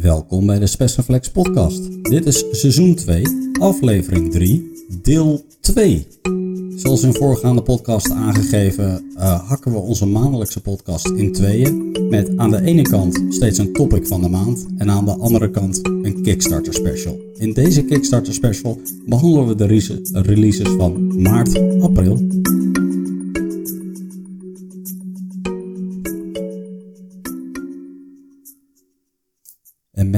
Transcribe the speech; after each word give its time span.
Welkom 0.00 0.46
bij 0.46 0.58
de 0.58 0.66
Spessenflex 0.66 1.30
podcast. 1.30 2.02
Dit 2.02 2.26
is 2.26 2.44
seizoen 2.50 2.94
2, 2.94 3.22
aflevering 3.60 4.30
3, 4.30 4.70
deel 5.02 5.44
2. 5.60 6.06
Zoals 6.76 7.02
in 7.02 7.14
voorgaande 7.14 7.62
podcast 7.62 8.10
aangegeven, 8.10 9.04
uh, 9.14 9.48
hakken 9.48 9.72
we 9.72 9.78
onze 9.78 10.06
maandelijkse 10.06 10.60
podcast 10.60 11.08
in 11.08 11.32
tweeën. 11.32 11.96
Met 12.10 12.36
aan 12.36 12.50
de 12.50 12.62
ene 12.62 12.82
kant 12.82 13.22
steeds 13.28 13.58
een 13.58 13.72
topic 13.72 14.06
van 14.06 14.22
de 14.22 14.28
maand 14.28 14.66
en 14.78 14.90
aan 14.90 15.04
de 15.04 15.16
andere 15.16 15.50
kant 15.50 15.86
een 15.86 16.22
Kickstarter 16.22 16.74
special. 16.74 17.20
In 17.34 17.52
deze 17.52 17.84
Kickstarter 17.84 18.34
special 18.34 18.80
behandelen 19.06 19.46
we 19.46 19.54
de 19.54 19.66
releases 20.22 20.68
van 20.68 21.22
maart, 21.22 21.80
april 21.80 22.18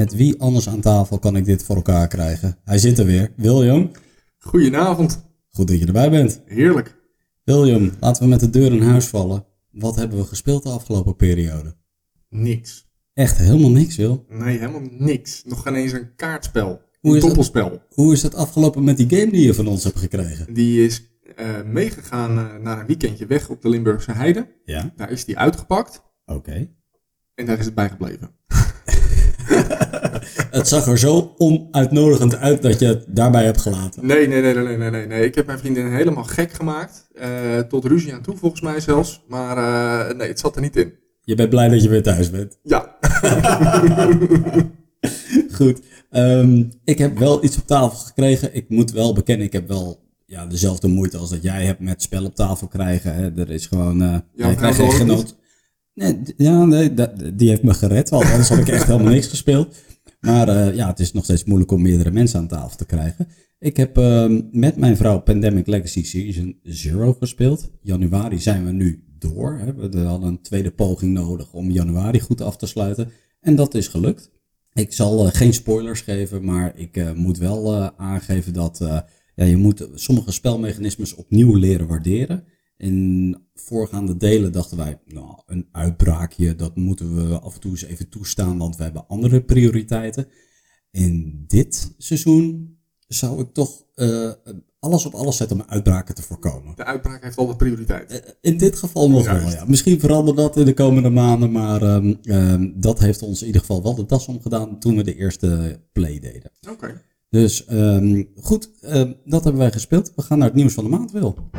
met 0.09 0.19
wie 0.19 0.41
anders 0.41 0.69
aan 0.69 0.81
tafel 0.81 1.19
kan 1.19 1.37
ik 1.37 1.45
dit 1.45 1.63
voor 1.63 1.77
elkaar 1.77 2.09
krijgen? 2.09 2.59
Hij 2.65 2.79
zit 2.79 2.99
er 2.99 3.05
weer. 3.05 3.33
William. 3.37 3.91
Goedenavond. 4.39 5.25
Goed 5.51 5.69
dat 5.69 5.79
je 5.79 5.87
erbij 5.87 6.11
bent. 6.11 6.41
Heerlijk. 6.45 6.97
William, 7.45 7.93
laten 8.01 8.23
we 8.23 8.29
met 8.29 8.41
de 8.41 8.51
deur 8.51 8.73
in 8.73 8.83
huis 8.83 9.07
vallen. 9.07 9.47
Wat 9.71 9.97
hebben 9.97 10.19
we 10.19 10.25
gespeeld 10.25 10.63
de 10.63 10.69
afgelopen 10.69 11.17
periode? 11.17 11.77
Niks. 12.29 12.89
Echt 13.15 13.39
helemaal 13.39 13.71
niks, 13.71 13.97
Wil? 13.97 14.25
Nee, 14.29 14.59
helemaal 14.59 14.89
niks. 14.91 15.43
Nog 15.45 15.63
geen 15.63 15.75
eens 15.75 15.93
een 15.93 16.15
kaartspel. 16.17 16.81
Hoe 17.01 17.15
een 17.15 17.21
doppelspel. 17.21 17.83
hoe 17.89 18.13
is 18.13 18.23
het 18.23 18.35
afgelopen 18.35 18.85
met 18.85 18.97
die 18.97 19.19
game 19.19 19.31
die 19.31 19.47
je 19.47 19.55
van 19.55 19.67
ons 19.67 19.85
hebt 19.85 19.99
gekregen? 19.99 20.55
Die 20.55 20.85
is 20.85 21.03
uh, 21.41 21.63
meegegaan 21.67 22.39
uh, 22.39 22.55
naar 22.63 22.81
een 22.81 22.87
weekendje 22.87 23.27
weg 23.27 23.49
op 23.49 23.63
de 23.63 23.69
Limburgse 23.69 24.13
Heide. 24.13 24.47
Ja. 24.65 24.93
Daar 24.97 25.11
is 25.11 25.25
die 25.25 25.39
uitgepakt. 25.39 26.03
Oké. 26.25 26.69
En 27.35 27.47
daar 27.47 27.59
is 27.59 27.65
het 27.65 27.75
bij 27.75 27.89
gebleven. 27.89 28.31
het 30.51 30.69
zag 30.69 30.87
er 30.87 30.99
zo 30.99 31.35
onuitnodigend 31.37 32.37
uit 32.37 32.63
dat 32.63 32.79
je 32.79 32.87
het 32.87 33.05
daarbij 33.09 33.45
hebt 33.45 33.61
gelaten. 33.61 34.07
Nee, 34.07 34.29
nee, 34.29 34.43
nee, 34.43 34.55
nee, 34.55 34.77
nee, 34.77 34.91
nee. 34.91 35.07
nee. 35.07 35.25
Ik 35.25 35.35
heb 35.35 35.47
mijn 35.47 35.59
vriendin 35.59 35.93
helemaal 35.93 36.25
gek 36.25 36.53
gemaakt. 36.53 37.09
Uh, 37.21 37.59
tot 37.59 37.85
ruzie 37.85 38.15
aan 38.15 38.23
toe, 38.23 38.37
volgens 38.37 38.61
mij 38.61 38.81
zelfs. 38.81 39.25
Maar 39.29 39.57
uh, 39.57 40.17
nee, 40.17 40.29
het 40.29 40.39
zat 40.39 40.57
er 40.57 40.63
niet 40.63 40.77
in. 40.77 40.93
Je 41.21 41.35
bent 41.35 41.51
blij 41.51 41.69
dat 41.69 41.83
je 41.83 41.89
weer 41.89 42.03
thuis 42.03 42.31
bent. 42.31 42.59
Ja. 42.63 42.97
Goed. 45.59 45.81
Um, 46.11 46.71
ik 46.85 46.99
heb 46.99 47.19
wel 47.19 47.45
iets 47.45 47.57
op 47.57 47.67
tafel 47.67 47.99
gekregen. 47.99 48.55
Ik 48.55 48.69
moet 48.69 48.91
wel 48.91 49.15
bekennen, 49.15 49.47
ik 49.47 49.53
heb 49.53 49.69
wel 49.69 50.01
ja, 50.27 50.47
dezelfde 50.47 50.89
moeite 50.89 51.17
als 51.17 51.31
dat 51.31 51.43
jij 51.43 51.65
hebt 51.65 51.81
met 51.81 52.03
spel 52.03 52.25
op 52.25 52.35
tafel 52.35 52.67
krijgen. 52.67 53.15
Hè. 53.15 53.37
Er 53.37 53.51
is 53.51 53.67
gewoon. 53.67 54.03
Uh, 54.03 54.17
ja, 54.35 54.55
krijgt 54.55 54.79
geen 54.79 54.93
genoot. 54.93 55.37
Nee, 55.95 56.21
ja, 56.37 56.65
nee, 56.65 56.95
die 57.35 57.49
heeft 57.49 57.63
me 57.63 57.75
gered, 57.75 58.09
want 58.09 58.25
anders 58.25 58.49
had 58.49 58.59
ik 58.59 58.69
echt 58.69 58.87
helemaal 58.87 59.13
niks 59.13 59.27
gespeeld. 59.27 59.77
Maar 60.21 60.49
uh, 60.49 60.75
ja, 60.75 60.87
het 60.87 61.01
is 61.01 61.13
nog 61.13 61.25
steeds 61.25 61.45
moeilijk 61.45 61.71
om 61.71 61.83
meerdere 61.83 62.11
mensen 62.11 62.39
aan 62.39 62.49
tafel 62.49 62.77
te 62.77 62.87
krijgen. 62.87 63.29
Ik 63.59 63.77
heb 63.77 63.99
uh, 63.99 64.41
met 64.51 64.77
mijn 64.77 64.97
vrouw 64.97 65.21
Pandemic 65.21 65.67
Legacy 65.67 66.05
Season 66.05 66.59
Zero 66.63 67.13
gespeeld. 67.13 67.71
Januari 67.83 68.39
zijn 68.39 68.65
we 68.65 68.73
nu 68.73 69.05
door. 69.19 69.59
Hè. 69.59 69.75
We 69.75 69.99
hadden 69.99 70.29
een 70.29 70.43
tweede 70.43 70.71
poging 70.71 71.13
nodig 71.13 71.53
om 71.53 71.71
januari 71.71 72.21
goed 72.21 72.41
af 72.41 72.57
te 72.57 72.67
sluiten. 72.67 73.11
En 73.41 73.57
dat 73.57 73.75
is 73.75 73.89
gelukt. 73.89 74.31
Ik 74.73 74.93
zal 74.93 75.27
uh, 75.27 75.33
geen 75.33 75.55
spoilers 75.55 76.01
geven, 76.01 76.45
maar 76.45 76.79
ik 76.79 77.15
moet 77.15 77.39
wel 77.39 77.93
aangeven 77.99 78.53
dat 78.53 78.79
ja, 79.35 79.45
je 79.45 79.57
moet 79.57 79.89
sommige 79.95 80.33
spelmechanismes 80.33 81.15
opnieuw 81.15 81.55
leren 81.55 81.87
waarderen. 81.87 82.45
In 82.79 83.37
voorgaande 83.55 84.17
delen 84.17 84.53
dachten 84.53 84.77
wij, 84.77 85.01
nou, 85.07 85.41
een 85.47 85.69
uitbraakje, 85.73 86.55
dat 86.55 86.77
moeten 86.77 87.29
we 87.29 87.39
af 87.39 87.55
en 87.55 87.61
toe 87.61 87.71
eens 87.71 87.85
even 87.85 88.09
toestaan, 88.09 88.59
want 88.59 88.77
we 88.77 88.83
hebben 88.83 89.07
andere 89.07 89.43
prioriteiten. 89.43 90.27
In 90.91 91.45
dit 91.47 91.95
seizoen 91.99 92.77
zou 93.09 93.41
ik 93.41 93.53
toch 93.53 93.85
uh, 93.95 94.31
alles 94.79 95.07
op 95.07 95.15
alles 95.15 95.37
zetten 95.37 95.61
om 95.61 95.67
uitbraken 95.69 96.15
te 96.15 96.23
voorkomen. 96.23 96.77
De 96.77 96.85
uitbraak 96.85 97.23
heeft 97.23 97.37
altijd 97.37 97.57
prioriteit. 97.57 98.13
Uh, 98.13 98.19
in 98.41 98.59
dit 98.59 98.77
geval 98.77 99.11
nog 99.11 99.27
wel, 99.27 99.51
ja. 99.51 99.65
Misschien 99.67 100.01
verandert 100.01 100.37
dat 100.37 100.57
in 100.57 100.65
de 100.65 100.75
komende 100.75 101.11
maanden, 101.11 101.53
maar 101.53 101.83
um, 101.83 102.19
um, 102.23 102.81
dat 102.81 102.99
heeft 102.99 103.23
ons 103.23 103.41
in 103.41 103.47
ieder 103.47 103.61
geval 103.61 103.83
wel 103.83 103.95
de 103.95 104.07
das 104.07 104.27
omgedaan 104.27 104.79
toen 104.79 104.97
we 104.97 105.03
de 105.03 105.17
eerste 105.17 105.81
play 105.93 106.19
deden. 106.19 106.51
Oké. 106.61 106.73
Okay. 106.73 107.03
Dus 107.31 107.71
um, 107.71 108.29
goed, 108.35 108.71
dat 109.25 109.45
hebben 109.45 109.57
wij 109.57 109.73
gespeeld. 109.73 110.13
We 110.17 110.23
gaan 110.23 110.39
naar 110.39 110.49
het 110.49 110.57
nieuws 110.57 110.75
van 110.75 110.85
de 110.85 110.91
maand, 110.91 111.13
Wil. 111.13 111.51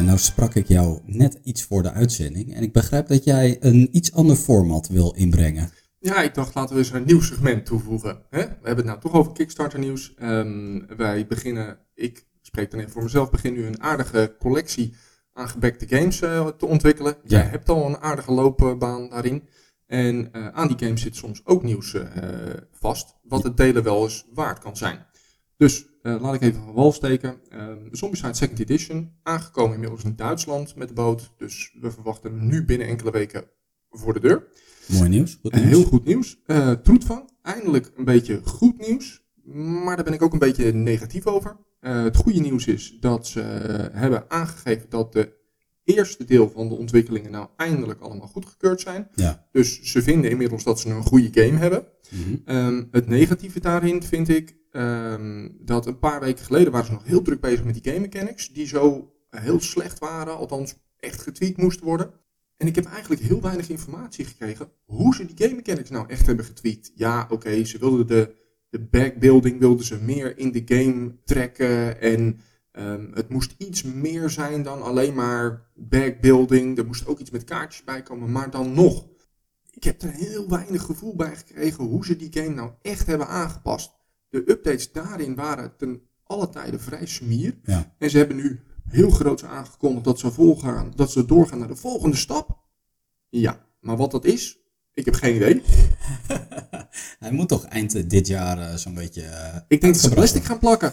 En 0.00 0.06
nou 0.06 0.18
sprak 0.18 0.54
ik 0.54 0.68
jou 0.68 1.00
net 1.04 1.38
iets 1.42 1.62
voor 1.64 1.82
de 1.82 1.92
uitzending 1.92 2.54
en 2.54 2.62
ik 2.62 2.72
begrijp 2.72 3.06
dat 3.06 3.24
jij 3.24 3.56
een 3.60 3.88
iets 3.96 4.14
ander 4.14 4.36
format 4.36 4.88
wil 4.88 5.12
inbrengen. 5.12 5.70
Ja, 5.98 6.22
ik 6.22 6.34
dacht 6.34 6.54
laten 6.54 6.74
we 6.74 6.80
eens 6.80 6.92
een 6.92 7.04
nieuw 7.04 7.20
segment 7.20 7.66
toevoegen. 7.66 8.22
Hè? 8.30 8.38
We 8.38 8.46
hebben 8.62 8.76
het 8.76 8.84
nou 8.84 9.00
toch 9.00 9.12
over 9.12 9.32
Kickstarter 9.32 9.78
nieuws. 9.78 10.14
Um, 10.22 10.86
wij 10.96 11.26
beginnen, 11.26 11.78
ik 11.94 12.26
spreek 12.42 12.70
dan 12.70 12.80
even 12.80 12.92
voor 12.92 13.02
mezelf, 13.02 13.30
begin 13.30 13.52
nu 13.52 13.66
een 13.66 13.82
aardige 13.82 14.36
collectie 14.38 14.94
aan 15.32 15.48
gebekte 15.48 15.88
games 15.88 16.22
uh, 16.22 16.46
te 16.46 16.66
ontwikkelen. 16.66 17.16
Ja. 17.22 17.38
Jij 17.38 17.46
hebt 17.48 17.68
al 17.68 17.86
een 17.86 17.98
aardige 17.98 18.32
loopbaan 18.32 19.08
daarin. 19.08 19.48
En 19.86 20.28
uh, 20.32 20.48
aan 20.48 20.68
die 20.68 20.86
games 20.86 21.02
zit 21.02 21.16
soms 21.16 21.40
ook 21.44 21.62
nieuws 21.62 21.94
uh, 21.94 22.04
vast, 22.72 23.16
wat 23.22 23.42
het 23.42 23.56
delen 23.56 23.82
wel 23.82 24.02
eens 24.02 24.26
waard 24.34 24.58
kan 24.58 24.76
zijn. 24.76 25.06
Dus 25.60 25.86
uh, 26.02 26.20
laat 26.20 26.34
ik 26.34 26.40
even 26.40 26.62
van 26.62 26.72
wal 26.72 26.92
steken. 26.92 27.40
Uh, 27.52 27.68
Zombicide 27.90 28.34
Second 28.34 28.58
Edition, 28.58 29.12
aangekomen 29.22 29.74
inmiddels 29.74 30.04
in 30.04 30.16
Duitsland 30.16 30.76
met 30.76 30.88
de 30.88 30.94
boot. 30.94 31.32
Dus 31.36 31.76
we 31.80 31.90
verwachten 31.90 32.30
hem 32.30 32.46
nu 32.46 32.64
binnen 32.64 32.86
enkele 32.86 33.10
weken 33.10 33.44
voor 33.90 34.12
de 34.12 34.20
deur. 34.20 34.46
Mooi 34.86 35.08
nieuws. 35.08 35.38
Goed 35.42 35.52
nieuws. 35.52 35.64
Uh, 35.64 35.70
heel 35.70 35.84
goed 35.84 36.04
nieuws. 36.04 36.40
Uh, 36.46 36.70
Troetvang, 36.70 37.30
eindelijk 37.42 37.92
een 37.96 38.04
beetje 38.04 38.40
goed 38.44 38.88
nieuws. 38.88 39.24
Maar 39.84 39.96
daar 39.96 40.04
ben 40.04 40.14
ik 40.14 40.22
ook 40.22 40.32
een 40.32 40.38
beetje 40.38 40.72
negatief 40.72 41.26
over. 41.26 41.56
het 41.80 42.16
goede 42.16 42.40
nieuws 42.40 42.66
is 42.66 42.96
dat 43.00 43.26
ze 43.26 43.40
hebben 43.92 44.30
aangegeven 44.30 44.86
dat 44.88 45.12
de 45.12 45.39
eerste 45.84 46.24
deel 46.24 46.50
van 46.50 46.68
de 46.68 46.74
ontwikkelingen 46.74 47.30
nou 47.30 47.48
eindelijk 47.56 48.00
allemaal 48.00 48.26
goedgekeurd 48.26 48.80
zijn. 48.80 49.08
Ja. 49.14 49.46
Dus 49.52 49.82
ze 49.82 50.02
vinden 50.02 50.30
inmiddels 50.30 50.64
dat 50.64 50.80
ze 50.80 50.88
een 50.88 51.02
goede 51.02 51.42
game 51.42 51.58
hebben. 51.58 51.86
Mm 52.10 52.22
-hmm. 52.22 52.56
um, 52.56 52.88
het 52.90 53.06
negatieve 53.06 53.60
daarin 53.60 54.02
vind 54.02 54.28
ik 54.28 54.56
um, 54.72 55.56
dat 55.60 55.86
een 55.86 55.98
paar 55.98 56.20
weken 56.20 56.44
geleden 56.44 56.72
waren 56.72 56.86
ze 56.86 56.92
nog 56.92 57.04
heel 57.04 57.22
druk 57.22 57.40
bezig 57.40 57.64
met 57.64 57.82
die 57.82 57.92
game 57.92 58.06
mechanics. 58.06 58.52
Die 58.52 58.66
zo 58.66 59.12
heel 59.30 59.60
slecht 59.60 59.98
waren, 59.98 60.36
althans 60.36 60.74
echt 60.98 61.22
getweakt 61.22 61.56
moesten 61.56 61.84
worden. 61.84 62.10
En 62.56 62.66
ik 62.66 62.74
heb 62.74 62.84
eigenlijk 62.84 63.22
heel 63.22 63.40
weinig 63.40 63.68
informatie 63.68 64.24
gekregen 64.24 64.68
hoe 64.84 65.14
ze 65.14 65.26
die 65.26 65.46
game 65.46 65.54
mechanics 65.54 65.90
nou 65.90 66.08
echt 66.08 66.26
hebben 66.26 66.44
getweakt. 66.44 66.92
Ja, 66.94 67.22
oké, 67.22 67.32
okay, 67.32 67.64
ze 67.64 67.78
wilden 67.78 68.06
de, 68.06 68.34
de 68.70 68.80
backbuilding 68.80 69.58
wilden 69.58 69.84
ze 69.84 69.98
meer 70.02 70.38
in 70.38 70.52
de 70.52 70.62
game 70.64 71.14
trekken. 71.24 72.00
En 72.00 72.40
um, 72.72 73.10
het 73.14 73.28
moest 73.28 73.54
iets 73.58 73.82
meer 73.82 74.30
zijn 74.30 74.62
dan 74.62 74.82
alleen 74.82 75.14
maar 75.14 75.70
backbuilding. 75.74 76.78
Er 76.78 76.86
moest 76.86 77.06
ook 77.06 77.18
iets 77.18 77.30
met 77.30 77.44
kaartjes 77.44 77.84
bij 77.84 78.02
komen, 78.02 78.32
maar 78.32 78.50
dan 78.50 78.72
nog. 78.72 79.06
Ik 79.70 79.84
heb 79.84 80.02
er 80.02 80.10
heel 80.10 80.48
weinig 80.48 80.82
gevoel 80.82 81.16
bij 81.16 81.36
gekregen 81.36 81.84
hoe 81.84 82.04
ze 82.04 82.16
die 82.16 82.32
game 82.32 82.54
nou 82.54 82.70
echt 82.82 83.06
hebben 83.06 83.28
aangepast. 83.28 83.92
De 84.28 84.50
updates 84.50 84.92
daarin 84.92 85.34
waren 85.34 85.76
ten 85.76 86.02
alle 86.24 86.48
tijden 86.48 86.80
vrij 86.80 87.06
smier. 87.06 87.58
Ja. 87.62 87.94
En 87.98 88.10
ze 88.10 88.18
hebben 88.18 88.36
nu 88.36 88.60
heel 88.84 89.10
groot 89.10 89.44
aangekondigd 89.44 90.04
dat 90.04 90.18
ze, 90.18 90.30
volgaan, 90.30 90.92
dat 90.96 91.12
ze 91.12 91.24
doorgaan 91.24 91.58
naar 91.58 91.68
de 91.68 91.76
volgende 91.76 92.16
stap. 92.16 92.58
Ja, 93.28 93.66
maar 93.80 93.96
wat 93.96 94.10
dat 94.10 94.24
is, 94.24 94.58
ik 94.94 95.04
heb 95.04 95.14
geen 95.14 95.34
idee. 95.34 95.62
Hij 97.18 97.32
moet 97.32 97.48
toch 97.48 97.64
eind 97.64 98.10
dit 98.10 98.26
jaar 98.26 98.58
uh, 98.58 98.74
zo'n 98.74 98.94
beetje. 98.94 99.22
Uh, 99.22 99.56
ik 99.68 99.80
denk 99.80 99.94
dat 99.94 100.02
ze 100.02 100.10
plastic 100.10 100.44
gaan 100.44 100.58
plakken. 100.58 100.92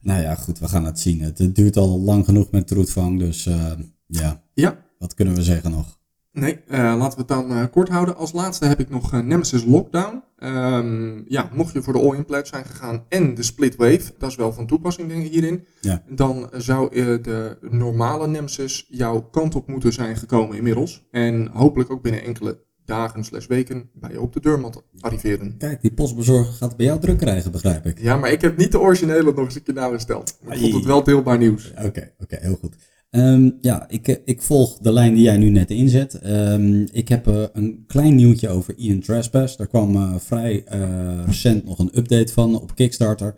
Nou 0.00 0.22
ja, 0.22 0.34
goed, 0.34 0.58
we 0.58 0.68
gaan 0.68 0.84
het 0.84 1.00
zien. 1.00 1.20
Het 1.20 1.54
duurt 1.54 1.76
al 1.76 2.00
lang 2.00 2.24
genoeg 2.24 2.50
met 2.50 2.66
Troetvang, 2.66 3.18
dus 3.18 3.46
uh, 3.46 3.72
ja. 4.06 4.42
Ja. 4.54 4.78
Wat 4.98 5.14
kunnen 5.14 5.34
we 5.34 5.42
zeggen 5.42 5.70
nog? 5.70 5.98
Nee, 6.32 6.60
uh, 6.68 6.78
laten 6.78 7.18
we 7.18 7.18
het 7.18 7.28
dan 7.28 7.52
uh, 7.52 7.64
kort 7.70 7.88
houden. 7.88 8.16
Als 8.16 8.32
laatste 8.32 8.64
heb 8.64 8.80
ik 8.80 8.90
nog 8.90 9.14
uh, 9.14 9.20
Nemesis 9.20 9.64
Lockdown. 9.64 10.22
Um, 10.38 11.24
ja, 11.28 11.50
mocht 11.52 11.72
je 11.72 11.82
voor 11.82 11.92
de 11.92 11.98
all-in 11.98 12.24
pledge 12.24 12.46
zijn 12.46 12.64
gegaan 12.64 13.04
en 13.08 13.34
de 13.34 13.42
split 13.42 13.76
wave, 13.76 14.12
dat 14.18 14.30
is 14.30 14.36
wel 14.36 14.52
van 14.52 14.66
toepassing 14.66 15.12
hierin, 15.12 15.64
ja. 15.80 16.02
dan 16.08 16.50
zou 16.56 16.90
de 17.22 17.58
normale 17.70 18.28
Nemesis 18.28 18.86
jouw 18.88 19.20
kant 19.20 19.54
op 19.54 19.68
moeten 19.68 19.92
zijn 19.92 20.16
gekomen 20.16 20.56
inmiddels. 20.56 21.06
En 21.10 21.48
hopelijk 21.52 21.90
ook 21.90 22.02
binnen 22.02 22.24
enkele 22.24 22.64
dagen 22.90 23.24
slash 23.24 23.46
weken 23.46 23.90
bij 23.94 24.10
je 24.10 24.20
op 24.20 24.32
de 24.32 24.40
deurmat 24.40 24.82
arriveren. 25.00 25.56
Kijk, 25.58 25.80
die 25.80 25.92
postbezorger 25.92 26.52
gaat 26.52 26.76
bij 26.76 26.86
jou 26.86 27.00
druk 27.00 27.18
krijgen, 27.18 27.52
begrijp 27.52 27.86
ik. 27.86 28.00
Ja, 28.00 28.16
maar 28.16 28.32
ik 28.32 28.40
heb 28.40 28.56
niet 28.56 28.72
de 28.72 28.80
originele 28.80 29.32
nog 29.32 29.44
eens 29.44 29.54
een 29.54 29.62
keer 29.62 29.74
nagesteld. 29.74 30.38
Ik 30.48 30.58
vond 30.58 30.74
het 30.74 30.84
wel 30.84 31.04
deelbaar 31.04 31.38
nieuws. 31.38 31.70
Oké, 31.70 31.86
okay, 31.86 32.12
oké, 32.18 32.22
okay, 32.22 32.38
heel 32.42 32.58
goed. 32.60 32.74
Um, 33.10 33.58
ja, 33.60 33.88
ik, 33.88 34.20
ik 34.24 34.42
volg 34.42 34.78
de 34.78 34.92
lijn 34.92 35.14
die 35.14 35.22
jij 35.22 35.36
nu 35.36 35.50
net 35.50 35.70
inzet. 35.70 36.20
Um, 36.26 36.88
ik 36.92 37.08
heb 37.08 37.28
uh, 37.28 37.44
een 37.52 37.84
klein 37.86 38.14
nieuwtje 38.14 38.48
over 38.48 38.74
Ian 38.76 39.00
Trespass. 39.00 39.56
Daar 39.56 39.66
kwam 39.66 39.96
uh, 39.96 40.14
vrij 40.18 40.64
uh, 40.74 41.24
recent 41.26 41.64
nog 41.64 41.78
een 41.78 41.98
update 41.98 42.32
van 42.32 42.60
op 42.60 42.74
Kickstarter. 42.74 43.36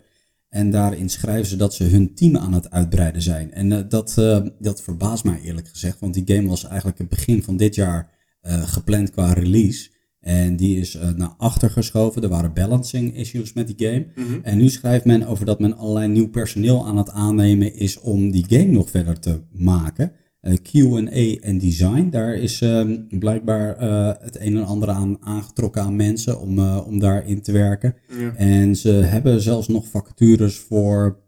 En 0.49 0.71
daarin 0.71 1.09
schrijven 1.09 1.45
ze 1.45 1.55
dat 1.55 1.73
ze 1.73 1.83
hun 1.83 2.15
team 2.15 2.37
aan 2.37 2.53
het 2.53 2.71
uitbreiden 2.71 3.21
zijn. 3.21 3.53
En 3.53 3.89
dat, 3.89 4.13
dat 4.59 4.81
verbaast 4.81 5.23
mij 5.23 5.39
eerlijk 5.41 5.67
gezegd, 5.67 5.99
want 5.99 6.13
die 6.13 6.35
game 6.35 6.47
was 6.47 6.65
eigenlijk 6.65 6.97
het 6.97 7.09
begin 7.09 7.43
van 7.43 7.57
dit 7.57 7.75
jaar 7.75 8.12
gepland 8.43 9.11
qua 9.11 9.33
release. 9.33 9.91
En 10.23 10.55
die 10.55 10.79
is 10.79 10.95
uh, 10.95 11.09
naar 11.09 11.33
achter 11.37 11.69
geschoven. 11.69 12.23
Er 12.23 12.29
waren 12.29 12.53
balancing 12.53 13.15
issues 13.15 13.53
met 13.53 13.77
die 13.77 13.87
game. 13.87 14.05
Mhm. 14.15 14.39
En 14.43 14.57
nu 14.57 14.69
schrijft 14.69 15.05
men 15.05 15.27
over 15.27 15.45
dat 15.45 15.59
men 15.59 15.77
allerlei 15.77 16.07
nieuw 16.07 16.29
personeel 16.29 16.87
aan 16.87 16.97
het 16.97 17.09
aannemen 17.09 17.75
is 17.75 17.99
om 17.99 18.31
die 18.31 18.45
game 18.47 18.71
nog 18.71 18.89
verder 18.89 19.19
te 19.19 19.39
maken. 19.51 20.11
Uh, 20.41 20.53
QA 20.53 21.39
en 21.41 21.57
design, 21.57 22.09
daar 22.09 22.35
is 22.35 22.61
uh, 22.61 22.97
blijkbaar 23.09 23.83
uh, 23.83 24.11
het 24.19 24.39
een 24.39 24.57
en 24.57 24.65
ander 24.65 24.89
aan 24.89 25.17
aangetrokken 25.19 25.81
aan 25.81 25.95
mensen 25.95 26.39
om, 26.39 26.59
om 26.59 26.99
daarin 26.99 27.41
te 27.41 27.51
werken. 27.51 27.95
Ja. 28.19 28.35
En 28.35 28.75
ze 28.75 28.89
hebben 28.89 29.41
zelfs 29.41 29.67
nog 29.67 29.87
vacatures 29.87 30.57
voor 30.57 31.21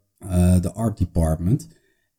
de 0.62 0.72
art 0.74 0.98
department. 0.98 1.68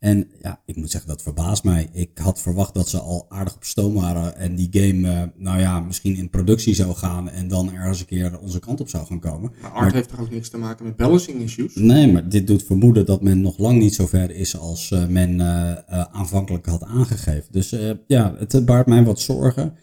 En 0.06 0.26
ja, 0.42 0.60
ik 0.64 0.76
moet 0.76 0.90
zeggen, 0.90 1.10
dat 1.10 1.22
verbaast 1.22 1.64
mij. 1.64 1.88
Ik 1.92 2.10
had 2.14 2.40
verwacht 2.40 2.74
dat 2.74 2.88
ze 2.88 2.98
al 2.98 3.26
aardig 3.28 3.54
op 3.56 3.64
stoom 3.64 3.94
waren 3.94 4.36
en 4.36 4.54
die 4.54 4.68
game, 4.70 5.08
uh, 5.08 5.22
nou 5.36 5.60
ja, 5.60 5.80
misschien 5.80 6.16
in 6.16 6.30
productie 6.30 6.74
zou 6.74 6.94
gaan 6.94 7.30
en 7.30 7.48
dan 7.48 7.72
ergens 7.74 8.00
een 8.00 8.06
keer 8.06 8.38
onze 8.38 8.58
kant 8.58 8.80
op 8.80 8.88
zou 8.88 9.06
gaan 9.06 9.20
komen. 9.20 9.52
Maar 9.62 9.70
art 9.70 9.92
heeft 9.92 10.08
toch 10.08 10.20
ook 10.20 10.30
niks 10.30 10.48
te 10.48 10.58
maken 10.58 10.84
met 10.84 10.96
balancing 10.96 11.40
issues? 11.42 11.74
Nee, 11.74 12.12
maar 12.12 12.28
dit 12.28 12.46
doet 12.46 12.62
vermoeden 12.62 13.06
dat 13.06 13.22
men 13.22 13.40
nog 13.40 13.58
lang 13.58 13.78
niet 13.78 13.94
zo 13.94 14.06
ver 14.06 14.30
is 14.30 14.58
als 14.58 14.90
uh, 14.90 15.06
men 15.06 15.34
uh, 15.34 15.74
aanvankelijk 16.12 16.66
had 16.66 16.82
aangegeven. 16.82 17.48
Dus 17.50 17.74
ja, 18.06 18.34
het 18.38 18.64
baart 18.64 18.86
mij 18.86 19.04
wat 19.04 19.20
zorgen. 19.20 19.74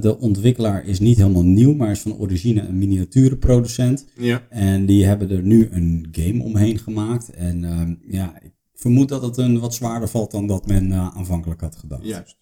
de 0.00 0.16
ontwikkelaar 0.18 0.84
is 0.84 1.00
niet 1.00 1.16
helemaal 1.16 1.44
nieuw, 1.44 1.74
maar 1.74 1.90
is 1.90 2.00
van 2.00 2.18
origine 2.18 2.60
een 2.60 2.78
miniaturenproducent. 2.78 4.06
Ja. 4.16 4.42
En 4.48 4.86
die 4.86 5.04
hebben 5.04 5.30
er 5.30 5.42
nu 5.42 5.68
een 5.70 6.08
game 6.12 6.42
omheen 6.42 6.78
gemaakt. 6.78 7.30
En 7.30 7.64
ehm, 7.64 7.94
ja, 8.08 8.34
ik 8.42 8.52
vermoed 8.74 9.08
dat 9.08 9.22
het 9.22 9.36
een 9.36 9.58
wat 9.60 9.74
zwaarder 9.74 10.08
valt 10.08 10.30
dan 10.30 10.46
dat 10.46 10.66
men 10.66 10.90
uh, 10.90 11.16
aanvankelijk 11.16 11.60
had 11.60 11.76
gedacht. 11.76 12.04
Juist. 12.04 12.36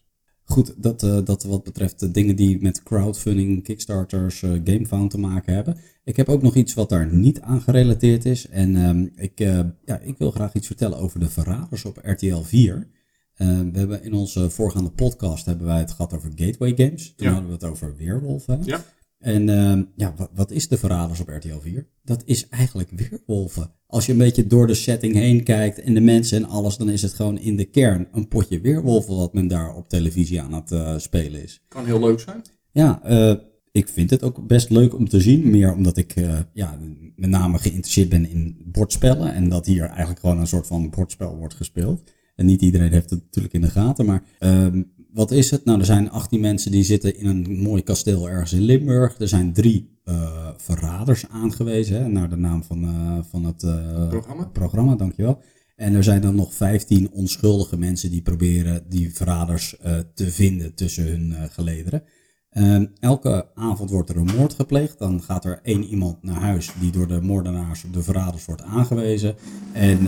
Goed, 0.45 0.75
dat, 0.77 1.03
uh, 1.03 1.19
dat 1.25 1.43
wat 1.43 1.65
betreft 1.65 2.01
de 2.01 2.11
dingen 2.11 2.37
die 2.37 2.63
met 2.63 2.83
crowdfunding, 2.83 3.63
kickstarters, 3.63 4.43
uh, 4.43 4.61
gamefound 4.65 5.11
te 5.11 5.19
maken 5.19 5.55
hebben. 5.55 5.79
Ik 6.05 6.17
heb 6.17 6.29
ook 6.29 6.43
nog 6.43 6.55
iets 6.55 6.75
wat 6.75 6.89
daar 6.89 7.15
niet 7.15 7.41
aan 7.41 7.61
gerelateerd 7.61 8.25
is. 8.25 8.49
En 8.49 8.77
um, 8.77 9.13
ik, 9.17 9.39
ja, 9.85 9.99
ik 10.01 10.19
wil 10.19 10.31
graag 10.31 10.55
iets 10.55 10.67
vertellen 10.67 10.99
over 10.99 11.21
de 11.21 11.31
verraders 11.31 11.85
op 11.85 11.99
RTL 12.03 12.41
4. 12.43 12.89
we 13.37 13.71
hebben 13.73 14.03
in 14.05 14.13
onze 14.15 14.51
voorgaande 14.51 14.91
podcast 14.91 15.47
hebben 15.47 15.67
wij 15.67 15.79
het 15.79 15.91
gehad 15.91 16.15
over 16.15 16.33
gateway 16.35 16.73
games. 16.77 17.15
Toen 17.17 17.27
Ja. 17.27 17.33
hadden 17.33 17.49
we 17.51 17.55
het 17.55 17.65
over 17.65 17.97
weerwolven. 17.97 18.61
Ja. 18.65 18.85
En 19.23 19.49
uh, 19.49 19.83
ja, 19.97 20.15
wat, 20.17 20.31
wat, 20.35 20.51
is 20.51 20.69
de 20.69 20.79
Verraders 20.79 21.21
op 21.21 21.29
RTL 21.29 21.59
4? 21.61 21.87
Dat 22.05 22.23
is 22.25 22.49
eigenlijk 22.49 22.91
weerwolven. 22.91 23.71
Als 23.87 24.07
je 24.07 24.13
een 24.13 24.19
beetje 24.19 24.47
door 24.47 24.67
de 24.67 24.75
setting 24.75 25.15
heen 25.15 25.43
kijkt 25.43 25.81
en 25.81 25.95
de 25.95 26.01
mensen 26.01 26.39
en 26.39 26.49
alles, 26.49 26.77
dan 26.77 26.89
is 26.89 27.03
het 27.03 27.15
gewoon 27.15 27.39
in 27.39 27.57
de 27.57 27.65
kern 27.65 28.09
een 28.13 28.29
potje 28.29 28.61
weerwolven 28.61 29.17
wat 29.17 29.35
men 29.35 29.49
daar 29.49 29.75
op 29.75 29.89
televisie 29.89 30.41
aan 30.41 30.53
het 30.53 30.71
uh, 30.71 30.99
spelen 30.99 31.43
is. 31.43 31.65
Kan 31.69 31.85
heel 31.85 32.01
leuk 32.01 32.21
zijn. 32.21 32.43
Ja, 32.73 33.01
uh, 33.07 33.35
ik 33.73 33.89
vind 33.89 34.11
het 34.11 34.23
ook 34.23 34.47
best 34.47 34.71
leuk 34.71 34.95
om 34.95 35.09
te 35.09 35.21
zien. 35.21 35.51
Meer 35.51 35.75
omdat 35.75 35.97
ik 35.97 36.17
uh, 36.17 36.39
ja, 36.53 36.79
met 37.17 37.31
name 37.31 37.59
geïnteresseerd 37.59 38.09
ben 38.09 38.31
in 38.31 38.63
bordspellen. 38.65 39.35
En 39.35 39.49
dat 39.49 39.67
hier 39.67 39.85
eigenlijk 39.85 40.21
gewoon 40.21 40.39
een 40.39 40.47
soort 40.47 40.67
van 40.67 40.91
bordspel 40.91 41.37
wordt 41.37 41.55
gespeeld. 41.55 42.03
En 42.35 42.47
niet 42.47 42.63
iedereen 42.63 42.93
heeft 42.93 43.11
het 43.11 43.23
natuurlijk 43.23 43.55
in 43.55 43.61
de 43.61 43.71
gaten, 43.71 44.07
maar 44.07 44.23
ehm, 44.39 44.83
wat 45.13 45.31
is 45.31 45.51
het? 45.51 45.65
Nou, 45.65 45.79
er 45.79 45.85
zijn 45.85 46.11
18 46.11 46.41
mensen 46.41 46.71
die 46.71 46.85
zitten 46.85 47.17
in 47.17 47.27
een 47.27 47.63
mooi 47.63 47.83
kasteel 47.83 48.29
ergens 48.29 48.53
in 48.53 48.61
Limburg. 48.61 49.19
Er 49.19 49.29
zijn 49.29 49.53
drie 49.53 50.01
uh, 50.05 50.49
verraders 50.57 51.29
aangewezen, 51.29 52.03
hè, 52.03 52.09
naar 52.09 52.31
de 52.31 52.37
naam 52.37 52.63
van, 52.63 52.85
uh, 52.85 53.19
van 53.31 53.45
het 53.45 53.63
uh, 53.63 54.09
programma. 54.09 54.45
programma, 54.45 54.95
dankjewel. 54.95 55.41
En 55.77 55.95
er 55.95 56.05
zijn 56.05 56.21
dan 56.21 56.35
nog 56.35 56.55
15 56.55 57.11
onschuldige 57.13 57.77
mensen 57.79 58.11
die 58.11 58.23
proberen 58.23 58.85
die 58.89 59.15
verraders 59.15 59.77
te 60.15 60.31
vinden 60.31 60.75
tussen 60.75 61.07
hun 61.07 61.35
gelederen. 61.51 62.03
Ehm, 62.51 62.87
elke 63.01 63.47
avond 63.55 63.91
wordt 63.91 64.11
er 64.11 64.17
een 64.17 64.35
moord 64.37 64.55
gepleegd. 64.55 64.99
Dan 64.99 65.23
gaat 65.23 65.45
er 65.45 65.61
één 65.63 65.85
iemand 65.85 66.23
naar 66.23 66.41
huis 66.41 66.71
die 66.81 66.91
door 66.91 67.09
de 67.09 67.21
moordenaars, 67.21 67.85
de 67.93 68.03
verraders, 68.03 68.45
wordt 68.45 68.63
aangewezen. 68.63 69.35
En 69.73 69.99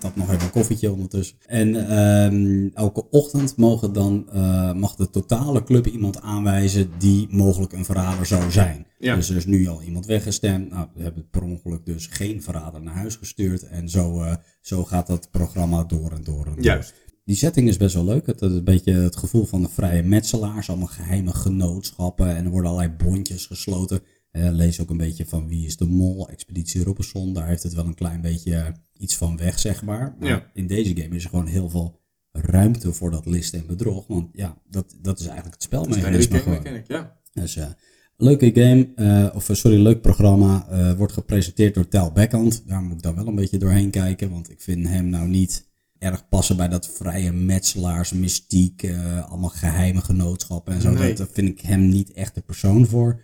dat 0.00 0.16
nog 0.16 0.30
even 0.30 0.42
een 0.42 0.50
koffietje 0.50 0.92
ondertussen. 0.92 1.36
En 1.46 1.98
um, 1.98 2.70
elke 2.74 3.10
ochtend 3.10 3.56
mogen 3.56 3.92
dan, 3.92 4.28
uh, 4.34 4.72
mag 4.72 4.94
de 4.94 5.10
totale 5.10 5.62
club 5.62 5.86
iemand 5.86 6.20
aanwijzen 6.20 6.90
die 6.98 7.26
mogelijk 7.30 7.72
een 7.72 7.84
verrader 7.84 8.26
zou 8.26 8.50
zijn. 8.50 8.86
Ja. 8.98 9.14
Dus 9.14 9.30
er 9.30 9.36
is 9.36 9.46
nu 9.46 9.68
al 9.68 9.82
iemand 9.82 10.06
weggestemd. 10.06 10.70
Nou, 10.70 10.86
we 10.94 11.02
hebben 11.02 11.28
per 11.30 11.42
ongeluk 11.42 11.86
dus 11.86 12.06
geen 12.06 12.42
verrader 12.42 12.82
naar 12.82 12.94
huis 12.94 13.16
gestuurd. 13.16 13.62
En 13.62 13.88
zo, 13.88 14.22
uh, 14.22 14.34
zo 14.60 14.84
gaat 14.84 15.06
dat 15.06 15.30
programma 15.30 15.84
door 15.84 16.10
en 16.10 16.24
door 16.24 16.46
en 16.46 16.54
door. 16.54 16.64
Juist. 16.64 16.94
Die 17.24 17.36
setting 17.36 17.68
is 17.68 17.76
best 17.76 17.94
wel 17.94 18.04
leuk. 18.04 18.26
Het 18.26 18.42
is 18.42 18.52
een 18.52 18.64
beetje 18.64 18.92
het 18.92 19.16
gevoel 19.16 19.44
van 19.44 19.62
de 19.62 19.68
vrije 19.68 20.02
metselaars. 20.02 20.68
Allemaal 20.68 20.86
geheime 20.86 21.32
genootschappen. 21.32 22.36
En 22.36 22.44
er 22.44 22.50
worden 22.50 22.70
allerlei 22.70 22.96
bondjes 22.96 23.46
gesloten. 23.46 24.00
Lees 24.32 24.80
ook 24.80 24.90
een 24.90 24.96
beetje 24.96 25.26
van 25.26 25.48
wie 25.48 25.66
is 25.66 25.76
de 25.76 25.86
mol, 25.86 26.28
Expeditie 26.28 26.84
Robinson. 26.84 27.32
Daar 27.34 27.46
heeft 27.48 27.62
het 27.62 27.74
wel 27.74 27.86
een 27.86 27.94
klein 27.94 28.20
beetje 28.20 28.74
iets 28.98 29.16
van 29.16 29.36
weg, 29.36 29.58
zeg 29.58 29.82
maar. 29.82 30.14
Maar 30.18 30.28
Ja. 30.28 30.50
in 30.54 30.66
deze 30.66 30.96
game 30.96 31.14
is 31.16 31.24
er 31.24 31.30
gewoon 31.30 31.46
heel 31.46 31.68
veel 31.70 31.98
ruimte 32.32 32.92
voor 32.92 33.10
dat 33.10 33.26
listen 33.26 33.58
en 33.60 33.66
bedrog. 33.66 34.06
Want 34.06 34.28
ja, 34.32 34.58
dat, 34.68 34.96
dat 35.02 35.20
is 35.20 35.26
eigenlijk 35.26 35.62
het 35.62 35.70
Dat 35.70 35.80
is 35.86 35.86
spelmechanisme 35.94 36.30
game 36.38 36.42
gewoon. 36.42 36.62
mechanic, 36.62 36.86
ja. 36.88 37.18
Dus 37.32 37.56
uh, 37.56 37.66
leuke 38.16 38.50
game, 38.54 38.88
uh, 38.96 39.34
of 39.36 39.48
sorry, 39.52 39.82
leuk 39.82 40.00
programma. 40.00 40.66
Uh, 40.72 40.92
wordt 40.96 41.12
gepresenteerd 41.12 41.74
door 41.74 41.88
Tel 41.88 42.12
Beckhand. 42.12 42.62
Daar 42.66 42.82
moet 42.82 42.92
ik 42.96 43.02
dan 43.02 43.14
wel 43.14 43.26
een 43.26 43.34
beetje 43.34 43.58
doorheen 43.58 43.90
kijken. 43.90 44.30
Want 44.30 44.50
ik 44.50 44.60
vind 44.60 44.88
hem 44.88 45.08
nou 45.08 45.28
niet 45.28 45.68
erg 45.98 46.28
passen 46.28 46.56
bij 46.56 46.68
dat 46.68 46.88
vrije 46.90 47.32
metselaars, 47.32 48.12
mystiek, 48.12 48.90
allemaal 49.28 49.48
geheime 49.50 50.00
genootschappen 50.00 50.74
en 50.74 50.80
zo. 50.80 50.90
Nee. 50.90 51.08
Dat, 51.08 51.16
daar 51.16 51.28
vind 51.32 51.48
ik 51.48 51.60
hem 51.60 51.88
niet 51.88 52.12
echt 52.12 52.34
de 52.34 52.40
persoon 52.40 52.86
voor. 52.86 53.20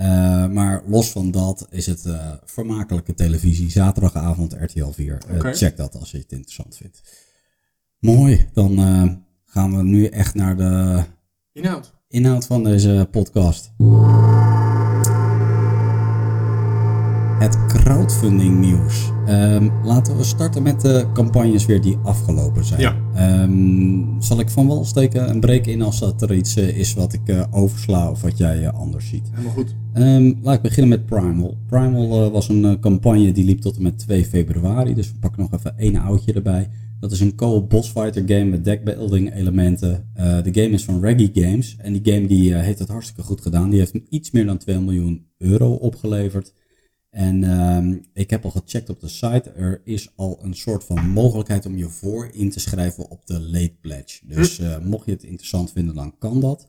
Uh, 0.00 0.46
maar 0.46 0.82
los 0.86 1.10
van 1.10 1.30
dat 1.30 1.66
is 1.70 1.86
het 1.86 2.04
uh, 2.06 2.32
vermakelijke 2.44 3.14
televisie. 3.14 3.70
Zaterdagavond 3.70 4.56
RTL 4.60 4.90
4. 4.90 5.18
Uh, 5.30 5.36
Oké. 5.36 5.54
Check 5.54 5.76
dat 5.76 5.96
als 5.96 6.10
je 6.10 6.18
het 6.18 6.32
interessant 6.32 6.76
vindt. 6.76 7.02
Mooi, 7.98 8.48
dan 8.52 8.78
gaan 9.44 9.76
we 9.76 9.82
nu 9.82 10.04
echt 10.04 10.34
naar 10.34 10.56
de 10.56 11.02
Inhoud. 11.52 11.94
inhoud 12.08 12.46
van 12.46 12.64
deze 12.64 13.08
podcast. 13.10 13.72
Het 17.38 17.66
crowdfunding 17.66 18.58
nieuws. 18.58 19.10
Um, 19.28 19.72
laten 19.84 20.16
we 20.16 20.24
starten 20.24 20.62
met 20.62 20.80
de 20.80 21.06
campagnes 21.12 21.66
weer 21.66 21.80
die 21.80 21.98
afgelopen 22.02 22.64
zijn. 22.64 22.80
Ja. 22.80 22.96
Um, 23.42 24.22
zal 24.22 24.40
ik 24.40 24.50
van 24.50 24.66
wal 24.66 24.84
steken 24.84 25.28
en 25.28 25.40
breken 25.40 25.72
in 25.72 25.82
als 25.82 25.98
dat 25.98 26.22
er 26.22 26.34
iets 26.34 26.56
is 26.56 26.94
wat 26.94 27.12
ik 27.12 27.46
oversla 27.50 28.10
of 28.10 28.22
wat 28.22 28.38
jij 28.38 28.70
anders 28.70 29.08
ziet? 29.08 29.28
Helemaal 29.30 29.52
goed. 29.52 29.74
Um, 30.00 30.38
laat 30.42 30.56
ik 30.56 30.62
beginnen 30.62 30.88
met 30.88 31.06
Primal. 31.06 31.56
Primal 31.66 32.24
uh, 32.24 32.32
was 32.32 32.48
een 32.48 32.64
uh, 32.64 32.72
campagne 32.80 33.32
die 33.32 33.44
liep 33.44 33.60
tot 33.60 33.76
en 33.76 33.82
met 33.82 33.98
2 33.98 34.24
februari. 34.24 34.94
Dus 34.94 35.12
we 35.12 35.18
pakken 35.18 35.42
nog 35.42 35.52
even 35.52 35.78
één 35.78 35.96
oudje 35.96 36.32
erbij. 36.32 36.68
Dat 37.00 37.12
is 37.12 37.20
een 37.20 37.34
co-op 37.34 37.70
boss 37.70 37.90
fighter 37.90 38.22
game 38.26 38.44
met 38.44 38.64
deckbuilding 38.64 39.34
elementen. 39.34 40.10
Uh, 40.16 40.42
de 40.42 40.54
game 40.62 40.74
is 40.74 40.84
van 40.84 41.00
Reggie 41.00 41.30
Games. 41.34 41.76
En 41.78 41.92
die 41.92 42.14
game 42.14 42.26
die, 42.26 42.54
heeft 42.54 42.78
het 42.78 42.88
hartstikke 42.88 43.22
goed 43.22 43.40
gedaan. 43.40 43.70
Die 43.70 43.78
heeft 43.78 43.94
iets 44.08 44.30
meer 44.30 44.46
dan 44.46 44.58
2 44.58 44.78
miljoen 44.78 45.26
euro 45.38 45.72
opgeleverd. 45.72 46.52
En 47.10 47.60
um, 47.60 48.00
ik 48.12 48.30
heb 48.30 48.44
al 48.44 48.50
gecheckt 48.50 48.90
op 48.90 49.00
de 49.00 49.08
site. 49.08 49.50
Er 49.50 49.80
is 49.84 50.12
al 50.16 50.38
een 50.42 50.54
soort 50.54 50.84
van 50.84 51.08
mogelijkheid 51.08 51.66
om 51.66 51.76
je 51.76 51.88
voor 51.88 52.28
in 52.32 52.50
te 52.50 52.60
schrijven 52.60 53.10
op 53.10 53.26
de 53.26 53.40
late 53.40 53.76
pledge. 53.80 54.26
Dus 54.26 54.58
uh, 54.58 54.78
mocht 54.78 55.06
je 55.06 55.12
het 55.12 55.22
interessant 55.22 55.72
vinden, 55.72 55.94
dan 55.94 56.14
kan 56.18 56.40
dat. 56.40 56.68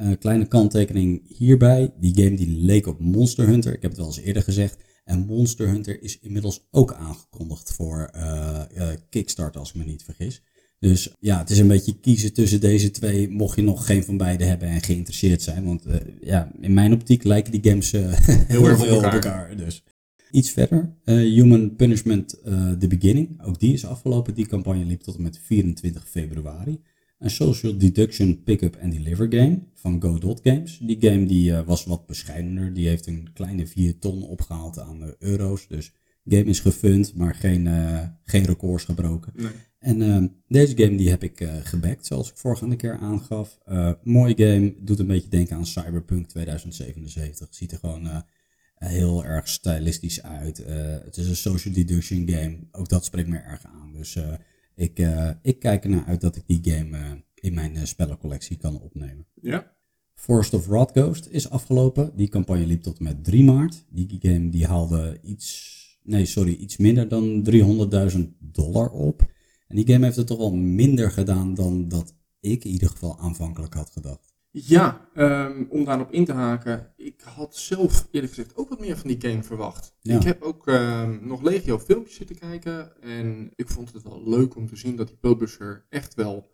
Uh, 0.00 0.10
kleine 0.18 0.46
kanttekening 0.46 1.22
hierbij. 1.36 1.92
Die 2.00 2.14
game 2.14 2.36
die 2.36 2.48
leek 2.48 2.86
op 2.86 3.00
Monster 3.00 3.46
Hunter. 3.46 3.74
Ik 3.74 3.82
heb 3.82 3.90
het 3.90 4.00
wel 4.00 4.08
eens 4.08 4.20
eerder 4.20 4.42
gezegd. 4.42 4.76
En 5.04 5.26
Monster 5.26 5.68
Hunter 5.68 6.02
is 6.02 6.18
inmiddels 6.18 6.66
ook 6.70 6.92
aangekondigd 6.92 7.72
voor 7.72 8.10
uh, 8.16 8.60
uh, 8.76 8.88
Kickstarter, 9.10 9.60
als 9.60 9.68
ik 9.68 9.74
me 9.74 9.84
niet 9.84 10.04
vergis. 10.04 10.42
Dus 10.78 11.14
ja, 11.20 11.38
het 11.38 11.50
is 11.50 11.58
een 11.58 11.68
beetje 11.68 12.00
kiezen 12.00 12.32
tussen 12.32 12.60
deze 12.60 12.90
twee, 12.90 13.30
mocht 13.30 13.56
je 13.56 13.62
nog 13.62 13.86
geen 13.86 14.04
van 14.04 14.16
beide 14.16 14.44
hebben 14.44 14.68
en 14.68 14.82
geïnteresseerd 14.82 15.42
zijn. 15.42 15.64
Want 15.64 15.84
ja, 16.20 16.52
in 16.60 16.74
mijn 16.74 16.92
optiek 16.92 17.24
lijken 17.24 17.52
die 17.52 17.70
games 17.70 17.90
heel, 17.92 18.04
heel 18.46 18.68
erg 18.68 18.78
veel 18.78 18.96
op 18.96 19.02
elkaar. 19.02 19.12
elkaar. 19.12 19.56
Dus. 19.56 19.84
Iets 20.30 20.50
verder, 20.50 20.94
Human 21.04 21.76
Punishment 21.76 22.28
The 22.78 22.86
Beginning. 22.88 23.42
Ook 23.42 23.60
die 23.60 23.72
is 23.72 23.86
afgelopen. 23.86 24.34
Die 24.34 24.46
campagne 24.46 24.84
liep 24.84 25.00
tot 25.00 25.16
en 25.16 25.22
met 25.22 25.38
24 25.42 26.08
februari. 26.08 26.80
Een 27.18 27.30
social 27.30 27.78
deduction 27.78 28.42
pick-up 28.42 28.78
and 28.82 28.92
deliver 28.92 29.26
game 29.30 29.62
van 29.84 30.02
Godot 30.02 30.40
Games. 30.42 30.78
Die 30.78 30.96
game 31.00 31.26
die, 31.26 31.50
uh, 31.50 31.60
was 31.66 31.84
wat 31.84 32.06
bescheidener. 32.06 32.74
Die 32.74 32.88
heeft 32.88 33.06
een 33.06 33.32
kleine 33.32 33.66
4 33.66 33.98
ton 33.98 34.22
opgehaald 34.22 34.78
aan 34.78 35.02
uh, 35.02 35.08
euro's. 35.18 35.68
Dus 35.68 35.92
game 36.24 36.44
is 36.44 36.60
gefund, 36.60 37.14
maar 37.14 37.34
geen, 37.34 37.66
uh, 37.66 38.00
geen 38.24 38.44
records 38.44 38.84
gebroken. 38.84 39.32
Nee. 39.36 39.52
En 39.78 40.32
deze 40.48 40.76
game 40.76 40.96
die 40.96 41.10
heb 41.10 41.22
ik 41.22 41.48
gebackt, 41.62 42.06
zoals 42.06 42.30
ik 42.30 42.36
vorige 42.36 42.76
keer 42.76 42.98
aangaf. 42.98 43.58
mooie 44.02 44.34
game, 44.36 44.74
doet 44.80 44.98
een 44.98 45.06
beetje 45.06 45.28
denken 45.28 45.56
aan 45.56 45.66
Cyberpunk 45.66 46.28
2077. 46.28 47.48
Ziet 47.50 47.72
er 47.72 47.78
gewoon 47.78 48.24
heel 48.74 49.24
erg 49.24 49.48
stylistisch 49.48 50.22
uit. 50.22 50.64
het 51.04 51.16
is 51.16 51.28
een 51.28 51.36
social 51.36 51.74
deduction 51.74 52.28
game. 52.28 52.58
Ook 52.72 52.88
dat 52.88 53.04
spreekt 53.04 53.28
me 53.28 53.38
erg 53.38 53.64
aan. 53.64 53.92
Dus 53.92 54.18
ik, 54.74 55.02
ik 55.42 55.58
kijk 55.58 55.84
ernaar 55.84 56.04
uit 56.04 56.20
dat 56.20 56.36
ik 56.36 56.42
die 56.46 56.60
game 56.72 57.22
in 57.44 57.54
mijn 57.54 57.86
spellencollectie 57.86 58.56
kan 58.56 58.80
opnemen. 58.80 59.26
Ja. 59.40 59.72
Forest 60.14 60.54
of 60.54 60.66
Rot 60.66 60.90
Ghost 60.90 61.28
is 61.30 61.50
afgelopen. 61.50 62.12
Die 62.16 62.28
campagne 62.28 62.66
liep 62.66 62.82
tot 62.82 62.98
en 62.98 63.04
met 63.04 63.24
3 63.24 63.44
maart. 63.44 63.84
Die 63.88 64.18
game 64.20 64.48
die 64.48 64.66
haalde 64.66 65.18
iets, 65.22 65.98
nee 66.02 66.26
sorry, 66.26 66.52
iets 66.52 66.76
minder 66.76 67.08
dan 67.08 67.48
300.000 68.12 68.20
dollar 68.38 68.90
op. 68.90 69.32
En 69.68 69.76
die 69.76 69.86
game 69.86 70.04
heeft 70.04 70.16
het 70.16 70.26
toch 70.26 70.38
wel 70.38 70.54
minder 70.54 71.10
gedaan 71.10 71.54
dan 71.54 71.88
dat 71.88 72.16
ik 72.40 72.64
in 72.64 72.70
ieder 72.70 72.88
geval 72.88 73.18
aanvankelijk 73.18 73.74
had 73.74 73.90
gedacht. 73.90 74.34
Ja, 74.50 75.08
um, 75.14 75.66
om 75.70 75.84
daarop 75.84 76.12
in 76.12 76.24
te 76.24 76.32
haken. 76.32 76.92
Ik 76.96 77.20
had 77.20 77.56
zelf 77.56 78.08
eerlijk 78.10 78.32
gezegd 78.32 78.56
ook 78.56 78.68
wat 78.68 78.80
meer 78.80 78.96
van 78.96 79.08
die 79.08 79.30
game 79.30 79.42
verwacht. 79.42 79.94
Ik 80.02 80.22
heb 80.22 80.42
ook 80.42 80.66
um, 80.66 81.20
nog 81.26 81.42
legio 81.42 81.78
filmpjes 81.78 82.16
zitten 82.16 82.38
kijken. 82.38 83.02
En 83.02 83.50
ik 83.54 83.68
vond 83.68 83.92
het 83.92 84.02
wel 84.02 84.28
leuk 84.28 84.56
om 84.56 84.66
te 84.66 84.76
zien 84.76 84.96
dat 84.96 85.08
die 85.08 85.16
publisher 85.16 85.86
echt 85.88 86.14
wel 86.14 86.53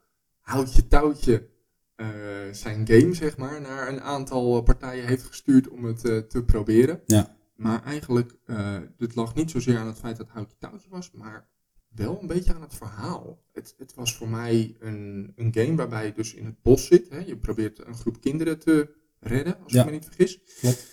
houtje 0.51 0.87
touwtje 0.87 1.49
uh, 1.97 2.07
zijn 2.53 2.87
game, 2.87 3.15
zeg 3.15 3.37
maar, 3.37 3.61
naar 3.61 3.89
een 3.89 4.01
aantal 4.01 4.63
partijen 4.63 5.07
heeft 5.07 5.25
gestuurd 5.25 5.69
om 5.69 5.85
het 5.85 6.05
uh, 6.05 6.19
te 6.19 6.45
proberen. 6.45 7.01
Ja. 7.07 7.37
Maar 7.55 7.85
eigenlijk, 7.85 8.37
uh, 8.47 8.77
dit 8.97 9.15
lag 9.15 9.35
niet 9.35 9.51
zozeer 9.51 9.79
aan 9.79 9.87
het 9.87 9.99
feit 9.99 10.17
dat 10.17 10.27
het 10.27 10.35
houtje 10.35 10.57
touwtje 10.59 10.89
was, 10.89 11.11
maar 11.11 11.49
wel 11.89 12.21
een 12.21 12.27
beetje 12.27 12.55
aan 12.55 12.63
het 12.63 12.75
verhaal. 12.75 13.43
Het, 13.53 13.75
het 13.79 13.95
was 13.95 14.17
voor 14.17 14.29
mij 14.29 14.77
een, 14.79 15.33
een 15.37 15.55
game 15.55 15.75
waarbij 15.75 16.07
je 16.07 16.13
dus 16.13 16.35
in 16.35 16.45
het 16.45 16.63
bos 16.63 16.87
zit. 16.87 17.09
Hè? 17.09 17.19
Je 17.19 17.37
probeert 17.37 17.87
een 17.87 17.97
groep 17.97 18.21
kinderen 18.21 18.59
te 18.59 18.95
redden, 19.21 19.63
als 19.63 19.75
ik 19.75 19.85
me 19.85 19.91
niet 19.91 20.05
vergis. 20.05 20.41
Klopt. 20.61 20.87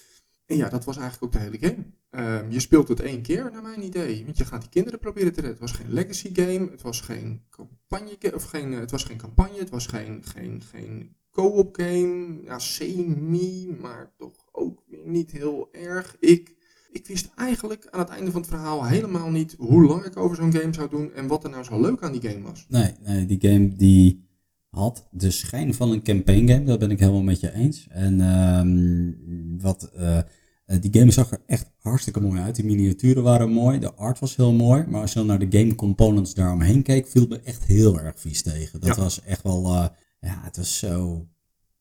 En 0.45 0.57
ja, 0.57 0.69
dat 0.69 0.85
was 0.85 0.97
eigenlijk 0.97 1.25
ook 1.25 1.41
de 1.41 1.47
hele 1.47 1.67
game. 1.67 1.85
Um, 2.17 2.51
je 2.51 2.59
speelt 2.59 2.87
het 2.87 2.99
één 2.99 3.21
keer, 3.21 3.49
naar 3.51 3.61
mijn 3.61 3.83
idee. 3.83 4.25
Want 4.25 4.37
je 4.37 4.45
gaat 4.45 4.61
die 4.61 4.69
kinderen 4.69 4.99
proberen 4.99 5.33
te 5.33 5.41
redden. 5.41 5.59
Het 5.59 5.71
was 5.71 5.79
geen 5.79 5.93
legacy 5.93 6.29
game, 6.33 6.71
het 6.71 6.81
was 6.81 7.01
geen 7.01 7.41
campagne, 7.49 8.35
of 8.35 8.43
geen, 8.43 8.71
het 8.71 8.91
was 8.91 9.03
geen 9.03 9.17
campagne, 9.17 9.59
het 9.59 9.69
was 9.69 9.85
geen, 9.85 10.23
geen, 10.23 10.61
geen 10.71 11.15
co-op 11.31 11.75
game. 11.75 12.39
Ja, 12.43 12.59
semi, 12.59 13.75
maar 13.81 14.13
toch 14.17 14.47
ook 14.51 14.83
niet 15.05 15.31
heel 15.31 15.69
erg. 15.71 16.15
Ik 16.19 16.55
ik 16.91 17.07
wist 17.07 17.29
eigenlijk 17.35 17.87
aan 17.91 17.99
het 17.99 18.09
einde 18.09 18.31
van 18.31 18.41
het 18.41 18.49
verhaal 18.49 18.85
helemaal 18.85 19.29
niet 19.29 19.55
hoe 19.57 19.85
lang 19.85 20.03
ik 20.03 20.17
over 20.17 20.35
zo'n 20.35 20.53
game 20.53 20.73
zou 20.73 20.89
doen 20.89 21.13
en 21.13 21.27
wat 21.27 21.43
er 21.43 21.49
nou 21.49 21.63
zo 21.63 21.81
leuk 21.81 22.01
aan 22.01 22.11
die 22.11 22.29
game 22.29 22.41
was. 22.41 22.65
Nee, 22.69 22.91
nee 23.03 23.25
die 23.25 23.49
game 23.49 23.75
die 23.75 24.25
had 24.69 25.07
de 25.11 25.31
schijn 25.31 25.73
van 25.73 25.91
een 25.91 26.03
campaign 26.03 26.47
game, 26.47 26.63
dat 26.63 26.79
ben 26.79 26.91
ik 26.91 26.99
helemaal 26.99 27.21
met 27.21 27.39
je 27.39 27.53
eens. 27.53 27.87
En 27.89 28.19
um, 28.19 29.59
wat, 29.61 29.91
uh, 29.95 30.19
die 30.67 30.99
game 30.99 31.11
zag 31.11 31.31
er 31.31 31.41
echt 31.45 31.71
hartstikke 31.79 32.19
mooi 32.19 32.41
uit. 32.41 32.55
Die 32.55 32.65
miniaturen 32.65 33.23
waren 33.23 33.49
mooi, 33.49 33.79
de 33.79 33.93
art 33.93 34.19
was 34.19 34.35
heel 34.35 34.53
mooi. 34.53 34.85
Maar 34.87 35.01
als 35.01 35.13
je 35.13 35.19
dan 35.19 35.27
naar 35.27 35.49
de 35.49 35.59
game 35.59 35.75
components 35.75 36.33
daaromheen 36.33 36.83
keek, 36.83 37.07
viel 37.07 37.27
me 37.27 37.39
echt 37.39 37.63
heel 37.63 37.99
erg 37.99 38.19
vies 38.19 38.41
tegen. 38.41 38.79
Dat 38.79 38.97
was 38.97 39.21
echt 39.21 39.43
wel, 39.43 39.65
uh, 39.65 39.87
ja, 40.19 40.39
het 40.43 40.57
was 40.57 40.77
zo 40.77 41.27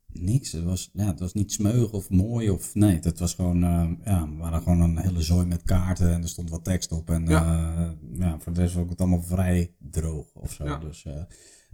niks. 0.07 0.53
Het 0.53 0.65
was, 0.65 0.91
ja, 0.93 1.07
het 1.07 1.21
was 1.21 1.35
niet 1.35 1.53
smeug 1.53 1.93
of 1.93 2.11
mooi 2.11 2.51
of 2.51 2.75
nee. 2.75 2.99
Het 3.01 3.19
was 3.19 3.35
gewoon, 3.35 3.65
uh, 3.65 3.91
ja, 4.05 4.29
we 4.29 4.37
waren 4.37 4.63
gewoon 4.63 4.81
een 4.81 4.99
hele 4.99 5.23
zooi 5.23 5.47
met 5.47 5.63
kaarten 5.63 6.13
en 6.13 6.23
er 6.23 6.29
stond 6.29 6.51
wat 6.51 6.65
tekst 6.65 6.93
op. 6.93 7.11
En 7.11 7.27
ja, 7.27 7.97
ja 8.13 8.39
voor 8.39 8.53
de 8.53 8.61
rest 8.61 8.75
was 8.75 8.89
het 8.89 9.01
allemaal 9.01 9.23
vrij 9.23 9.75
droog 9.79 10.35
of 10.35 10.53
zo. 10.53 10.65
Ja. 10.65 10.79
Dus 10.79 11.07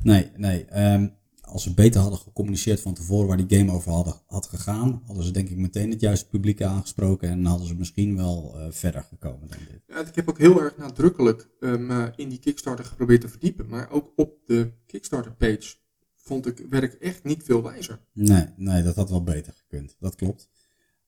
nee, 0.02 0.31
nee. 0.37 0.92
Um, 0.92 1.21
als 1.52 1.62
ze 1.62 1.75
beter 1.75 2.00
hadden 2.00 2.18
gecommuniceerd 2.18 2.80
van 2.80 2.94
tevoren 2.94 3.28
waar 3.28 3.47
die 3.47 3.59
game 3.59 3.73
over 3.73 3.92
hadden, 3.92 4.14
had 4.26 4.47
gegaan, 4.47 5.02
hadden 5.06 5.25
ze 5.25 5.30
denk 5.30 5.49
ik 5.49 5.56
meteen 5.56 5.90
het 5.90 6.00
juiste 6.00 6.28
publiek 6.28 6.62
aangesproken 6.62 7.28
en 7.28 7.44
hadden 7.44 7.66
ze 7.66 7.75
misschien 7.75 8.16
wel 8.16 8.56
verder 8.71 9.02
gekomen. 9.02 9.49
Denk 9.49 9.62
ik. 9.62 9.82
Ja, 9.87 9.99
ik 9.99 10.14
heb 10.14 10.28
ook 10.28 10.38
heel 10.38 10.62
erg 10.62 10.76
nadrukkelijk 10.76 11.49
um, 11.61 11.90
in 12.16 12.28
die 12.28 12.38
Kickstarter 12.38 12.85
geprobeerd 12.85 13.21
te 13.21 13.28
verdiepen, 13.28 13.68
maar 13.68 13.90
ook 13.90 14.12
op 14.16 14.38
de 14.47 14.73
Kickstarter 14.87 15.32
page 15.32 15.75
vond 16.16 16.47
ik, 16.47 16.66
werd 16.71 16.82
ik 16.82 16.92
echt 16.92 17.25
niet 17.25 17.42
veel 17.42 17.62
wijzer. 17.62 18.00
Nee, 18.12 18.47
nee, 18.56 18.82
dat 18.82 18.97
had 18.97 19.11
wel 19.11 19.23
beter 19.23 19.52
gekund. 19.52 19.97
Dat 19.99 20.14
klopt. 20.14 20.50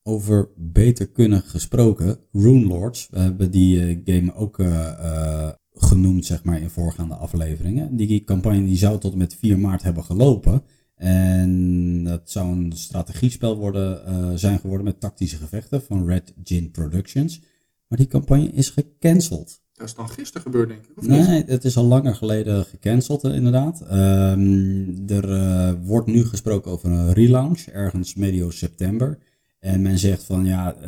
Over 0.03 0.49
beter 0.57 1.09
kunnen 1.09 1.43
gesproken, 1.43 2.19
Rune 2.33 2.67
Lords. 2.67 3.09
We 3.11 3.19
hebben 3.19 3.51
die 3.51 3.97
uh, 3.97 4.01
game 4.05 4.35
ook 4.35 4.59
genoemd, 5.75 6.25
zeg 6.25 6.45
maar, 6.45 6.61
in 6.61 6.71
voorgaande 6.71 7.15
afleveringen. 7.15 7.97
Die 7.97 8.25
campagne 8.25 8.65
die 8.65 8.77
zou 8.77 8.99
tot 8.99 9.13
en 9.13 9.19
met 9.19 9.35
4 9.35 9.59
maart 9.59 9.83
hebben 9.83 10.05
gelopen. 10.05 10.63
En 10.95 12.05
dat 12.05 12.31
zou 12.31 12.53
een 12.53 12.73
strategiespel 12.75 13.57
worden, 13.57 14.39
zijn 14.39 14.59
geworden 14.59 14.85
met 14.85 15.01
tactische 15.01 15.37
gevechten 15.37 15.83
van 15.83 16.07
Red 16.07 16.35
Gin 16.45 16.71
Productions. 16.71 17.41
Maar 17.89 17.99
die 17.99 18.07
campagne 18.07 18.51
is 18.53 18.71
gecanceld. 18.71 19.63
Dat 19.75 19.87
is 19.89 19.95
dan 19.95 20.09
gisteren 20.09 20.43
gebeurd, 20.43 20.69
denk 20.69 20.85
ik. 20.85 20.99
Of 20.99 21.07
nee, 21.07 21.29
niet? 21.29 21.49
het 21.49 21.65
is 21.65 21.77
al 21.77 21.85
langer 21.85 22.15
geleden 22.15 22.65
gecanceld, 22.65 23.25
eh, 23.25 23.35
inderdaad. 23.35 23.81
Um, 23.81 25.09
er 25.09 25.29
uh, 25.29 25.73
wordt 25.83 26.07
nu 26.07 26.25
gesproken 26.25 26.71
over 26.71 26.91
een 26.91 27.13
relaunch, 27.13 27.61
ergens 27.61 28.15
medio 28.15 28.51
september. 28.51 29.19
En 29.61 29.83
men 29.83 29.99
zegt 29.99 30.25
van 30.25 30.45
ja, 30.45 30.75
uh, 30.77 30.83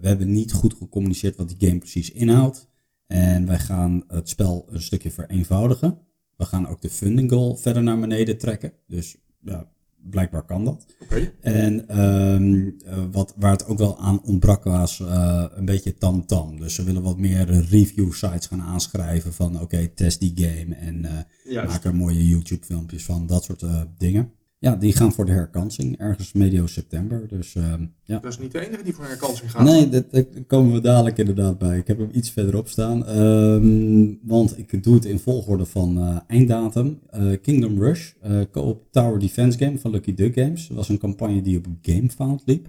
we 0.00 0.08
hebben 0.08 0.32
niet 0.32 0.52
goed 0.52 0.74
gecommuniceerd 0.74 1.36
wat 1.36 1.48
die 1.48 1.68
game 1.68 1.78
precies 1.78 2.10
inhoudt. 2.10 2.68
En 3.10 3.46
wij 3.46 3.58
gaan 3.58 4.04
het 4.08 4.28
spel 4.28 4.66
een 4.70 4.82
stukje 4.82 5.10
vereenvoudigen. 5.10 5.98
We 6.36 6.44
gaan 6.44 6.68
ook 6.68 6.80
de 6.80 6.90
funding 6.90 7.30
goal 7.30 7.56
verder 7.56 7.82
naar 7.82 8.00
beneden 8.00 8.38
trekken. 8.38 8.72
Dus 8.86 9.16
ja, 9.40 9.68
blijkbaar 9.96 10.42
kan 10.42 10.64
dat. 10.64 10.86
Okay. 11.02 11.34
En 11.40 12.00
um, 12.00 12.76
wat, 13.12 13.34
waar 13.36 13.50
het 13.50 13.66
ook 13.66 13.78
wel 13.78 13.98
aan 13.98 14.22
ontbrak 14.22 14.64
was 14.64 14.98
uh, 14.98 15.44
een 15.54 15.64
beetje 15.64 15.94
tam-tam. 15.94 16.58
Dus 16.60 16.74
ze 16.74 16.84
willen 16.84 17.02
wat 17.02 17.18
meer 17.18 17.44
review 17.50 18.12
sites 18.12 18.46
gaan 18.46 18.62
aanschrijven 18.62 19.32
van 19.32 19.54
oké, 19.54 19.62
okay, 19.62 19.88
test 19.88 20.20
die 20.20 20.32
game 20.34 20.74
en 20.74 21.26
uh, 21.44 21.64
maak 21.64 21.84
er 21.84 21.94
mooie 21.94 22.28
YouTube 22.28 22.64
filmpjes 22.64 23.04
van, 23.04 23.26
dat 23.26 23.44
soort 23.44 23.62
uh, 23.62 23.82
dingen. 23.98 24.32
Ja, 24.60 24.76
die 24.76 24.96
gaan 24.96 25.12
voor 25.12 25.24
de 25.24 25.32
herkansing 25.32 25.98
ergens 25.98 26.32
medio 26.32 26.66
september. 26.66 27.28
Dus, 27.28 27.54
uh, 27.54 27.74
ja. 28.02 28.18
Dat 28.18 28.32
is 28.32 28.38
niet 28.38 28.52
de 28.52 28.66
enige 28.66 28.82
die 28.82 28.94
voor 28.94 29.04
herkansing 29.04 29.50
gaat. 29.50 29.64
Nee, 29.64 29.88
daar 29.88 30.24
komen 30.46 30.72
we 30.72 30.80
dadelijk 30.80 31.18
inderdaad 31.18 31.58
bij. 31.58 31.78
Ik 31.78 31.86
heb 31.86 31.98
hem 31.98 32.10
iets 32.12 32.30
verderop 32.30 32.68
staan. 32.68 33.18
Um, 33.18 34.18
want 34.22 34.58
ik 34.58 34.82
doe 34.82 34.94
het 34.94 35.04
in 35.04 35.18
volgorde 35.18 35.66
van 35.66 35.98
uh, 35.98 36.20
einddatum. 36.26 37.00
Uh, 37.14 37.40
Kingdom 37.42 37.82
Rush, 37.82 38.12
uh, 38.26 38.40
co-op 38.52 38.92
Tower 38.92 39.18
Defense 39.18 39.58
game 39.58 39.78
van 39.78 39.90
Lucky 39.90 40.14
Duck 40.14 40.34
Games. 40.34 40.66
Dat 40.66 40.76
was 40.76 40.88
een 40.88 40.98
campagne 40.98 41.42
die 41.42 41.58
op 41.58 41.66
GameFound 41.82 42.42
liep. 42.44 42.68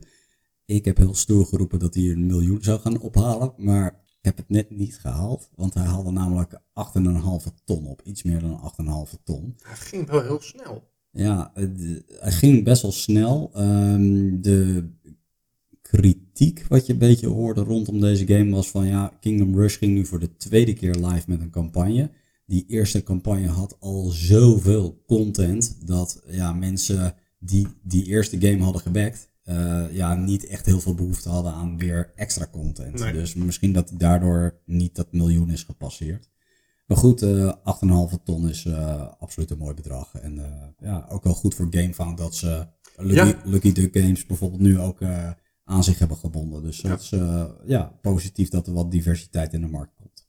Ik 0.65 0.85
heb 0.85 0.97
heel 0.97 1.15
stoer 1.15 1.45
geroepen 1.45 1.79
dat 1.79 1.93
hij 1.93 2.03
een 2.03 2.25
miljoen 2.25 2.63
zou 2.63 2.79
gaan 2.79 2.99
ophalen. 2.99 3.53
Maar 3.57 3.87
ik 4.05 4.25
heb 4.25 4.37
het 4.37 4.49
net 4.49 4.69
niet 4.69 4.99
gehaald. 4.99 5.49
Want 5.55 5.73
hij 5.73 5.85
haalde 5.85 6.11
namelijk 6.11 6.53
8,5 6.53 7.53
ton 7.65 7.87
op. 7.87 8.01
Iets 8.03 8.23
meer 8.23 8.39
dan 8.39 8.73
8,5 9.13 9.23
ton. 9.23 9.55
Hij 9.61 9.75
ging 9.75 10.09
wel 10.09 10.21
heel 10.21 10.41
snel. 10.41 10.89
Ja, 11.11 11.51
het, 11.53 12.03
het 12.19 12.33
ging 12.33 12.63
best 12.63 12.81
wel 12.81 12.91
snel. 12.91 13.51
Um, 13.57 14.41
de 14.41 14.89
kritiek 15.81 16.65
wat 16.67 16.85
je 16.85 16.93
een 16.93 16.99
beetje 16.99 17.27
hoorde 17.27 17.61
rondom 17.61 17.99
deze 17.99 18.27
game 18.27 18.51
was 18.51 18.69
van 18.69 18.87
ja, 18.87 19.17
Kingdom 19.19 19.55
Rush 19.55 19.77
ging 19.77 19.93
nu 19.93 20.05
voor 20.05 20.19
de 20.19 20.37
tweede 20.37 20.73
keer 20.73 20.95
live 20.95 21.23
met 21.27 21.41
een 21.41 21.49
campagne. 21.49 22.09
Die 22.45 22.65
eerste 22.67 23.03
campagne 23.03 23.47
had 23.47 23.77
al 23.79 24.09
zoveel 24.09 25.03
content 25.07 25.87
dat 25.87 26.23
ja, 26.27 26.53
mensen 26.53 27.15
die 27.39 27.67
die 27.83 28.05
eerste 28.05 28.41
game 28.41 28.63
hadden 28.63 28.81
gebackt, 28.81 29.29
uh, 29.45 29.85
ja, 29.91 30.15
niet 30.15 30.45
echt 30.45 30.65
heel 30.65 30.79
veel 30.79 30.95
behoefte 30.95 31.29
hadden 31.29 31.53
aan 31.53 31.77
weer 31.77 32.11
extra 32.15 32.47
content. 32.51 32.99
Nee. 32.99 33.13
Dus 33.13 33.33
misschien 33.33 33.73
dat 33.73 33.91
daardoor 33.97 34.59
niet 34.65 34.95
dat 34.95 35.11
miljoen 35.11 35.49
is 35.49 35.63
gepasseerd. 35.63 36.29
Maar 36.85 36.97
goed, 36.97 37.21
uh, 37.21 37.53
8,5 38.11 38.23
ton 38.23 38.49
is 38.49 38.65
uh, 38.65 39.07
absoluut 39.19 39.51
een 39.51 39.57
mooi 39.57 39.73
bedrag. 39.73 40.15
En 40.15 40.35
uh, 40.35 40.45
ja, 40.89 41.05
ook 41.09 41.23
wel 41.23 41.33
goed 41.33 41.55
voor 41.55 41.67
GameFound 41.69 42.17
dat 42.17 42.35
ze 42.35 42.67
Lucky, 42.97 43.27
ja. 43.27 43.41
Lucky 43.43 43.71
Duck 43.71 43.97
Games 43.97 44.25
bijvoorbeeld 44.25 44.61
nu 44.61 44.79
ook 44.79 44.99
aan 45.63 45.83
zich 45.83 45.99
hebben 45.99 46.17
gebonden. 46.17 46.63
Dus 46.63 46.81
ja. 46.81 46.89
dat 46.89 47.01
is 47.01 47.09
ja, 47.65 47.97
positief 48.01 48.49
dat 48.49 48.67
er 48.67 48.73
wat 48.73 48.91
diversiteit 48.91 49.53
in 49.53 49.61
de 49.61 49.67
markt 49.67 49.93
komt. 49.95 50.27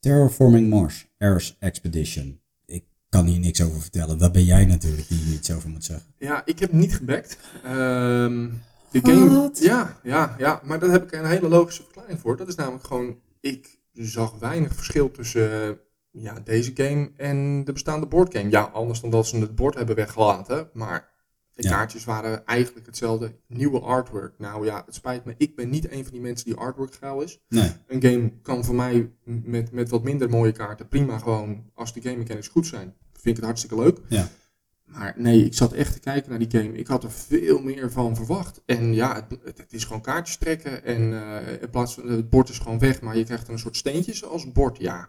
Terraforming 0.00 0.68
Mars, 0.68 1.06
Ares 1.18 1.56
Expedition. 1.58 2.40
Ik 2.66 2.84
kan 3.08 3.26
hier 3.26 3.38
niks 3.38 3.62
over 3.62 3.80
vertellen. 3.80 4.18
Dat 4.18 4.32
ben 4.32 4.44
jij 4.44 4.64
natuurlijk 4.64 5.08
die 5.08 5.18
hier 5.18 5.34
iets 5.34 5.50
over 5.52 5.68
moet 5.68 5.84
zeggen. 5.84 6.14
Ja, 6.18 6.42
ik 6.44 6.58
heb 6.58 6.72
niet 6.72 6.96
gebackt. 6.96 7.38
Um, 7.66 8.62
de 8.90 9.00
game, 9.02 9.50
ja, 9.54 10.00
ja, 10.02 10.34
ja, 10.38 10.60
maar 10.64 10.78
daar 10.78 10.90
heb 10.90 11.02
ik 11.02 11.12
een 11.12 11.26
hele 11.26 11.48
logische 11.48 11.82
verklaring 11.82 12.20
voor. 12.20 12.36
Dat 12.36 12.48
is 12.48 12.54
namelijk 12.54 12.84
gewoon, 12.84 13.16
ik 13.40 13.73
zag 13.94 14.38
weinig 14.38 14.74
verschil 14.74 15.10
tussen 15.10 15.68
uh, 15.68 16.22
ja, 16.22 16.40
deze 16.40 16.70
game 16.74 17.10
en 17.16 17.64
de 17.64 17.72
bestaande 17.72 18.06
boardgame. 18.06 18.50
Ja, 18.50 18.62
anders 18.62 19.00
dan 19.00 19.10
dat 19.10 19.26
ze 19.26 19.38
het 19.38 19.54
bord 19.54 19.74
hebben 19.74 19.96
weggelaten. 19.96 20.70
Maar 20.72 21.12
de 21.54 21.62
ja. 21.62 21.70
kaartjes 21.70 22.04
waren 22.04 22.46
eigenlijk 22.46 22.86
hetzelfde. 22.86 23.36
Nieuwe 23.46 23.80
artwork. 23.80 24.38
Nou 24.38 24.64
ja, 24.64 24.82
het 24.86 24.94
spijt 24.94 25.24
me. 25.24 25.34
Ik 25.36 25.56
ben 25.56 25.70
niet 25.70 25.90
een 25.90 26.02
van 26.02 26.12
die 26.12 26.20
mensen 26.20 26.46
die 26.46 26.56
artwork 26.56 26.94
geil 26.94 27.20
is. 27.20 27.40
Nee. 27.48 27.70
Een 27.86 28.02
game 28.02 28.32
kan 28.42 28.64
voor 28.64 28.74
mij 28.74 29.10
met, 29.24 29.72
met 29.72 29.88
wat 29.88 30.02
minder 30.02 30.30
mooie 30.30 30.52
kaarten 30.52 30.88
prima 30.88 31.18
gewoon, 31.18 31.70
als 31.74 31.92
de 31.92 32.00
game 32.00 32.16
mechanics 32.16 32.48
goed 32.48 32.66
zijn, 32.66 32.94
vind 33.12 33.26
ik 33.26 33.36
het 33.36 33.44
hartstikke 33.44 33.78
leuk. 33.78 33.98
Ja. 34.08 34.28
Maar 34.84 35.14
nee, 35.16 35.44
ik 35.44 35.54
zat 35.54 35.72
echt 35.72 35.92
te 35.92 36.00
kijken 36.00 36.30
naar 36.30 36.38
die 36.38 36.60
game. 36.60 36.72
Ik 36.72 36.86
had 36.86 37.04
er 37.04 37.10
veel 37.10 37.62
meer 37.62 37.90
van 37.90 38.16
verwacht. 38.16 38.62
En 38.66 38.94
ja, 38.94 39.14
het, 39.14 39.44
het, 39.44 39.58
het 39.58 39.72
is 39.72 39.84
gewoon 39.84 40.02
kaartjes 40.02 40.36
trekken. 40.36 40.84
En 40.84 41.00
uh, 41.00 41.62
in 41.62 41.70
plaats 41.70 41.94
van 41.94 42.08
het 42.08 42.30
bord 42.30 42.48
is 42.48 42.58
gewoon 42.58 42.78
weg, 42.78 43.00
maar 43.00 43.16
je 43.16 43.24
krijgt 43.24 43.48
een 43.48 43.58
soort 43.58 43.76
steentjes 43.76 44.24
als 44.24 44.52
bord. 44.52 44.78
Ja, 44.78 45.08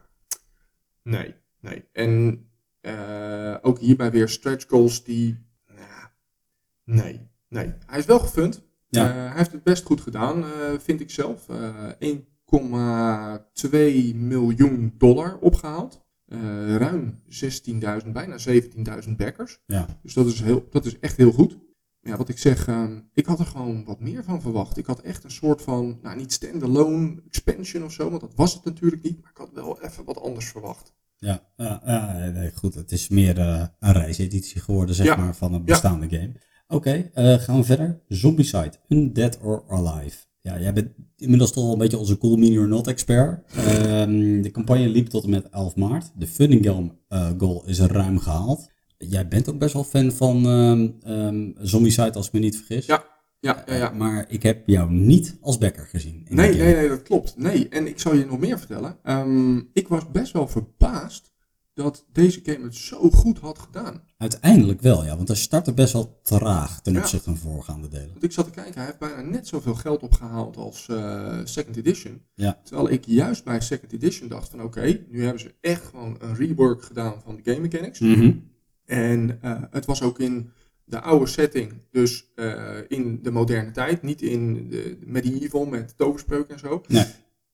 nee, 1.03 1.35
nee. 1.59 1.85
En 1.91 2.45
uh, 2.81 3.55
ook 3.61 3.79
hierbij 3.79 4.11
weer 4.11 4.29
stretch 4.29 4.65
goals 4.67 5.03
die, 5.03 5.45
nou, 5.67 6.07
nee, 6.83 7.29
nee. 7.47 7.73
Hij 7.85 7.99
is 7.99 8.05
wel 8.05 8.19
gefund. 8.19 8.63
Ja. 8.87 9.09
Uh, 9.09 9.15
hij 9.15 9.37
heeft 9.37 9.51
het 9.51 9.63
best 9.63 9.85
goed 9.85 10.01
gedaan, 10.01 10.45
vind 10.79 11.01
ik 11.01 11.11
zelf. 11.11 11.45
1,2 11.49 11.55
miljoen 14.15 14.93
dollar 14.97 15.37
opgehaald. 15.37 16.04
Uh, 16.27 16.75
ruim 16.75 17.21
16.000, 18.03 18.11
bijna 18.11 18.37
17.000 18.49 19.15
backers. 19.17 19.59
Ja. 19.65 19.87
Dus 20.01 20.13
dat 20.13 20.25
is, 20.25 20.41
heel, 20.41 20.67
dat 20.69 20.85
is 20.85 20.99
echt 20.99 21.17
heel 21.17 21.31
goed. 21.31 21.57
Ja, 22.01 22.17
wat 22.17 22.29
ik 22.29 22.37
zeg, 22.37 22.67
uh, 22.67 22.89
ik 23.13 23.25
had 23.25 23.39
er 23.39 23.45
gewoon 23.45 23.85
wat 23.85 23.99
meer 23.99 24.23
van 24.23 24.41
verwacht. 24.41 24.77
Ik 24.77 24.85
had 24.85 25.01
echt 25.01 25.23
een 25.23 25.31
soort 25.31 25.61
van, 25.61 25.99
nou 26.01 26.17
niet 26.17 26.33
standalone 26.33 27.21
expansion 27.27 27.83
of 27.83 27.91
zo, 27.91 28.09
want 28.09 28.21
dat 28.21 28.35
was 28.35 28.53
het 28.53 28.63
natuurlijk 28.63 29.03
niet. 29.03 29.21
Maar 29.21 29.31
ik 29.31 29.37
had 29.37 29.51
wel 29.53 29.81
even 29.81 30.05
wat 30.05 30.21
anders 30.21 30.45
verwacht. 30.45 30.93
Ja, 31.17 31.49
ja, 31.57 31.81
ja 31.85 32.29
nee, 32.29 32.51
goed. 32.55 32.73
Het 32.73 32.91
is 32.91 33.09
meer 33.09 33.37
uh, 33.37 33.65
een 33.79 33.93
reiseditie 33.93 34.61
geworden, 34.61 34.95
zeg 34.95 35.17
maar, 35.17 35.35
van 35.35 35.53
een 35.53 35.65
bestaande 35.65 36.09
game. 36.09 36.31
Oké, 36.67 37.09
okay, 37.13 37.39
gaan 37.39 37.57
we 37.57 37.63
verder. 37.63 38.01
Zombicide, 38.07 38.73
Undead 38.87 39.39
or 39.41 39.63
Alive. 39.67 40.17
Ja, 40.45 40.59
jij 40.59 40.73
bent 40.73 40.89
inmiddels 41.17 41.51
toch 41.51 41.63
wel 41.63 41.73
een 41.73 41.79
beetje 41.79 41.97
onze 41.97 42.17
Cool 42.17 42.37
Mini 42.37 42.59
or 42.59 42.67
Not 42.67 42.87
expert. 42.87 43.39
Um, 43.57 44.41
de 44.41 44.51
campagne 44.51 44.87
liep 44.87 45.07
tot 45.07 45.23
en 45.23 45.29
met 45.29 45.49
11 45.49 45.75
maart. 45.75 46.11
De 46.15 46.27
funding 46.27 46.65
goal, 46.65 46.91
uh, 47.09 47.29
goal 47.37 47.63
is 47.65 47.79
ruim 47.79 48.19
gehaald. 48.19 48.69
Jij 48.97 49.27
bent 49.27 49.49
ook 49.49 49.59
best 49.59 49.73
wel 49.73 49.83
fan 49.83 50.11
van 50.11 50.45
um, 50.45 50.97
um, 51.07 51.53
Zombicide, 51.57 52.13
als 52.13 52.27
ik 52.27 52.33
me 52.33 52.39
niet 52.39 52.57
vergis. 52.57 52.85
Ja, 52.85 53.05
ja, 53.39 53.63
ja, 53.65 53.75
ja. 53.75 53.91
Uh, 53.91 53.97
maar 53.97 54.25
ik 54.27 54.43
heb 54.43 54.67
jou 54.67 54.91
niet 54.91 55.37
als 55.41 55.57
backer 55.57 55.85
gezien. 55.85 56.25
Nee, 56.29 56.55
nee, 56.55 56.75
nee, 56.75 56.87
dat 56.87 57.03
klopt. 57.03 57.37
Nee, 57.37 57.69
en 57.69 57.87
ik 57.87 57.99
zal 57.99 58.15
je 58.15 58.25
nog 58.25 58.39
meer 58.39 58.59
vertellen. 58.59 58.97
ik 59.73 59.87
was 59.87 60.11
best 60.11 60.33
wel 60.33 60.47
verbaasd 60.47 61.34
dat 61.75 62.05
deze 62.11 62.39
game 62.43 62.63
het 62.63 62.75
zo 62.75 63.09
goed 63.09 63.39
had 63.39 63.59
gedaan. 63.59 64.01
Uiteindelijk 64.17 64.81
wel, 64.81 65.05
ja. 65.05 65.15
Want 65.15 65.27
hij 65.27 65.37
startte 65.37 65.73
best 65.73 65.93
wel 65.93 66.19
traag 66.23 66.81
ten 66.81 66.97
opzichte 66.97 67.23
van 67.23 67.37
voorgaande 67.37 67.87
delen. 67.87 68.09
Want 68.11 68.23
ik 68.23 68.31
zat 68.31 68.45
te 68.45 68.51
kijken, 68.51 68.73
hij 68.73 68.85
heeft 68.85 68.99
bijna 68.99 69.21
net 69.21 69.47
zoveel 69.47 69.75
geld 69.75 70.03
opgehaald 70.03 70.57
als 70.57 70.87
uh, 70.91 71.39
Second 71.43 71.77
Edition. 71.77 72.21
Ja. 72.33 72.59
Terwijl 72.63 72.89
ik 72.89 73.05
juist 73.05 73.43
bij 73.43 73.61
Second 73.61 73.93
Edition 73.93 74.27
dacht 74.27 74.49
van 74.49 74.61
oké, 74.61 74.99
nu 75.09 75.23
hebben 75.23 75.41
ze 75.41 75.53
echt 75.61 75.85
gewoon 75.85 76.17
een 76.19 76.35
rework 76.35 76.83
gedaan 76.83 77.21
van 77.23 77.35
de 77.35 77.51
game 77.51 77.61
mechanics. 77.61 77.99
Mm 77.99 78.13
-hmm. 78.13 78.49
En 78.85 79.39
uh, 79.43 79.61
het 79.71 79.85
was 79.85 80.01
ook 80.01 80.19
in 80.19 80.51
de 80.83 81.01
oude 81.01 81.27
setting, 81.27 81.73
dus 81.91 82.31
uh, 82.35 82.77
in 82.87 83.19
de 83.21 83.31
moderne 83.31 83.71
tijd. 83.71 84.01
Niet 84.01 84.21
in 84.21 84.69
de 84.69 84.97
medieval 85.05 85.65
met 85.65 85.97
toverspreuk 85.97 86.49
en 86.49 86.59
zo. 86.59 86.81
Nee. 86.87 87.05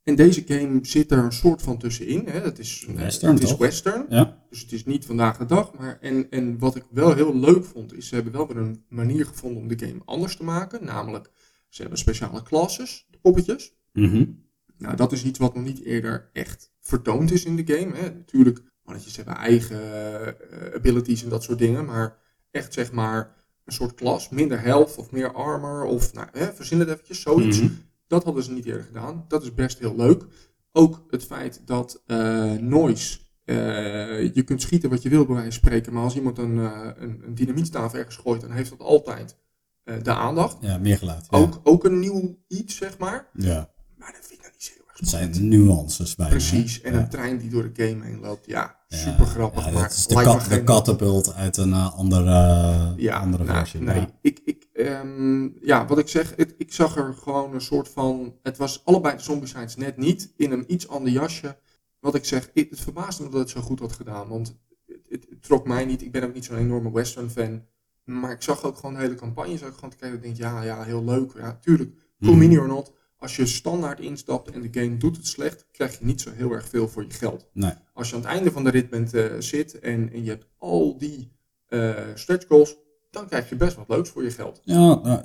En 0.03 0.15
deze 0.15 0.43
game 0.47 0.79
zit 0.81 1.11
er 1.11 1.17
een 1.17 1.31
soort 1.31 1.61
van 1.61 1.77
tussenin. 1.77 2.27
Hè. 2.27 2.39
Het 2.39 2.59
is 2.59 2.87
western. 2.95 3.33
Het 3.33 3.43
is 3.43 3.57
western 3.57 4.05
ja. 4.09 4.43
Dus 4.49 4.61
het 4.61 4.71
is 4.71 4.85
niet 4.85 5.05
vandaag 5.05 5.37
de 5.37 5.45
dag. 5.45 5.73
Maar 5.73 5.97
en, 5.99 6.29
en 6.29 6.59
wat 6.59 6.75
ik 6.75 6.83
wel 6.91 7.13
heel 7.13 7.39
leuk 7.39 7.65
vond, 7.65 7.93
is 7.93 8.07
ze 8.07 8.15
hebben 8.15 8.33
wel 8.33 8.47
weer 8.47 8.57
een 8.57 8.83
manier 8.89 9.25
gevonden 9.25 9.61
om 9.61 9.67
de 9.67 9.85
game 9.85 10.01
anders 10.05 10.35
te 10.35 10.43
maken. 10.43 10.85
Namelijk, 10.85 11.29
ze 11.69 11.81
hebben 11.81 11.99
speciale 11.99 12.43
classes, 12.43 13.07
de 13.09 13.17
poppetjes. 13.21 13.73
Mm 13.93 14.09
-hmm. 14.09 14.45
Nou, 14.77 14.95
dat 14.95 15.11
is 15.11 15.23
iets 15.23 15.39
wat 15.39 15.55
nog 15.55 15.63
niet 15.63 15.83
eerder 15.83 16.29
echt 16.33 16.71
vertoond 16.79 17.31
is 17.31 17.45
in 17.45 17.55
de 17.55 17.75
game. 17.75 17.95
Hè. 17.95 18.09
Natuurlijk, 18.09 18.61
mannetjes 18.83 19.15
hebben 19.15 19.35
eigen 19.35 19.81
uh, 19.81 20.75
abilities 20.75 21.23
en 21.23 21.29
dat 21.29 21.43
soort 21.43 21.59
dingen. 21.59 21.85
Maar 21.85 22.17
echt 22.51 22.73
zeg 22.73 22.91
maar 22.91 23.35
een 23.65 23.73
soort 23.73 23.93
klas, 23.93 24.29
minder 24.29 24.61
health 24.61 24.95
of 24.95 25.11
meer 25.11 25.33
armor. 25.33 25.83
Of 25.83 26.13
nou, 26.13 26.27
hè, 26.31 26.53
verzin 26.53 26.79
het 26.79 26.89
eventjes, 26.89 27.21
zoiets. 27.21 27.61
Mhm. 27.61 27.71
Dat 28.11 28.23
hadden 28.23 28.43
ze 28.43 28.51
niet 28.51 28.65
eerder 28.65 28.83
gedaan. 28.83 29.25
Dat 29.27 29.43
is 29.43 29.53
best 29.53 29.79
heel 29.79 29.95
leuk. 29.95 30.25
Ook 30.71 31.03
het 31.09 31.23
feit 31.25 31.61
dat 31.65 32.03
uh, 32.07 32.51
noise. 32.51 33.19
Uh, 33.45 34.33
je 34.33 34.43
kunt 34.43 34.61
schieten 34.61 34.89
wat 34.89 35.01
je 35.01 35.09
wil 35.09 35.25
bij 35.25 35.35
wijze 35.35 35.51
van 35.51 35.59
spreken. 35.59 35.93
Maar 35.93 36.03
als 36.03 36.15
iemand 36.15 36.37
een, 36.37 36.55
uh, 36.55 36.89
een, 36.95 37.21
een 37.25 37.35
dynamietstaaf 37.35 37.93
ergens 37.93 38.15
gooit, 38.15 38.41
dan 38.41 38.51
heeft 38.51 38.69
dat 38.69 38.79
altijd 38.79 39.37
de 39.83 40.13
aandacht. 40.13 40.57
Ja, 40.61 40.77
meer 40.77 40.97
geluid. 40.97 41.27
Ja. 41.29 41.37
Ook, 41.37 41.59
ook 41.63 41.83
een 41.83 41.99
nieuw 41.99 42.37
iets, 42.47 42.75
zeg 42.75 42.97
maar. 42.97 43.29
Ja. 43.33 43.69
Maar 43.97 44.11
dat 44.11 44.25
vind 44.25 44.31
ik 44.31 44.41
nou 44.41 44.51
niet 44.51 44.63
zo 44.63 44.73
heel 44.73 44.83
erg 44.87 44.99
Het 44.99 45.09
zijn 45.09 45.31
de 45.31 45.41
nuances 45.41 46.15
bij. 46.15 46.29
Precies. 46.29 46.81
En 46.81 46.93
ja. 46.93 46.99
een 46.99 47.09
trein 47.09 47.37
die 47.37 47.49
door 47.49 47.73
de 47.73 47.85
game 47.85 48.05
heen 48.05 48.19
loopt. 48.19 48.45
Ja, 48.45 48.79
super 48.97 49.25
grappig. 49.25 49.65
Ja, 49.65 49.71
maar 49.71 49.81
dat 49.81 49.91
is 49.91 50.07
de, 50.07 50.23
kat, 50.23 50.45
de 50.45 50.63
catapult 50.63 51.33
uit 51.33 51.57
een 51.57 51.73
andere, 51.73 52.93
ja, 52.97 53.19
andere 53.19 53.43
nou, 53.43 53.57
versie. 53.57 53.81
Nee, 53.81 54.07
ik, 54.21 54.41
ik, 54.45 54.67
um, 54.73 55.57
ja, 55.61 55.85
wat 55.85 55.97
ik 55.97 56.07
zeg, 56.07 56.33
het, 56.35 56.55
ik 56.57 56.73
zag 56.73 56.95
er 56.95 57.13
gewoon 57.13 57.53
een 57.53 57.61
soort 57.61 57.89
van. 57.89 58.35
Het 58.43 58.57
was 58.57 58.81
allebei 58.85 59.17
de 59.17 59.23
Zombicides 59.23 59.75
net 59.75 59.97
niet. 59.97 60.33
In 60.37 60.51
een 60.51 60.73
iets 60.73 60.87
ander 60.87 61.11
jasje. 61.11 61.57
Wat 61.99 62.15
ik 62.15 62.25
zeg, 62.25 62.49
het, 62.53 62.69
het 62.69 62.79
verbaasde 62.79 63.23
me 63.23 63.29
dat 63.29 63.39
het 63.39 63.49
zo 63.49 63.61
goed 63.61 63.79
had 63.79 63.91
gedaan. 63.91 64.27
Want 64.27 64.59
het, 64.87 64.99
het, 65.09 65.25
het 65.29 65.43
trok 65.43 65.67
mij 65.67 65.85
niet. 65.85 66.01
Ik 66.01 66.11
ben 66.11 66.23
ook 66.23 66.33
niet 66.33 66.45
zo'n 66.45 66.57
enorme 66.57 66.91
western 66.91 67.29
fan. 67.29 67.65
Maar 68.03 68.31
ik 68.31 68.41
zag 68.41 68.63
ook 68.63 68.75
gewoon 68.75 68.93
de 68.93 69.01
hele 69.01 69.15
campagne. 69.15 69.57
Zag 69.57 69.69
ik 69.69 69.75
gewoon 69.75 69.89
te 69.89 69.97
kijken. 69.97 70.17
Ik 70.17 70.23
denk, 70.23 70.37
ja, 70.37 70.61
ja, 70.61 70.83
heel 70.83 71.03
leuk. 71.03 71.31
Ja, 71.37 71.57
tuurlijk. 71.61 71.91
Cool 72.19 72.35
mini 72.35 72.57
or 72.57 72.67
not. 72.67 72.91
Als 73.21 73.35
je 73.35 73.45
standaard 73.45 73.99
instapt 73.99 74.51
en 74.51 74.61
de 74.61 74.79
game 74.81 74.97
doet 74.97 75.17
het 75.17 75.27
slecht, 75.27 75.65
krijg 75.71 75.99
je 75.99 76.05
niet 76.05 76.21
zo 76.21 76.31
heel 76.31 76.51
erg 76.51 76.67
veel 76.69 76.87
voor 76.87 77.03
je 77.03 77.09
geld. 77.09 77.45
Nee. 77.53 77.71
Als 77.93 78.09
je 78.09 78.15
aan 78.15 78.21
het 78.21 78.29
einde 78.29 78.51
van 78.51 78.63
de 78.63 78.69
rit 78.69 78.89
bent, 78.89 79.13
uh, 79.13 79.25
zit 79.39 79.79
en, 79.79 80.11
en 80.13 80.23
je 80.23 80.29
hebt 80.29 80.47
al 80.57 80.97
die 80.97 81.31
uh, 81.69 81.95
stretch 82.15 82.47
goals, 82.47 82.75
dan 83.11 83.27
krijg 83.27 83.49
je 83.49 83.55
best 83.55 83.75
wat 83.75 83.89
leuks 83.89 84.09
voor 84.09 84.23
je 84.23 84.31
geld. 84.31 84.61
Ja, 84.63 84.95
nou, 84.95 85.21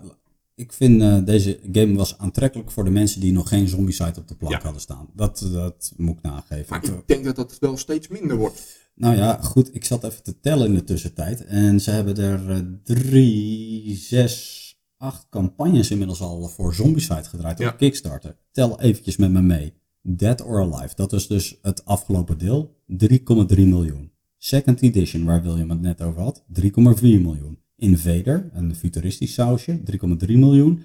ik 0.54 0.72
vind 0.72 1.02
uh, 1.02 1.24
deze 1.24 1.58
game 1.72 1.94
was 1.94 2.18
aantrekkelijk 2.18 2.70
voor 2.70 2.84
de 2.84 2.90
mensen 2.90 3.20
die 3.20 3.32
nog 3.32 3.48
geen 3.48 3.68
zombie-site 3.68 4.20
op 4.20 4.28
de 4.28 4.36
plank 4.36 4.54
Ja. 4.54 4.60
hadden 4.62 4.80
staan. 4.80 5.08
Dat, 5.14 5.48
dat 5.52 5.92
moet 5.96 6.16
ik 6.16 6.22
nageven. 6.22 6.66
Maar 6.68 6.84
ik 6.84 7.06
denk 7.06 7.24
dat 7.24 7.36
dat 7.36 7.58
wel 7.58 7.76
steeds 7.76 8.08
minder 8.08 8.36
wordt. 8.36 8.84
Nou 8.94 9.16
ja, 9.16 9.38
goed, 9.42 9.74
ik 9.74 9.84
zat 9.84 10.04
even 10.04 10.22
te 10.22 10.40
tellen 10.40 10.66
in 10.66 10.74
de 10.74 10.84
tussentijd. 10.84 11.44
En 11.44 11.80
ze 11.80 11.90
hebben 11.90 12.16
er 12.16 12.50
eh, 12.50 12.58
drie, 12.82 13.96
zes, 13.96 14.65
acht 14.96 15.26
campagnes 15.30 15.90
inmiddels 15.90 16.20
al 16.20 16.48
voor 16.48 16.74
Zombicide 16.74 17.24
gedraaid 17.24 17.58
Ja. 17.58 17.68
op 17.68 17.76
Kickstarter. 17.76 18.36
Tel 18.52 18.80
eventjes 18.80 19.16
met 19.16 19.30
me 19.30 19.42
mee. 19.42 19.72
Dead 20.02 20.42
or 20.42 20.60
Alive, 20.60 20.94
dat 20.94 21.12
is 21.12 21.26
dus 21.26 21.58
het 21.62 21.84
afgelopen 21.84 22.38
deel, 22.38 22.76
3,3 22.86 23.66
miljoen. 23.66 24.10
Second 24.38 24.82
Edition, 24.82 25.24
waar 25.24 25.42
William 25.42 25.70
het 25.70 25.80
net 25.80 26.02
over 26.02 26.20
had, 26.22 26.44
3,4 26.48 27.20
miljoen. 27.20 27.58
Invader, 27.76 28.50
een 28.52 28.74
futuristisch 28.74 29.32
sausje, 29.34 29.80
3,3 29.84 30.38
miljoen. 30.38 30.82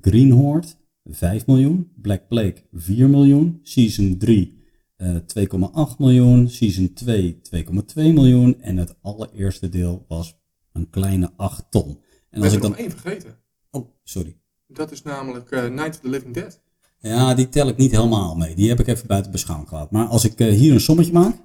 Green 0.00 0.30
Horde, 0.30 0.66
5 1.04 1.46
miljoen. 1.46 1.90
Black 1.96 2.28
Plague, 2.28 2.54
4 2.72 3.08
miljoen. 3.08 3.60
Season 3.62 4.16
3, 4.18 4.58
eh, 4.96 5.16
2,8 5.16 5.98
miljoen. 5.98 6.48
Season 6.48 6.92
2, 6.92 7.40
2,2 7.42 8.12
miljoen. 8.12 8.60
En 8.60 8.76
het 8.76 8.94
allereerste 9.02 9.68
deel 9.68 10.04
was 10.08 10.38
een 10.72 10.90
kleine 10.90 11.30
8 11.36 11.64
ton. 11.70 11.98
En 12.30 12.42
als 12.42 12.52
ik 12.52 12.60
nog 12.62 12.70
dan... 12.70 12.78
één 12.78 12.90
vergeten. 12.90 13.38
Oh, 13.70 13.88
sorry. 14.04 14.36
Dat 14.66 14.92
is 14.92 15.02
namelijk 15.02 15.50
uh, 15.50 15.68
Night 15.68 15.94
of 15.94 16.00
the 16.00 16.08
Living 16.08 16.34
Dead. 16.34 16.60
Ja, 16.98 17.34
die 17.34 17.48
tel 17.48 17.68
ik 17.68 17.76
niet 17.76 17.90
helemaal 17.90 18.34
mee. 18.36 18.54
Die 18.54 18.68
heb 18.68 18.80
ik 18.80 18.86
even 18.86 19.06
buiten 19.06 19.30
beschouwing 19.30 19.68
gelaten. 19.68 19.96
Maar 19.96 20.06
als 20.06 20.24
ik 20.24 20.40
uh, 20.40 20.52
hier 20.52 20.72
een 20.72 20.80
sommetje 20.80 21.12
maak. 21.12 21.36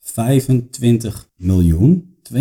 25 0.00 1.30
miljoen 1.36 2.16
42.661 2.32 2.34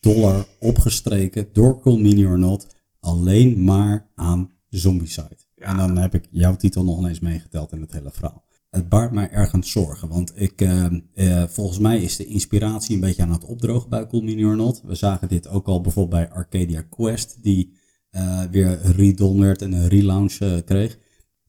dollar 0.00 0.46
opgestreken 0.58 1.48
door 1.52 1.80
Cool 1.80 1.98
Mini 1.98 2.26
or 2.26 2.38
Not. 2.38 2.66
Alleen 3.00 3.64
maar 3.64 4.10
aan 4.14 4.50
Zombicide. 4.68 5.36
Ja. 5.56 5.66
En 5.66 5.76
dan 5.76 5.96
heb 5.96 6.14
ik 6.14 6.28
jouw 6.30 6.56
titel 6.56 6.84
nog 6.84 7.06
eens 7.06 7.20
meegeteld 7.20 7.72
in 7.72 7.80
het 7.80 7.92
hele 7.92 8.10
verhaal. 8.10 8.44
Het 8.76 8.88
baart 8.88 9.12
mij 9.12 9.30
ergens 9.30 9.70
zorgen, 9.70 10.08
want 10.08 10.32
ik, 10.34 10.60
uh, 10.60 10.86
uh, 11.14 11.44
volgens 11.46 11.78
mij 11.78 12.02
is 12.02 12.16
de 12.16 12.26
inspiratie 12.26 12.94
een 12.94 13.00
beetje 13.00 13.22
aan 13.22 13.32
het 13.32 13.44
opdrogen 13.44 13.90
bij 13.90 14.06
Cool 14.06 14.54
Not. 14.56 14.82
We 14.84 14.94
zagen 14.94 15.28
dit 15.28 15.48
ook 15.48 15.66
al 15.66 15.80
bijvoorbeeld 15.80 16.28
bij 16.28 16.36
Arcadia 16.36 16.82
Quest, 16.82 17.42
die 17.42 17.72
uh, 18.10 18.42
weer 18.50 18.80
redone 18.96 19.44
werd 19.44 19.62
en 19.62 19.72
een 19.72 19.88
relaunch 19.88 20.64
kreeg. 20.64 20.98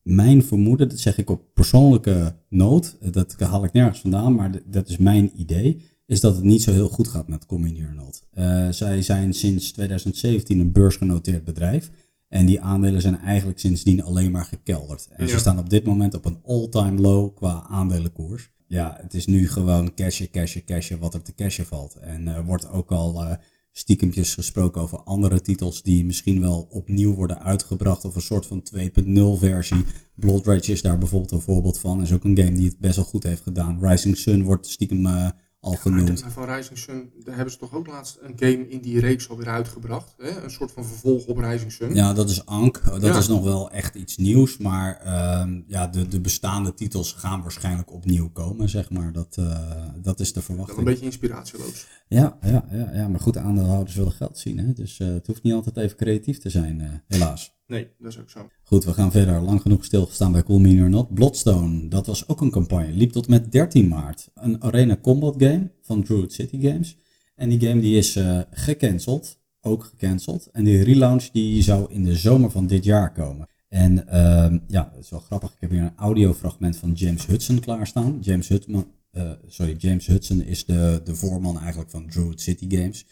Mijn 0.01 0.43
vermoeden, 0.43 0.89
dat 0.89 0.99
zeg 0.99 1.17
ik 1.17 1.29
op 1.29 1.53
persoonlijke 1.53 2.35
noot, 2.49 2.97
dat 3.13 3.35
haal 3.39 3.63
ik 3.63 3.73
nergens 3.73 3.99
vandaan, 3.99 4.35
maar 4.35 4.61
dat 4.65 4.89
is 4.89 4.97
mijn 4.97 5.31
idee, 5.35 5.81
is 6.05 6.19
dat 6.19 6.35
het 6.35 6.43
niet 6.43 6.61
zo 6.61 6.71
heel 6.71 6.89
goed 6.89 7.07
gaat 7.07 7.27
met 7.27 7.45
Cool 7.45 7.61
Mini 7.61 7.87
Not. 7.95 8.27
Zij 8.75 9.01
zijn 9.01 9.33
sinds 9.33 9.71
2017 9.71 10.59
een 10.59 10.71
beursgenoteerd 10.71 11.43
bedrijf. 11.43 11.91
En 12.33 12.45
die 12.45 12.61
aandelen 12.61 13.01
zijn 13.01 13.19
eigenlijk 13.19 13.59
sindsdien 13.59 14.03
alleen 14.03 14.31
maar 14.31 14.45
gekelderd. 14.45 15.07
En 15.11 15.25
ja. 15.25 15.31
ze 15.31 15.39
staan 15.39 15.59
op 15.59 15.69
dit 15.69 15.85
moment 15.85 16.13
op 16.13 16.25
een 16.25 16.39
all-time 16.45 17.01
low 17.01 17.35
qua 17.35 17.65
aandelenkoers. 17.69 18.51
Ja, 18.67 18.97
het 19.01 19.13
is 19.13 19.25
nu 19.25 19.49
gewoon 19.49 19.93
cashen, 19.93 20.29
cashen, 20.29 20.65
cashen 20.65 20.99
wat 20.99 21.13
er 21.13 21.21
te 21.21 21.35
cashen 21.35 21.65
valt. 21.65 21.95
En 21.95 22.27
er 22.27 22.39
uh, 22.39 22.45
wordt 22.45 22.69
ook 22.69 22.91
al 22.91 23.23
uh, 23.23 23.31
stiekempjes 23.71 24.33
gesproken 24.33 24.81
over 24.81 25.03
andere 25.03 25.41
titels 25.41 25.81
die 25.81 26.05
misschien 26.05 26.41
wel 26.41 26.67
opnieuw 26.69 27.13
worden 27.13 27.41
uitgebracht. 27.41 28.05
Of 28.05 28.15
een 28.15 28.21
soort 28.21 28.45
van 28.45 28.63
2.0 28.75 29.39
versie. 29.39 29.83
Blood 30.15 30.45
Rage 30.45 30.71
is 30.71 30.81
daar 30.81 30.97
bijvoorbeeld 30.97 31.31
een 31.31 31.41
voorbeeld 31.41 31.79
van. 31.79 32.01
Is 32.01 32.13
ook 32.13 32.23
een 32.23 32.37
game 32.37 32.53
die 32.53 32.67
het 32.67 32.79
best 32.79 32.95
wel 32.95 33.05
goed 33.05 33.23
heeft 33.23 33.41
gedaan. 33.41 33.85
Rising 33.87 34.17
Sun 34.17 34.43
wordt 34.43 34.67
stiekem 34.67 35.05
uh, 35.05 35.29
al 35.63 35.71
genoemd. 35.73 36.23
de- 36.23 36.29
van 36.29 36.45
Rising 36.53 36.77
Sun, 36.77 37.11
daar 37.23 37.35
hebben 37.35 37.53
ze 37.53 37.59
toch 37.59 37.73
ook 37.73 37.87
laatst 37.87 38.17
een 38.21 38.33
game 38.35 38.69
in 38.69 38.81
die 38.81 38.99
reeks 38.99 39.29
alweer 39.29 39.47
uitgebracht. 39.47 40.13
Hè? 40.17 40.43
Een 40.43 40.51
soort 40.51 40.71
van 40.71 40.85
vervolg 40.85 41.25
op 41.25 41.37
Rising 41.37 41.71
Sun. 41.71 41.95
Ja, 41.95 42.13
dat 42.13 42.29
is 42.29 42.45
Ank. 42.45 42.81
Dat 42.85 43.01
Ja. 43.01 43.17
is 43.17 43.27
nog 43.27 43.43
wel 43.43 43.71
echt 43.71 43.95
iets 43.95 44.17
nieuws. 44.17 44.57
Maar 44.57 44.97
ehm, 44.97 45.61
ja, 45.67 45.87
de, 45.87 46.07
de 46.07 46.19
bestaande 46.21 46.73
titels 46.73 47.11
gaan 47.13 47.41
waarschijnlijk 47.41 47.91
opnieuw 47.93 48.29
komen, 48.29 48.69
zeg 48.69 48.89
maar. 48.89 49.11
Dat, 49.11 49.35
eh, 49.39 49.59
dat 50.01 50.19
is 50.19 50.27
de 50.27 50.33
Wel 50.33 50.43
verwachting. 50.43 50.77
een 50.77 50.83
beetje 50.85 51.05
inspiratieloos. 51.05 51.87
Ja, 52.07 52.37
ja, 52.41 52.65
ja, 52.71 52.89
ja, 52.93 53.07
maar 53.07 53.19
goed, 53.19 53.37
aandeelhouders 53.37 53.95
willen 53.95 54.11
geld 54.11 54.37
zien. 54.37 54.57
Hè? 54.57 54.73
Dus 54.73 54.99
eh, 54.99 55.07
het 55.07 55.27
hoeft 55.27 55.43
niet 55.43 55.53
altijd 55.53 55.77
even 55.77 55.97
creatief 55.97 56.37
te 56.39 56.49
zijn, 56.49 56.81
eh, 56.81 56.87
helaas. 57.07 57.53
Nee, 57.67 57.87
dat 57.99 58.11
is 58.11 58.19
ook 58.19 58.29
zo. 58.29 58.49
Goed, 58.63 58.83
we 58.83 58.93
gaan 58.93 59.11
verder. 59.11 59.41
Lang 59.41 59.61
genoeg 59.61 59.85
stilgestaan 59.85 60.31
bij 60.31 60.43
Cool 60.43 60.59
Mini 60.59 60.81
or 60.81 60.89
Not. 60.89 61.13
Bloodstone, 61.13 61.87
dat 61.87 62.07
was 62.07 62.27
ook 62.27 62.41
een 62.41 62.51
campagne. 62.51 62.91
Liep 62.91 63.11
tot 63.11 63.27
met 63.27 63.51
13 63.51 63.87
maart. 63.87 64.29
Een 64.33 64.63
arena 64.63 64.97
combat 65.01 65.35
game 65.37 65.71
van 65.81 66.03
Druid 66.03 66.33
City 66.33 66.61
Games. 66.61 66.97
En 67.35 67.49
die 67.49 67.67
game 67.67 67.81
die 67.81 67.97
is 67.97 68.15
eh, 68.15 68.39
gecanceld. 68.51 69.41
Ook 69.61 69.83
gecanceld. 69.83 70.49
En 70.51 70.63
die 70.63 70.83
relaunch 70.83 71.23
die 71.31 71.63
zou 71.63 71.93
in 71.93 72.03
de 72.03 72.15
zomer 72.15 72.51
van 72.51 72.67
dit 72.67 72.83
jaar 72.83 73.13
komen. 73.13 73.47
En 73.69 74.07
ehm, 74.07 74.59
ja, 74.67 74.91
het 74.93 75.03
is 75.03 75.09
wel 75.09 75.19
grappig. 75.19 75.49
Ik 75.53 75.57
heb 75.59 75.69
hier 75.69 75.81
een 75.81 75.95
audiofragment 75.95 76.77
van 76.77 76.91
James 76.91 77.25
Hudson 77.25 77.59
klaarstaan. 77.59 78.17
James 78.21 78.47
Hudson, 78.47 78.85
eh, 79.11 79.31
sorry, 79.47 79.75
James 79.77 80.07
Hudson 80.07 80.41
is 80.41 80.65
de, 80.65 81.01
de 81.03 81.15
voorman 81.15 81.59
eigenlijk 81.59 81.89
van 81.89 82.07
Druid 82.07 82.41
City 82.41 82.75
Games. 82.75 83.05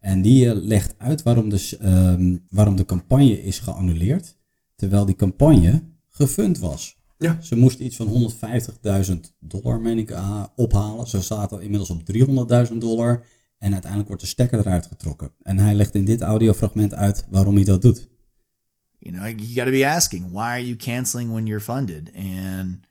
En 0.00 0.22
die 0.22 0.50
eh, 0.50 0.56
legt 0.62 0.94
uit 0.98 1.22
waarom, 1.22 1.48
dus, 1.48 1.76
ehm, 1.76 2.36
waarom 2.50 2.76
de 2.76 2.84
campagne 2.84 3.42
is 3.42 3.58
geannuleerd. 3.58 4.36
Terwijl 4.76 5.04
die 5.04 5.16
campagne 5.16 5.82
gefund 6.08 6.58
was. 6.58 6.96
Ja. 7.18 7.40
Ze 7.40 7.56
moesten 7.56 7.84
iets 7.84 7.96
van 7.96 8.06
150.000 8.06 9.34
dollar, 9.40 9.80
meen 9.80 9.98
ik, 9.98 10.10
ah, 10.10 10.44
ophalen. 10.56 11.06
Ze 11.06 11.20
zaten 11.20 11.62
inmiddels 11.62 11.90
op 11.90 12.04
300.000 12.04 12.80
dollar. 12.80 13.24
En 13.58 13.72
uiteindelijk 13.72 14.08
wordt 14.08 14.22
de 14.22 14.28
stekker 14.28 14.58
eruit 14.58 14.86
getrokken. 14.86 15.32
En 15.42 15.58
hij 15.58 15.74
legt 15.74 15.94
in 15.94 16.04
dit 16.04 16.20
audiofragment 16.20 16.94
uit 16.94 17.26
waarom 17.30 17.54
hij 17.54 17.64
dat 17.64 17.82
doet. 17.82 18.08
you 19.00 19.12
know 19.12 19.26
you 19.26 19.54
got 19.54 19.64
to 19.64 19.70
be 19.70 19.84
asking 19.84 20.30
why 20.32 20.54
are 20.54 20.60
you 20.60 20.76
canceling 20.76 21.32
when 21.32 21.46
you're 21.46 21.60
funded 21.60 22.10
and 22.14 22.86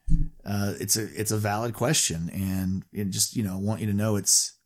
uh, 0.45 0.73
it's 0.79 0.97
a 0.97 1.07
it's 1.15 1.31
a 1.31 1.37
valid 1.37 1.73
question 1.73 2.29
and 2.33 2.83
it 2.91 3.11
just 3.11 3.35
you 3.35 3.43
know 3.43 3.53
I 3.57 3.61
want 3.61 3.81
you 3.81 3.87
to 3.87 3.93
know 3.93 4.15
it's 4.15 4.56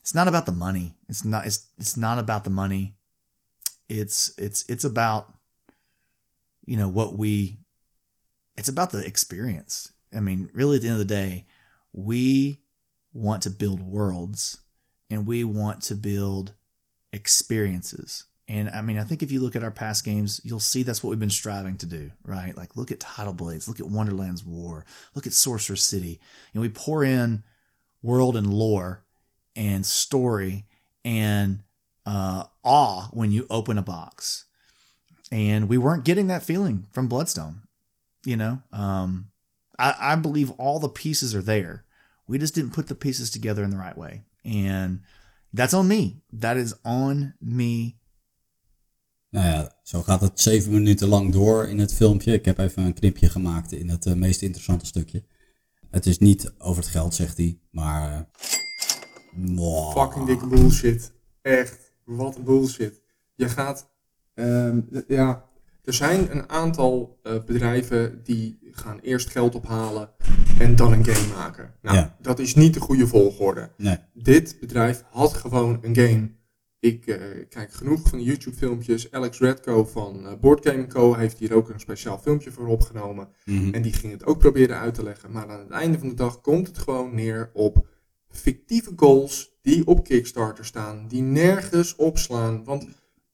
it's 0.00 0.14
not 0.14 0.28
about 0.28 0.46
the 0.46 0.52
money 0.52 0.94
it's 1.08 1.24
not 1.24 1.46
it's 1.46 1.66
it's 1.78 1.96
not 1.96 2.18
about 2.18 2.44
the 2.44 2.50
money 2.50 2.96
it's 3.88 4.32
it's 4.38 4.64
it's 4.68 4.84
about 4.84 5.34
you 6.64 6.76
know 6.76 6.88
what 6.88 7.16
we 7.16 7.58
it's 8.56 8.68
about 8.68 8.90
the 8.90 9.04
experience 9.04 9.92
i 10.14 10.20
mean 10.20 10.50
really 10.52 10.76
at 10.76 10.82
the 10.82 10.88
end 10.88 11.00
of 11.00 11.06
the 11.06 11.14
day 11.14 11.46
we 11.92 12.60
want 13.12 13.42
to 13.42 13.50
build 13.50 13.80
worlds 13.80 14.58
and 15.10 15.26
we 15.26 15.44
want 15.44 15.82
to 15.82 15.94
build 15.94 16.54
experiences. 17.12 18.24
And 18.48 18.68
I 18.70 18.82
mean, 18.82 18.98
I 18.98 19.04
think 19.04 19.22
if 19.22 19.30
you 19.30 19.40
look 19.40 19.54
at 19.54 19.62
our 19.62 19.70
past 19.70 20.04
games, 20.04 20.40
you'll 20.42 20.60
see 20.60 20.82
that's 20.82 21.04
what 21.04 21.10
we've 21.10 21.20
been 21.20 21.30
striving 21.30 21.76
to 21.78 21.86
do, 21.86 22.10
right? 22.24 22.56
Like 22.56 22.76
look 22.76 22.90
at 22.90 23.00
Tidal 23.00 23.32
Blades, 23.32 23.68
look 23.68 23.80
at 23.80 23.86
Wonderland's 23.86 24.44
War, 24.44 24.84
look 25.14 25.26
at 25.26 25.32
Sorcerer 25.32 25.76
City. 25.76 26.20
And 26.52 26.60
we 26.60 26.68
pour 26.68 27.04
in 27.04 27.44
world 28.02 28.36
and 28.36 28.52
lore 28.52 29.04
and 29.56 29.84
story 29.86 30.64
and 31.04 31.60
uh, 32.06 32.44
awe 32.64 33.08
when 33.12 33.30
you 33.30 33.46
open 33.50 33.78
a 33.78 33.82
box. 33.82 34.46
And 35.32 35.68
we 35.68 35.78
weren't 35.78 36.04
getting 36.04 36.26
that 36.28 36.42
feeling 36.42 36.86
from 36.92 37.08
Bloodstone. 37.08 37.62
You 38.24 38.36
know, 38.36 38.62
um, 38.72 39.30
I, 39.78 39.94
I 39.98 40.16
believe 40.16 40.50
all 40.52 40.78
the 40.78 40.88
pieces 40.88 41.34
are 41.34 41.42
there. 41.42 41.84
We 42.26 42.38
just 42.38 42.54
didn't 42.54 42.72
put 42.72 42.88
the 42.88 42.94
pieces 42.94 43.30
together 43.30 43.64
in 43.64 43.70
the 43.70 43.76
right 43.76 43.96
way. 43.96 44.22
And 44.44 45.00
that's 45.52 45.74
on 45.74 45.88
me. 45.88 46.22
That 46.32 46.56
is 46.56 46.74
on 46.84 47.34
me. 47.40 47.96
Nou 49.30 49.46
ja, 49.46 49.72
zo 49.82 50.02
gaat 50.02 50.20
het 50.20 50.40
zeven 50.40 50.72
minuten 50.72 51.08
lang 51.08 51.32
door 51.32 51.68
in 51.68 51.78
het 51.78 51.94
filmpje. 51.94 52.32
Ik 52.32 52.44
heb 52.44 52.58
even 52.58 52.82
een 52.82 52.94
knipje 52.94 53.28
gemaakt 53.28 53.72
in 53.72 53.88
het 53.88 54.06
eh, 54.06 54.14
meest 54.14 54.42
interessante 54.42 54.86
stukje. 54.86 55.24
Het 55.90 56.06
is 56.06 56.18
niet 56.18 56.52
over 56.58 56.82
het 56.82 56.90
geld, 56.90 57.14
zegt 57.14 57.36
hij, 57.36 57.58
maar... 57.70 58.28
Fucking 59.94 60.26
dikke 60.26 60.46
bullshit. 60.46 61.12
Echt, 61.42 61.92
wat 62.04 62.36
een 62.36 62.44
bullshit. 62.44 63.00
Je 63.34 63.48
gaat, 63.48 63.90
ehm, 64.34 64.80
ja, 65.08 65.48
er 65.84 65.92
zijn 65.94 66.30
een 66.30 66.48
aantal 66.48 67.18
eh, 67.22 67.32
bedrijven 67.46 68.20
die 68.24 68.58
gaan 68.70 68.98
eerst 68.98 69.30
geld 69.30 69.54
ophalen 69.54 70.10
en 70.58 70.76
dan 70.76 70.92
een 70.92 71.04
game 71.04 71.34
maken. 71.34 71.74
Nou, 71.82 71.96
Ja. 71.96 72.16
dat 72.20 72.38
is 72.38 72.54
niet 72.54 72.74
de 72.74 72.80
goede 72.80 73.06
volgorde. 73.06 73.70
Nee, 73.76 73.98
Dit 74.14 74.56
bedrijf 74.60 75.04
had 75.10 75.34
gewoon 75.34 75.78
een 75.82 75.94
game. 75.96 76.30
Ik 76.80 77.06
eh, 77.06 77.16
kijk 77.48 77.72
genoeg 77.72 78.08
van 78.08 78.18
de 78.18 78.24
YouTube 78.24 78.56
filmpjes. 78.56 79.10
Alex 79.12 79.38
Redco 79.38 79.84
van 79.84 80.26
eh, 80.26 80.32
Board 80.40 80.66
Game 80.68 80.86
Co. 80.86 81.14
heeft 81.14 81.38
hier 81.38 81.54
ook 81.54 81.68
een 81.68 81.80
speciaal 81.80 82.18
filmpje 82.18 82.50
voor 82.50 82.66
opgenomen. 82.66 83.28
Mhm. 83.44 83.74
En 83.74 83.82
die 83.82 83.92
ging 83.92 84.12
het 84.12 84.24
ook 84.26 84.38
proberen 84.38 84.78
uit 84.78 84.94
te 84.94 85.02
leggen. 85.02 85.32
Maar 85.32 85.48
aan 85.48 85.58
het 85.58 85.70
einde 85.70 85.98
van 85.98 86.08
de 86.08 86.14
dag 86.14 86.40
komt 86.40 86.66
het 86.66 86.78
gewoon 86.78 87.14
neer 87.14 87.50
op 87.54 87.88
fictieve 88.30 88.92
goals 88.96 89.58
die 89.62 89.86
op 89.86 90.04
Kickstarter 90.04 90.64
staan, 90.64 91.08
die 91.08 91.22
nergens 91.22 91.96
opslaan. 91.96 92.64
Want 92.64 92.86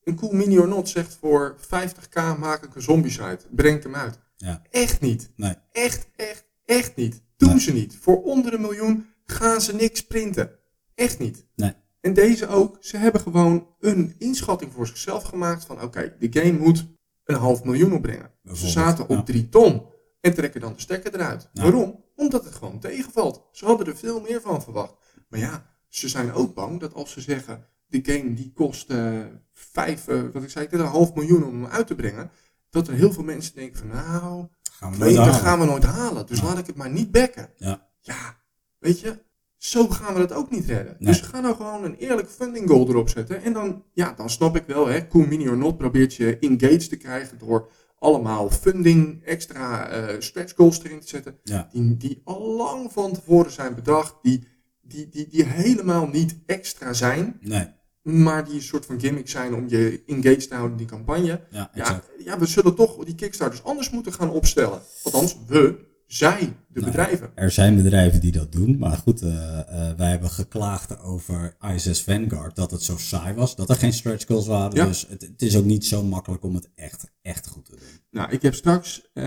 een 0.04 0.16
Cool 0.16 0.32
Mini 0.32 0.58
or 0.58 0.68
Not 0.68 0.88
zegt 0.88 1.16
voor 1.20 1.56
50k 1.60 2.38
maak 2.38 2.64
ik 2.64 2.74
een 2.74 2.82
zombie 2.82 3.10
site. 3.10 3.38
Breng 3.50 3.76
ik 3.76 3.82
hem 3.82 3.94
uit. 3.94 4.18
Ja. 4.36 4.62
Echt 4.70 5.00
niet. 5.00 5.30
nee. 5.36 5.54
Echt, 5.72 6.08
echt, 6.16 6.44
echt 6.64 6.96
niet. 6.96 7.22
Doen 7.36 7.48
Nee. 7.48 7.60
ze 7.60 7.72
niet. 7.72 7.96
Voor 8.00 8.22
onder 8.22 8.54
een 8.54 8.60
miljoen 8.60 9.06
gaan 9.26 9.60
ze 9.60 9.74
niks 9.74 10.06
printen. 10.06 10.50
Echt 10.94 11.18
niet. 11.18 11.46
Nee. 11.56 11.72
En 12.00 12.14
deze 12.14 12.46
ook. 12.48 12.76
Ze 12.80 12.96
hebben 12.96 13.20
gewoon 13.20 13.66
een 13.80 14.14
inschatting 14.18 14.72
voor 14.72 14.86
zichzelf 14.86 15.22
gemaakt 15.22 15.64
van 15.64 15.82
oké, 15.82 16.16
de 16.18 16.40
game 16.40 16.58
moet 16.58 16.86
een 17.24 17.36
half 17.36 17.64
miljoen 17.64 17.92
opbrengen. 17.92 18.30
Ze 18.54 18.68
zaten 18.68 19.04
op 19.04 19.16
ja. 19.16 19.22
drie 19.22 19.48
ton 19.48 19.82
en 20.20 20.34
trekken 20.34 20.60
dan 20.60 20.72
de 20.72 20.80
stekker 20.80 21.14
eruit. 21.14 21.48
Waarom? 21.52 22.04
Omdat 22.16 22.44
het 22.44 22.54
gewoon 22.54 22.78
tegenvalt. 22.80 23.48
Ze 23.52 23.64
hadden 23.64 23.86
er 23.86 23.96
veel 23.96 24.20
meer 24.20 24.40
van 24.40 24.62
verwacht. 24.62 24.94
Maar 25.28 25.40
ja, 25.40 25.66
ze 25.88 26.08
zijn 26.08 26.32
ook 26.32 26.54
bang 26.54 26.80
dat 26.80 26.94
als 26.94 27.10
ze 27.12 27.20
zeggen 27.20 27.66
de 27.86 28.00
game 28.02 28.34
die 28.34 28.52
kost 28.54 28.90
eh, 28.90 29.20
vijf, 29.52 30.08
eh, 30.08 30.22
wat 30.32 30.42
ik 30.42 30.50
zei, 30.50 30.66
een 30.70 30.80
half 30.80 31.14
miljoen 31.14 31.44
om 31.44 31.62
hem 31.62 31.66
uit 31.72 31.86
te 31.86 31.94
brengen, 31.94 32.30
dat 32.70 32.88
er 32.88 32.94
heel 32.94 33.12
veel 33.12 33.22
mensen 33.24 33.54
denken 33.54 33.78
van 33.78 33.88
nou, 33.88 34.46
Gaan 34.72 34.92
we 34.92 34.98
nooit 34.98 35.14
dat 35.16 35.34
gaan 35.34 35.58
we 35.58 35.64
nooit 35.64 35.84
halen. 35.84 36.26
Dus 36.26 36.38
Ja. 36.38 36.44
laat 36.44 36.58
ik 36.58 36.66
het 36.66 36.76
maar 36.76 36.90
niet 36.90 37.10
bekken. 37.10 37.50
Ja. 37.56 37.88
Ja, 38.00 38.36
weet 38.78 39.00
je, 39.00 39.24
zo 39.56 39.88
gaan 39.88 40.14
we 40.14 40.20
het 40.20 40.32
ook 40.32 40.50
niet 40.50 40.64
redden. 40.66 40.96
Nee. 40.98 41.12
Dus 41.12 41.20
ga 41.20 41.40
nou 41.40 41.56
gewoon 41.56 41.84
een 41.84 41.94
eerlijk 41.96 42.28
funding 42.28 42.68
goal 42.68 42.88
erop 42.88 43.08
zetten. 43.08 43.42
En 43.42 43.52
dan, 43.52 43.84
ja, 43.92 44.12
dan 44.12 44.30
snap 44.30 44.56
ik 44.56 44.64
wel, 44.66 44.86
hè, 44.86 45.08
Cool 45.08 45.26
Mini 45.26 45.48
or 45.48 45.56
Not 45.56 45.76
probeert 45.76 46.14
je 46.14 46.38
engaged 46.38 46.88
te 46.88 46.96
krijgen 46.96 47.38
door 47.38 47.68
allemaal 48.06 48.50
funding, 48.50 49.24
extra 49.24 49.88
eh, 49.88 50.20
stretch 50.20 50.54
goals 50.56 50.84
erin 50.84 51.00
te 51.00 51.08
zetten. 51.08 51.38
Ja. 51.42 51.68
Die, 51.72 51.96
die 51.96 52.20
al 52.24 52.56
lang 52.56 52.92
van 52.92 53.12
tevoren 53.12 53.50
zijn 53.50 53.74
bedacht, 53.74 54.14
die, 54.22 54.46
die, 54.82 55.08
die, 55.08 55.28
die 55.28 55.44
helemaal 55.44 56.06
niet 56.06 56.38
extra 56.46 56.92
zijn, 56.92 57.38
Nee, 57.40 57.66
maar 58.02 58.44
die 58.44 58.54
een 58.54 58.62
soort 58.62 58.86
van 58.86 59.00
gimmick 59.00 59.28
zijn 59.28 59.54
om 59.54 59.68
je 59.68 60.02
engaged 60.06 60.48
te 60.48 60.54
houden 60.54 60.78
in 60.78 60.84
die 60.86 60.96
campagne. 60.96 61.40
ja, 61.50 61.70
Ja, 61.74 62.02
ja, 62.18 62.38
we 62.38 62.46
zullen 62.46 62.74
toch 62.74 63.04
die 63.04 63.14
Kickstarters 63.14 63.64
anders 63.64 63.90
moeten 63.90 64.12
gaan 64.12 64.30
opstellen. 64.30 64.80
Althans, 65.02 65.36
we, 65.46 65.78
zij, 66.06 66.38
de 66.40 66.80
Nou, 66.80 66.84
bedrijven. 66.86 67.30
Er 67.34 67.50
zijn 67.50 67.76
bedrijven 67.76 68.20
die 68.20 68.32
dat 68.32 68.52
doen, 68.52 68.78
maar 68.78 68.96
goed, 68.96 69.22
eh, 69.22 69.58
eh, 69.58 69.96
wij 69.96 70.10
hebben 70.10 70.30
geklaagd 70.30 71.00
over 71.00 71.56
ISS 71.74 72.02
Vanguard 72.02 72.56
dat 72.56 72.70
het 72.70 72.82
zo 72.82 72.96
saai 72.96 73.34
was, 73.34 73.56
dat 73.56 73.68
er 73.68 73.76
geen 73.76 73.92
stretch 73.92 74.26
goals 74.26 74.46
waren. 74.46 74.76
Ja. 74.76 74.86
Dus 74.86 75.06
het, 75.08 75.22
het 75.22 75.42
is 75.42 75.56
ook 75.56 75.64
niet 75.64 75.84
zo 75.84 76.02
makkelijk 76.02 76.42
om 76.42 76.54
het 76.54 76.70
echt, 76.74 77.10
echt 77.22 77.46
goed 77.46 77.64
te 77.64 77.70
doen. 77.70 77.80
Nou, 78.10 78.30
ik 78.30 78.42
heb 78.42 78.54
straks 78.54 79.10
eh, 79.12 79.24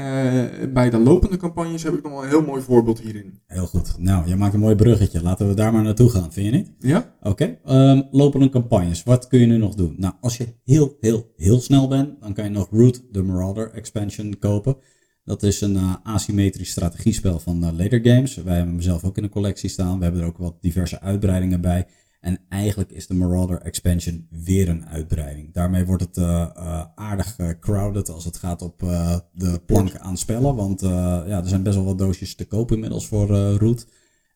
bij 0.74 0.90
de 0.90 1.00
lopende 1.00 1.38
campagnes 1.38 1.84
heb 1.84 1.94
ik 1.94 2.04
nog 2.04 2.12
wel 2.12 2.24
een 2.24 2.30
heel 2.30 2.42
mooi 2.42 2.62
voorbeeld 2.62 3.00
hierin. 3.00 3.40
Heel 3.46 3.68
goed. 3.68 3.98
Nou, 3.98 4.28
je 4.28 4.36
maakt 4.36 4.54
een 4.54 4.60
mooi 4.60 4.76
bruggetje. 4.76 5.22
Laten 5.22 5.48
we 5.48 5.54
daar 5.54 5.74
maar 5.74 5.84
naartoe 5.84 6.10
gaan, 6.10 6.34
vind 6.34 6.46
je 6.46 6.52
niet? 6.52 6.72
Ja? 6.80 7.16
Oké, 7.22 7.58
ehm, 7.66 8.02
lopende 8.12 8.50
campagnes. 8.50 9.04
Wat 9.04 9.28
kun 9.28 9.40
je 9.40 9.46
nu 9.46 9.58
nog 9.58 9.76
doen? 9.76 9.96
Nou, 9.98 10.14
als 10.22 10.38
je 10.38 10.48
heel, 10.64 10.98
heel, 11.00 11.34
heel 11.36 11.62
snel 11.62 11.88
bent, 11.88 12.22
dan 12.22 12.34
kan 12.34 12.44
je 12.44 12.50
nog 12.50 12.68
Root 12.72 13.04
the 13.12 13.22
Marauder 13.22 13.72
expansion 13.72 14.40
kopen. 14.40 14.78
Dat 15.24 15.44
is 15.44 15.62
een 15.62 15.76
eh, 15.76 15.96
asymmetrisch 16.04 16.70
strategiespel 16.70 17.40
van 17.40 17.64
eh, 17.64 17.78
Later 17.78 18.00
Games. 18.04 18.36
Wij 18.36 18.56
hebben 18.56 18.74
hem 18.74 18.84
zelf 18.84 19.04
ook 19.04 19.18
in 19.18 19.24
de 19.24 19.30
collectie 19.30 19.70
staan. 19.70 19.98
We 19.98 20.04
hebben 20.04 20.22
er 20.22 20.28
ook 20.28 20.38
wat 20.38 20.62
diverse 20.62 21.00
uitbreidingen 21.00 21.62
bij. 21.62 21.88
En 22.20 22.40
eigenlijk 22.50 22.92
is 22.92 23.08
de 23.08 23.14
Marauder 23.14 23.62
expansion 23.62 24.28
weer 24.30 24.70
een 24.70 24.86
uitbreiding. 24.86 25.54
Daarmee 25.54 25.86
wordt 25.86 26.04
het 26.04 26.18
eh, 26.18 26.86
aardig 26.96 27.36
crowded 27.60 28.10
als 28.10 28.26
het 28.26 28.38
gaat 28.38 28.62
op 28.62 28.80
de 29.34 29.62
planken 29.66 30.02
aan 30.02 30.18
spellen. 30.18 30.56
Want 30.56 30.82
ja, 30.82 31.42
er 31.42 31.48
zijn 31.48 31.64
best 31.64 31.76
wel 31.76 31.86
wat 31.86 31.98
doosjes 31.98 32.36
te 32.36 32.46
koop 32.46 32.72
inmiddels 32.72 33.08
voor 33.08 33.28
Root. 33.58 33.88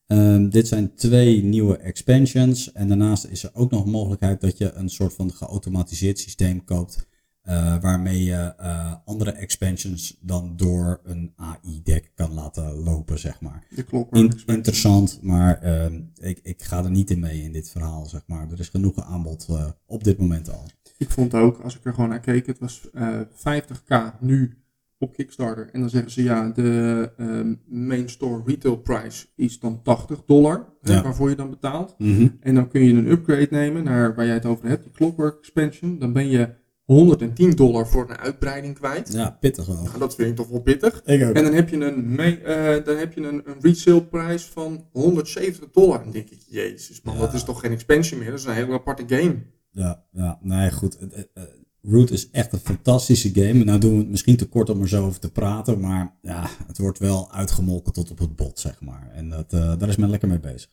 Ehm, 0.08 0.50
dit 0.50 0.68
zijn 0.68 0.96
twee 0.96 1.44
nieuwe 1.44 1.78
expansions. 1.78 2.72
En 2.72 2.88
daarnaast 2.88 3.26
is 3.26 3.44
er 3.44 3.50
ook 3.54 3.72
nog 3.72 3.86
mogelijkheid 3.86 4.42
dat 4.42 4.58
je 4.58 4.72
een 4.74 4.90
soort 4.90 5.14
van 5.14 5.32
geautomatiseerd 5.32 6.20
systeem 6.20 6.64
koopt. 6.64 7.08
Eh, 7.44 7.76
waarmee 7.82 8.24
je 8.24 8.54
eh, 8.58 8.94
andere 9.06 9.32
expansions 9.32 10.18
dan 10.22 10.54
door 10.56 11.02
een 11.04 11.34
AI-deck 11.36 12.12
kan 12.16 12.34
laten 12.34 12.74
lopen, 12.74 13.20
zeg 13.20 13.42
maar. 13.42 13.64
De. 13.76 14.06
In- 14.12 14.56
interessant, 14.56 15.20
maar 15.22 15.62
ehm, 15.62 16.02
ik, 16.16 16.40
ik 16.44 16.64
ga 16.64 16.84
er 16.84 16.92
niet 16.92 17.10
in 17.12 17.20
mee 17.20 17.42
in 17.42 17.52
dit 17.52 17.70
verhaal, 17.70 18.06
zeg 18.06 18.22
maar. 18.28 18.52
Er 18.52 18.60
is 18.60 18.70
genoeg 18.70 19.04
aanbod 19.04 19.46
eh, 19.50 19.66
op 19.86 20.04
dit 20.04 20.18
moment 20.18 20.50
al. 20.52 20.66
Ik 20.98 21.10
vond 21.10 21.34
ook, 21.34 21.60
als 21.60 21.76
ik 21.76 21.86
er 21.86 21.94
gewoon 21.94 22.10
naar 22.10 22.20
keek, 22.20 22.46
het 22.46 22.60
was 22.60 22.90
eh 22.94 23.20
50k 23.20 24.20
nu 24.20 24.58
op 25.00 25.14
Kickstarter. 25.14 25.70
En 25.72 25.80
dan 25.80 25.90
zeggen 25.90 26.12
ze 26.12 26.24
ja, 26.24 26.50
de 26.50 27.12
ehm, 27.18 27.54
main 27.88 28.10
store 28.10 28.42
retail 28.46 28.78
price 28.78 29.26
is 29.36 29.60
dan 29.60 29.82
80 29.82 30.24
dollar, 30.26 30.74
hè, 30.82 31.02
waarvoor 31.02 31.30
je 31.30 31.36
dan 31.36 31.50
betaalt. 31.50 31.96
En 32.40 32.56
dan 32.56 32.68
kun 32.68 32.84
je 32.84 32.94
een 32.94 33.12
upgrade 33.12 33.48
nemen 33.50 33.84
naar 33.84 34.16
waar 34.16 34.26
jij 34.26 34.34
het 34.34 34.46
over 34.46 34.68
hebt, 34.68 34.84
die 34.84 34.92
Clockwork 34.92 35.38
expansion. 35.38 36.00
Dan 36.00 36.14
ben 36.14 36.28
je 36.30 36.50
110 36.86 37.52
dollar 37.52 37.88
voor 37.88 38.10
een 38.10 38.18
uitbreiding 38.18 38.76
kwijt. 38.76 39.14
Ja, 39.14 39.38
pittig 39.40 39.66
wel. 39.66 39.84
Nou, 39.84 39.98
dat 40.00 40.16
vind 40.16 40.30
ik 40.30 40.36
toch 40.36 40.48
wel 40.48 40.62
pittig. 40.62 41.02
Ik 41.06 41.24
ook. 41.28 41.36
En 41.36 41.44
dan 41.44 41.54
heb 41.54 41.70
je 41.70 41.78
een, 41.86 42.16
main- 42.16 42.44
eh, 42.44 42.86
dan 42.86 42.98
heb 42.98 43.14
je 43.14 43.22
een, 43.22 43.42
een 43.46 43.56
resale 43.62 44.04
prijs 44.06 44.44
van 44.44 44.86
170 44.92 45.70
dollar. 45.72 45.98
En 45.98 46.04
dan 46.04 46.12
denk 46.14 46.30
ik, 46.30 46.40
jezus 46.48 47.02
man, 47.02 47.14
Ja. 47.14 47.20
dat 47.20 47.34
is 47.34 47.44
toch 47.44 47.60
geen 47.60 47.72
expansion 47.72 48.20
meer. 48.20 48.30
Dat 48.30 48.40
is 48.40 48.46
een 48.46 48.54
hele 48.54 48.74
aparte 48.74 49.04
game. 49.16 49.36
Ja, 49.72 50.04
ja, 50.12 50.40
nee, 50.42 50.72
goed. 50.72 50.98
Eh, 50.98 51.20
eh, 51.34 51.44
Root 51.82 52.10
is 52.10 52.30
echt 52.32 52.54
een 52.54 52.60
fantastische 52.60 53.30
game. 53.34 53.64
Nou 53.64 53.80
doen 53.80 53.92
we 53.92 53.98
het 53.98 54.10
misschien 54.10 54.38
te 54.38 54.48
kort 54.50 54.70
om 54.70 54.82
er 54.82 54.88
zo 54.88 55.06
over 55.06 55.20
te 55.20 55.32
praten, 55.32 55.80
maar 55.80 56.18
ja, 56.22 56.50
het 56.68 56.78
wordt 56.78 57.00
wel 57.00 57.32
uitgemolken 57.32 57.94
tot 57.94 58.12
op 58.12 58.20
het 58.20 58.36
bot, 58.36 58.60
zeg 58.60 58.82
maar. 58.82 59.12
En 59.14 59.30
dat, 59.30 59.50
daar 59.50 59.90
is 59.90 59.96
men 59.96 60.10
lekker 60.10 60.28
mee 60.28 60.40
bezig. 60.40 60.70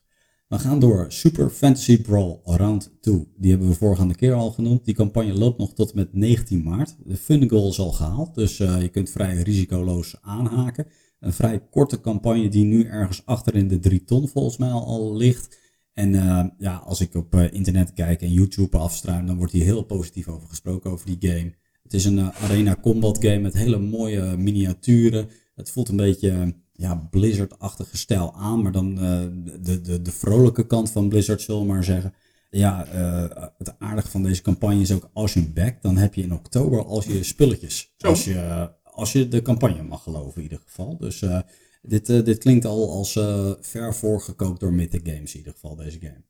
We 0.50 0.58
gaan 0.58 0.78
door 0.80 1.06
Super 1.08 1.50
Fantasy 1.50 2.00
Brawl 2.00 2.40
Round 2.44 2.90
2. 3.00 3.26
Die 3.36 3.50
hebben 3.50 3.68
we 3.68 3.74
voorgaande 3.74 4.14
keer 4.14 4.32
al 4.32 4.50
genoemd. 4.50 4.84
Die 4.84 4.94
campagne 4.94 5.32
loopt 5.32 5.58
nog 5.58 5.74
tot 5.74 5.90
en 5.90 5.96
met 5.96 6.14
19 6.14 6.62
maart. 6.62 6.96
De 7.04 7.16
fun 7.16 7.48
goal 7.48 7.68
is 7.68 7.78
al 7.78 7.92
gehaald, 7.92 8.34
dus 8.34 8.60
eh, 8.60 8.80
je 8.80 8.88
kunt 8.88 9.10
vrij 9.10 9.36
risicoloos 9.36 10.16
aanhaken. 10.20 10.86
Een 11.20 11.32
vrij 11.32 11.68
korte 11.70 12.00
campagne 12.00 12.48
die 12.48 12.64
nu 12.64 12.84
ergens 12.84 13.22
achter 13.24 13.54
in 13.54 13.68
de 13.68 13.78
3 13.78 14.04
ton 14.04 14.28
volgens 14.28 14.56
mij 14.56 14.70
al, 14.70 15.16
ligt. 15.16 15.58
En 15.92 16.14
eh, 16.14 16.44
ja, 16.58 16.76
als 16.76 17.00
ik 17.00 17.14
op 17.14 17.34
eh, 17.34 17.52
internet 17.52 17.92
kijk 17.92 18.22
en 18.22 18.32
YouTube 18.32 18.76
afstruim, 18.78 19.26
dan 19.26 19.36
wordt 19.36 19.52
hier 19.52 19.64
heel 19.64 19.82
positief 19.82 20.28
over 20.28 20.48
gesproken 20.48 20.90
over 20.90 21.06
die 21.06 21.30
game. 21.30 21.54
Het 21.82 21.94
is 21.94 22.04
een 22.04 22.32
arena 22.32 22.76
combat 22.82 23.18
game 23.24 23.38
met 23.38 23.54
hele 23.54 23.78
mooie 23.78 24.36
miniaturen. 24.36 25.28
Het 25.54 25.70
voelt 25.70 25.88
een 25.88 25.96
beetje 25.96 26.54
ja, 26.80 26.94
Blizzard-achtige 27.10 27.96
stijl 27.96 28.34
aan, 28.34 28.62
maar 28.62 28.72
dan 28.72 28.98
eh, 28.98 29.22
de, 29.60 29.80
de, 29.80 30.02
de 30.02 30.12
vrolijke 30.12 30.66
kant 30.66 30.90
van 30.90 31.08
Blizzard, 31.08 31.40
zullen 31.40 31.60
we 31.60 31.66
maar 31.66 31.84
zeggen. 31.84 32.14
Ja, 32.50 32.86
eh, 32.86 33.46
het 33.58 33.78
aardige 33.78 34.08
van 34.08 34.22
deze 34.22 34.42
campagne 34.42 34.80
is 34.80 34.92
ook 34.92 35.10
als 35.12 35.32
je 35.32 35.40
hem 35.40 35.52
backt, 35.52 35.82
dan 35.82 35.96
heb 35.96 36.14
je 36.14 36.22
in 36.22 36.32
oktober 36.32 36.84
al 36.84 37.02
je 37.08 37.22
spulletjes. 37.22 37.94
Zo. 37.96 38.06
Als 38.06 38.24
je, 38.24 38.70
als 38.82 39.12
je 39.12 39.28
de 39.28 39.42
campagne 39.42 39.82
mag 39.82 40.02
geloven 40.02 40.36
in 40.36 40.42
ieder 40.42 40.60
geval. 40.64 40.96
Dus 40.96 41.22
eh, 41.22 41.40
dit, 41.82 42.06
dit 42.06 42.38
klinkt 42.38 42.64
al 42.64 42.90
als 42.90 43.12
ver 43.60 43.94
voorgekookt 43.94 44.60
door 44.60 44.72
Mythic 44.72 45.06
Games 45.06 45.32
in 45.32 45.38
ieder 45.38 45.52
geval, 45.52 45.76
deze 45.76 45.98
game. 45.98 46.24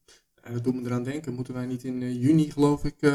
Dat 0.55 0.65
doet 0.65 0.75
me 0.75 0.87
eraan 0.87 1.05
denken. 1.05 1.35
Moeten 1.35 1.55
wij 1.55 1.67
niet 1.67 1.85
in 1.85 2.19
juni, 2.19 2.51
geloof 2.51 2.85
ik, 2.85 3.13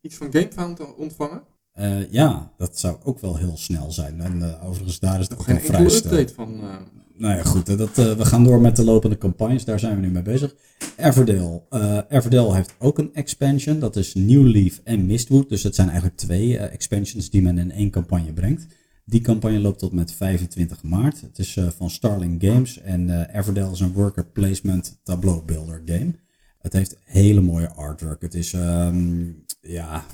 iets 0.00 0.16
van 0.16 0.32
GameFound 0.32 0.94
ontvangen? 0.94 1.42
Eh, 1.72 2.10
ja, 2.10 2.52
dat 2.56 2.78
zou 2.78 2.96
ook 3.04 3.18
wel 3.20 3.36
heel 3.36 3.56
snel 3.56 3.92
zijn. 3.92 4.20
En 4.20 4.42
eh, 4.42 4.68
overigens, 4.68 4.98
daar 4.98 5.20
is 5.20 5.28
het 5.28 5.38
ook 5.38 5.44
Geen 5.44 5.54
al 5.56 5.60
vrij 5.62 5.84
update 5.84 6.34
van. 6.34 6.60
eh, 6.60 6.76
Nou 7.16 7.36
ja, 7.36 7.42
goed. 7.42 7.78
Dat, 7.78 7.96
we 7.96 8.24
gaan 8.24 8.44
door 8.44 8.60
met 8.60 8.76
de 8.76 8.84
lopende 8.84 9.18
campagnes. 9.18 9.64
Daar 9.64 9.78
zijn 9.78 9.94
we 9.94 10.00
nu 10.00 10.10
mee 10.10 10.22
bezig. 10.22 10.54
Everdale. 10.96 11.62
Everdale 12.08 12.54
heeft 12.54 12.74
ook 12.78 12.98
een 12.98 13.14
expansion. 13.14 13.78
Dat 13.78 13.96
is 13.96 14.14
New 14.14 14.46
Leaf 14.46 14.80
en 14.84 15.06
Mistwood. 15.06 15.48
Dus 15.48 15.62
het 15.62 15.74
zijn 15.74 15.88
eigenlijk 15.88 16.18
twee 16.18 16.58
expansions 16.58 17.30
die 17.30 17.42
men 17.42 17.58
in 17.58 17.70
één 17.70 17.90
campagne 17.90 18.32
brengt. 18.32 18.66
Die 19.04 19.20
campagne 19.20 19.58
loopt 19.58 19.78
tot 19.78 19.92
met 19.92 20.12
25 20.12 20.82
maart. 20.82 21.20
Het 21.20 21.38
is 21.38 21.58
van 21.76 21.90
Starling 21.90 22.42
Games. 22.44 22.80
En 22.80 23.26
Everdale 23.38 23.72
is 23.72 23.80
een 23.80 23.92
worker 23.92 24.26
placement 24.26 25.00
tableau 25.02 25.42
builder 25.44 25.82
game. 25.86 26.12
Het 26.58 26.72
heeft 26.72 26.98
hele 27.04 27.40
mooie 27.40 27.68
artwork. 27.72 28.22
Het 28.22 28.34
is 28.34 28.52
ehm, 28.52 29.24
ja, 29.62 30.04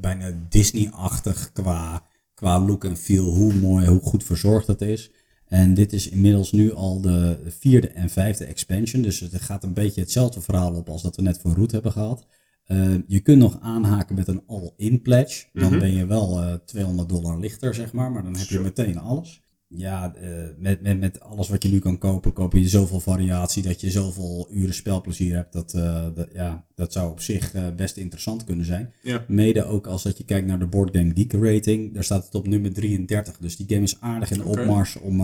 bijna 0.00 0.32
Disney-achtig 0.48 1.52
qua, 1.52 2.02
qua 2.34 2.60
look 2.60 2.84
en 2.84 2.96
feel. 2.96 3.24
Hoe 3.24 3.54
mooi, 3.54 3.86
hoe 3.86 4.00
goed 4.00 4.24
verzorgd 4.24 4.66
het 4.66 4.80
is. 4.80 5.10
En 5.46 5.74
dit 5.74 5.92
is 5.92 6.08
inmiddels 6.08 6.52
nu 6.52 6.72
al 6.74 7.00
de 7.00 7.38
vierde 7.58 7.88
en 7.88 8.10
vijfde 8.10 8.44
expansion. 8.44 9.02
Dus 9.02 9.20
het 9.20 9.40
gaat 9.40 9.64
een 9.64 9.72
beetje 9.74 10.00
hetzelfde 10.00 10.40
verhaal 10.40 10.74
op 10.74 10.88
als 10.88 11.02
dat 11.02 11.16
we 11.16 11.22
net 11.22 11.38
voor 11.38 11.52
Root 11.54 11.70
hebben 11.70 11.92
gehad. 11.92 12.26
Eh, 12.64 12.94
je 13.06 13.20
kunt 13.20 13.38
nog 13.38 13.58
aanhaken 13.60 14.14
met 14.14 14.28
een 14.28 14.42
all-in 14.46 15.02
pledge. 15.02 15.46
Dan 15.52 15.70
Mhm. 15.70 15.78
ben 15.78 15.94
je 15.94 16.06
wel 16.06 16.42
eh 16.42 16.54
200 16.64 17.08
dollar 17.08 17.38
lichter, 17.38 17.74
zeg 17.74 17.92
maar. 17.92 18.10
Maar 18.12 18.22
dan 18.22 18.36
heb 18.36 18.46
je 18.48 18.60
meteen 18.60 18.98
alles. 18.98 19.42
Ja, 19.68 20.14
eh, 20.14 20.28
met, 20.56 20.82
met, 20.82 21.00
met 21.00 21.20
alles 21.20 21.48
wat 21.48 21.62
je 21.62 21.68
nu 21.68 21.78
kan 21.78 21.98
kopen, 21.98 22.32
koop 22.32 22.52
je 22.52 22.68
zoveel 22.68 23.00
variatie 23.00 23.62
dat 23.62 23.80
je 23.80 23.90
zoveel 23.90 24.48
uren 24.50 24.74
spelplezier 24.74 25.34
hebt. 25.34 25.52
Dat, 25.52 25.74
eh, 25.74 26.06
dat, 26.14 26.28
ja, 26.32 26.66
dat 26.74 26.92
zou 26.92 27.10
op 27.10 27.20
zich 27.20 27.54
eh, 27.54 27.74
best 27.76 27.96
interessant 27.96 28.44
kunnen 28.44 28.64
zijn. 28.64 28.92
ja. 29.02 29.24
Mede 29.28 29.64
ook 29.64 29.86
als 29.86 30.02
dat 30.02 30.18
je 30.18 30.24
kijkt 30.24 30.46
naar 30.46 30.58
de 30.58 30.66
Board 30.66 30.96
Game 30.96 31.12
Geek 31.14 31.32
rating. 31.32 31.94
Daar 31.94 32.04
staat 32.04 32.24
het 32.24 32.34
op 32.34 32.46
nummer 32.46 32.72
33. 32.72 33.38
Dus 33.38 33.56
die 33.56 33.66
game 33.68 33.82
is 33.82 34.00
aardig 34.00 34.30
in 34.30 34.38
de 34.38 34.44
opmars 34.44 34.96
om 34.96 35.20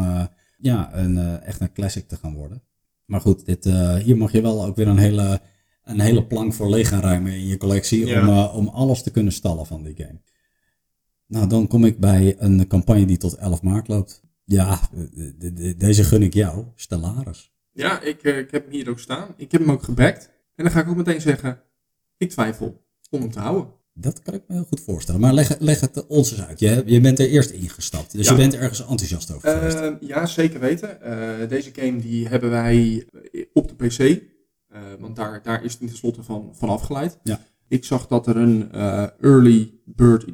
ja, 0.58 0.96
een, 0.96 1.40
echt 1.40 1.60
een 1.60 1.72
classic 1.72 2.08
te 2.08 2.16
gaan 2.16 2.34
worden. 2.34 2.62
Maar 3.04 3.20
goed, 3.20 3.46
dit, 3.46 3.64
hier 4.04 4.16
mag 4.16 4.32
je 4.32 4.40
wel 4.40 4.64
ook 4.64 4.76
weer 4.76 4.88
een 4.88 4.98
hele, 4.98 5.40
een 5.84 6.00
hele 6.00 6.26
plank 6.26 6.54
voor 6.54 6.70
leeg 6.70 6.88
gaan 6.88 7.00
ruimen 7.00 7.32
in 7.32 7.46
je 7.46 7.56
collectie. 7.56 8.06
Ja. 8.06 8.46
Om, 8.46 8.66
om 8.66 8.68
alles 8.68 9.02
te 9.02 9.10
kunnen 9.10 9.32
stallen 9.32 9.66
van 9.66 9.82
die 9.82 9.94
game. 9.96 10.20
Nou, 11.26 11.48
dan 11.48 11.66
kom 11.66 11.84
ik 11.84 11.98
bij 11.98 12.36
een 12.38 12.66
campagne 12.66 13.06
die 13.06 13.16
tot 13.16 13.34
11 13.34 13.62
maart 13.62 13.88
loopt. 13.88 14.22
Ja, 14.44 14.80
de- 14.92 15.34
de- 15.38 15.52
de- 15.52 15.76
deze 15.76 16.04
gun 16.04 16.22
ik 16.22 16.34
jou, 16.34 16.64
Stellaris. 16.74 17.52
Ja, 17.72 18.00
ik, 18.00 18.22
eh, 18.22 18.38
ik 18.38 18.50
heb 18.50 18.62
hem 18.64 18.72
hier 18.72 18.88
ook 18.90 18.98
staan. 18.98 19.34
Ik 19.36 19.52
heb 19.52 19.60
hem 19.60 19.70
ook 19.70 19.82
gebackt. 19.82 20.30
En 20.54 20.64
dan 20.64 20.72
ga 20.72 20.80
ik 20.80 20.88
ook 20.88 20.96
meteen 20.96 21.20
zeggen: 21.20 21.60
ik 22.16 22.30
twijfel 22.30 22.84
om 23.10 23.20
hem 23.20 23.30
te 23.30 23.38
houden. 23.38 23.72
Dat 23.94 24.22
kan 24.22 24.34
ik 24.34 24.42
me 24.48 24.54
heel 24.54 24.64
goed 24.64 24.80
voorstellen. 24.80 25.20
Maar 25.20 25.32
leg, 25.34 25.58
leg 25.58 25.80
het 25.80 26.06
ons 26.06 26.30
eens 26.30 26.42
uit. 26.42 26.58
Je, 26.58 26.82
je 26.86 27.00
bent 27.00 27.18
er 27.18 27.28
eerst 27.28 27.50
ingestapt. 27.50 28.12
Dus 28.12 28.26
Ja. 28.26 28.32
je 28.32 28.38
bent 28.38 28.54
ergens 28.54 28.80
enthousiast 28.80 29.30
over 29.32 29.50
geweest. 29.50 29.76
Eh, 29.76 29.92
ja, 30.00 30.26
zeker 30.26 30.60
weten. 30.60 31.00
Eh, 31.02 31.48
deze 31.48 31.70
game 31.74 32.00
die 32.00 32.28
hebben 32.28 32.50
wij 32.50 33.06
op 33.52 33.68
de 33.78 33.86
PC. 33.86 34.22
want 35.00 35.16
daar, 35.16 35.42
daar 35.42 35.64
is 35.64 35.72
het 35.72 35.80
tenslotte 35.80 36.22
van, 36.22 36.50
van 36.52 36.68
afgeleid. 36.68 37.18
Ja. 37.22 37.40
Ik 37.68 37.84
zag 37.84 38.06
dat 38.06 38.26
er 38.26 38.36
een 38.36 38.72
early 39.20 39.72
bird 39.84 40.24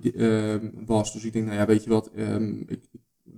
was. 0.86 1.12
Dus 1.12 1.24
ik 1.24 1.32
denk, 1.32 1.44
nou 1.46 1.56
ja, 1.58 1.66
weet 1.66 1.84
je 1.84 1.90
wat. 1.90 2.10
ehm, 2.16 2.54
ik 2.66 2.80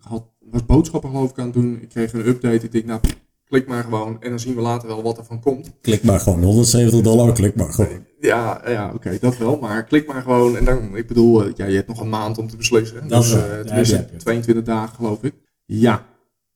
had, 0.09 0.25
was 0.51 0.67
boodschappen 0.67 1.11
geloof 1.11 1.31
ik 1.31 1.39
aan 1.39 1.45
het 1.45 1.55
doen. 1.55 1.79
Ik 1.83 1.89
kreeg 1.89 2.13
een 2.13 2.27
update. 2.27 2.65
Ik 2.65 2.73
denk, 2.73 2.85
nou, 2.85 3.01
klik 3.45 3.67
maar 3.67 3.83
gewoon. 3.83 4.23
En 4.23 4.31
dan 4.31 4.41
zien 4.41 4.55
we 4.55 4.61
later 4.61 4.89
wel 4.89 5.03
wat 5.03 5.19
er 5.19 5.25
van 5.25 5.41
komt. 5.41 5.73
Klik 5.81 6.03
maar 6.03 6.21
gewoon 6.21 6.43
170 6.43 7.01
dollar, 7.01 7.33
klik 7.33 7.55
maar 7.55 7.73
gewoon. 7.73 8.07
Ja, 8.21 8.63
ja 8.67 8.91
oké, 8.95 9.19
dat 9.21 9.39
wel. 9.39 9.59
Maar 9.59 9.85
klik 9.85 10.07
maar 10.07 10.23
gewoon. 10.23 10.57
En 10.57 10.65
dan, 10.65 10.97
ik 10.97 11.07
bedoel, 11.07 11.45
eh, 11.45 11.53
ja, 11.55 11.67
je 11.67 11.77
hebt 11.77 11.89
nog 11.89 12.01
een 12.01 12.09
maand 12.09 12.39
om 12.39 12.49
te 12.49 12.57
beslissen. 12.57 13.09
Dat 13.09 13.23
dus, 13.23 13.33
eh, 13.33 13.39
Ja, 13.39 13.65
tenminste, 13.65 13.95
die 13.95 14.05
heb 14.05 14.13
je. 14.13 14.17
22 14.17 14.65
dagen 14.65 14.95
geloof 14.95 15.23
ik. 15.23 15.35
Ja, 15.65 16.07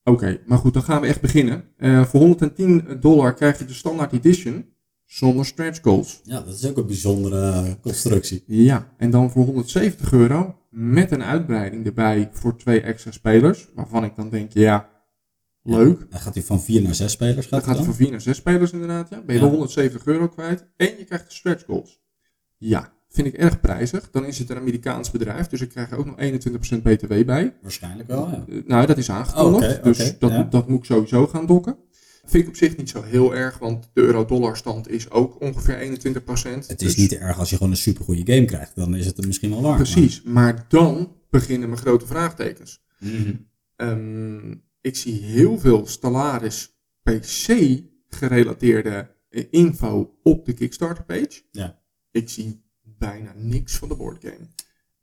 oké. 0.04 0.40
Maar 0.46 0.58
goed, 0.58 0.74
dan 0.74 0.82
gaan 0.82 1.00
we 1.00 1.06
echt 1.06 1.20
beginnen. 1.20 1.64
Eh, 1.76 2.04
voor 2.04 2.20
110 2.20 2.84
dollar 3.00 3.34
krijg 3.34 3.58
je 3.58 3.64
de 3.64 3.74
standaard 3.74 4.12
edition 4.12 4.64
zonder 5.04 5.46
stretch 5.46 5.80
goals. 5.82 6.20
Ja, 6.24 6.40
dat 6.40 6.54
is 6.54 6.66
ook 6.66 6.76
een 6.76 6.86
bijzondere 6.86 7.76
constructie. 7.80 8.44
Ja, 8.46 8.94
en 8.96 9.10
dan 9.10 9.30
voor 9.30 9.44
170 9.44 10.12
euro 10.12 10.54
met 10.78 11.10
een 11.10 11.22
uitbreiding 11.22 11.86
erbij 11.86 12.28
voor 12.32 12.56
twee 12.56 12.80
extra 12.80 13.10
spelers. 13.10 13.68
Waarvan 13.74 14.04
ik 14.04 14.16
dan 14.16 14.28
denk, 14.30 14.52
ja, 14.52 14.88
leuk. 15.62 16.10
Dan 16.10 16.20
gaat 16.20 16.34
hij 16.34 16.42
van 16.42 16.60
4 16.62 16.82
naar 16.82 16.94
6 16.94 17.12
spelers. 17.12 17.48
Dan 17.48 17.58
Gaat 17.58 17.68
gaat 17.68 17.76
hij 17.76 17.84
voor 17.84 17.94
4 17.94 18.10
naar 18.10 18.20
6 18.20 18.36
spelers 18.36 18.72
inderdaad. 18.72 19.08
Ja. 19.10 19.22
Ben 19.22 19.34
je 19.34 19.40
Ja. 19.40 19.46
de 19.46 19.52
170 19.52 20.06
euro 20.06 20.28
kwijt. 20.28 20.66
En 20.76 20.86
je 20.98 21.04
krijgt 21.04 21.28
de 21.28 21.34
stretch 21.34 21.64
goals. 21.64 22.00
Ja, 22.56 22.92
vind 23.08 23.26
ik 23.26 23.34
erg 23.34 23.60
prijzig. 23.60 24.10
Dan 24.10 24.24
is 24.24 24.38
het 24.38 24.50
een 24.50 24.56
Amerikaans 24.56 25.10
bedrijf. 25.10 25.46
Dus 25.46 25.60
ik 25.60 25.68
krijg 25.68 25.90
er 25.90 25.98
ook 25.98 26.06
nog 26.06 26.16
21% 26.16 26.82
btw 26.82 27.24
bij. 27.24 27.56
Waarschijnlijk 27.62 28.08
wel, 28.08 28.28
ja. 28.28 28.44
Eh, 28.48 28.62
nou, 28.66 28.86
dat 28.86 28.98
is 28.98 29.10
aangekondigd. 29.10 29.76
Oh, 29.78 29.84
dus 29.84 30.18
dat, 30.18 30.30
ja. 30.30 30.42
dat 30.42 30.68
moet 30.68 30.78
ik 30.78 30.84
sowieso 30.84 31.26
gaan 31.26 31.46
dokken. 31.46 31.76
Vind 32.26 32.42
ik 32.42 32.48
op 32.48 32.56
zich 32.56 32.76
niet 32.76 32.88
zo 32.90 33.02
heel 33.02 33.34
erg. 33.34 33.58
Want 33.58 33.90
de 33.92 34.00
euro-dollar 34.00 34.56
stand 34.56 34.88
is 34.90 35.10
ook 35.10 35.40
ongeveer 35.40 35.78
21%. 35.78 36.66
Het 36.68 36.82
is 36.82 36.86
Dus- 36.94 36.96
niet 36.96 37.12
erg 37.12 37.38
als 37.38 37.50
je 37.50 37.56
gewoon 37.56 37.72
een 37.72 37.78
supergoeie 37.78 38.26
game 38.26 38.44
krijgt. 38.44 38.76
Dan 38.76 38.94
is 38.94 39.06
het 39.06 39.18
er 39.18 39.26
misschien 39.26 39.50
wel 39.50 39.62
waar. 39.62 39.76
Precies. 39.76 40.22
Maar 40.22 40.64
dan 40.68 41.12
beginnen 41.30 41.68
mijn 41.68 41.80
grote 41.80 42.06
vraagtekens. 42.06 42.82
Mhm. 43.00 43.34
Ehm, 43.76 44.50
ik 44.80 44.96
zie 44.96 45.22
heel 45.22 45.58
veel 45.58 45.86
Stellaris 45.86 46.76
PC 47.02 47.54
gerelateerde 48.08 49.14
eh, 49.28 49.44
info 49.50 50.18
op 50.22 50.44
de 50.46 50.52
Kickstarter 50.52 51.04
page. 51.04 51.42
Ja. 51.50 51.78
Ik 52.10 52.28
zie 52.28 52.62
bijna 52.98 53.32
niks 53.36 53.76
van 53.76 53.88
de 53.88 53.96
boardgame. 53.96 54.48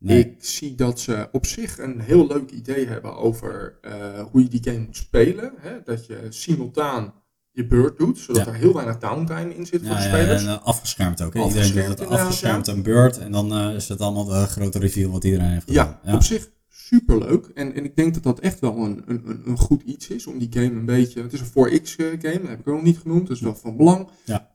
Nee. 0.03 0.19
Ik 0.19 0.35
zie 0.43 0.75
dat 0.75 0.99
ze 0.99 1.29
op 1.31 1.45
zich 1.45 1.79
een 1.79 1.99
heel 1.99 2.27
leuk 2.27 2.51
idee 2.51 2.87
hebben 2.87 3.15
over 3.15 3.77
eh, 3.81 4.23
hoe 4.31 4.41
je 4.41 4.47
die 4.49 4.63
game 4.63 4.79
moet 4.85 4.95
spelen. 4.97 5.53
Hè? 5.57 5.71
Dat 5.83 6.05
je 6.05 6.17
simultaan 6.29 7.13
je 7.51 7.67
beurt 7.67 7.97
doet, 7.97 8.17
zodat 8.17 8.45
Ja. 8.45 8.51
er 8.51 8.57
heel 8.57 8.73
weinig 8.73 8.97
downtime 8.97 9.55
in 9.55 9.65
zit 9.65 9.79
voor 9.81 9.89
Ja, 9.89 9.95
de 9.97 10.03
ja, 10.03 10.07
spelers. 10.17 10.43
en 10.43 10.49
eh, 10.49 10.63
afgeschermd 10.63 11.21
ook. 11.21 11.33
Hè? 11.33 11.39
Iedereen 11.39 11.59
Afgeschermd 11.61 11.97
doet 11.97 12.09
het 12.09 12.19
afgeschermd 12.19 12.67
en 12.67 12.83
beurt. 12.83 13.17
En 13.17 13.31
dan 13.31 13.53
eh, 13.53 13.75
is 13.75 13.87
het 13.89 14.01
allemaal 14.01 14.25
de 14.25 14.45
grote 14.45 14.79
reveal 14.79 15.11
wat 15.11 15.23
iedereen 15.23 15.49
heeft 15.51 15.67
gedaan. 15.67 15.99
Ja, 16.03 16.13
op 16.15 16.23
zich 16.23 16.49
superleuk. 16.69 17.45
En, 17.53 17.73
en 17.75 17.83
ik 17.85 17.95
denk 17.95 18.13
dat 18.13 18.23
dat 18.23 18.39
echt 18.39 18.59
wel 18.59 18.77
een, 18.77 19.03
een, 19.05 19.21
een- 19.25 19.41
een 19.45 19.57
goed 19.57 19.81
iets 19.81 20.07
is 20.07 20.27
om 20.27 20.37
die 20.39 20.47
game 20.53 20.65
een 20.79 20.85
beetje... 20.85 21.21
Het 21.21 21.33
is 21.33 21.39
een 21.39 21.45
4X 21.81 21.95
eh, 21.95 22.05
game, 22.07 22.39
dat 22.39 22.47
heb 22.49 22.59
ik 22.59 22.67
ook 22.67 22.75
nog 22.75 22.83
niet 22.83 22.97
genoemd. 22.97 23.27
Dat 23.27 23.35
is 23.35 23.41
wel 23.41 23.55
van 23.55 23.77
belang. 23.77 24.07
Ja. 24.25 24.51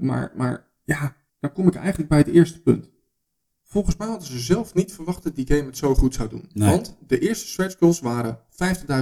Maar, 0.00 0.32
maar 0.36 0.68
ja, 0.84 1.16
dan 1.40 1.52
kom 1.52 1.66
ik 1.66 1.74
eigenlijk 1.74 2.08
bij 2.08 2.18
het 2.18 2.28
eerste 2.28 2.60
punt. 2.62 2.90
Volgens 3.72 3.96
mij 3.96 4.06
hadden 4.06 4.26
ze 4.26 4.38
zelf 4.38 4.74
niet 4.74 4.92
verwacht 4.92 5.22
dat 5.22 5.34
die 5.34 5.46
game 5.46 5.64
het 5.64 5.76
zo 5.76 5.94
goed 5.94 6.14
zou 6.14 6.28
doen. 6.28 6.50
Nee. 6.52 6.70
Want 6.70 6.96
de 7.06 7.18
eerste 7.18 7.46
stretch 7.46 7.78
goals 7.78 8.00
waren 8.00 8.38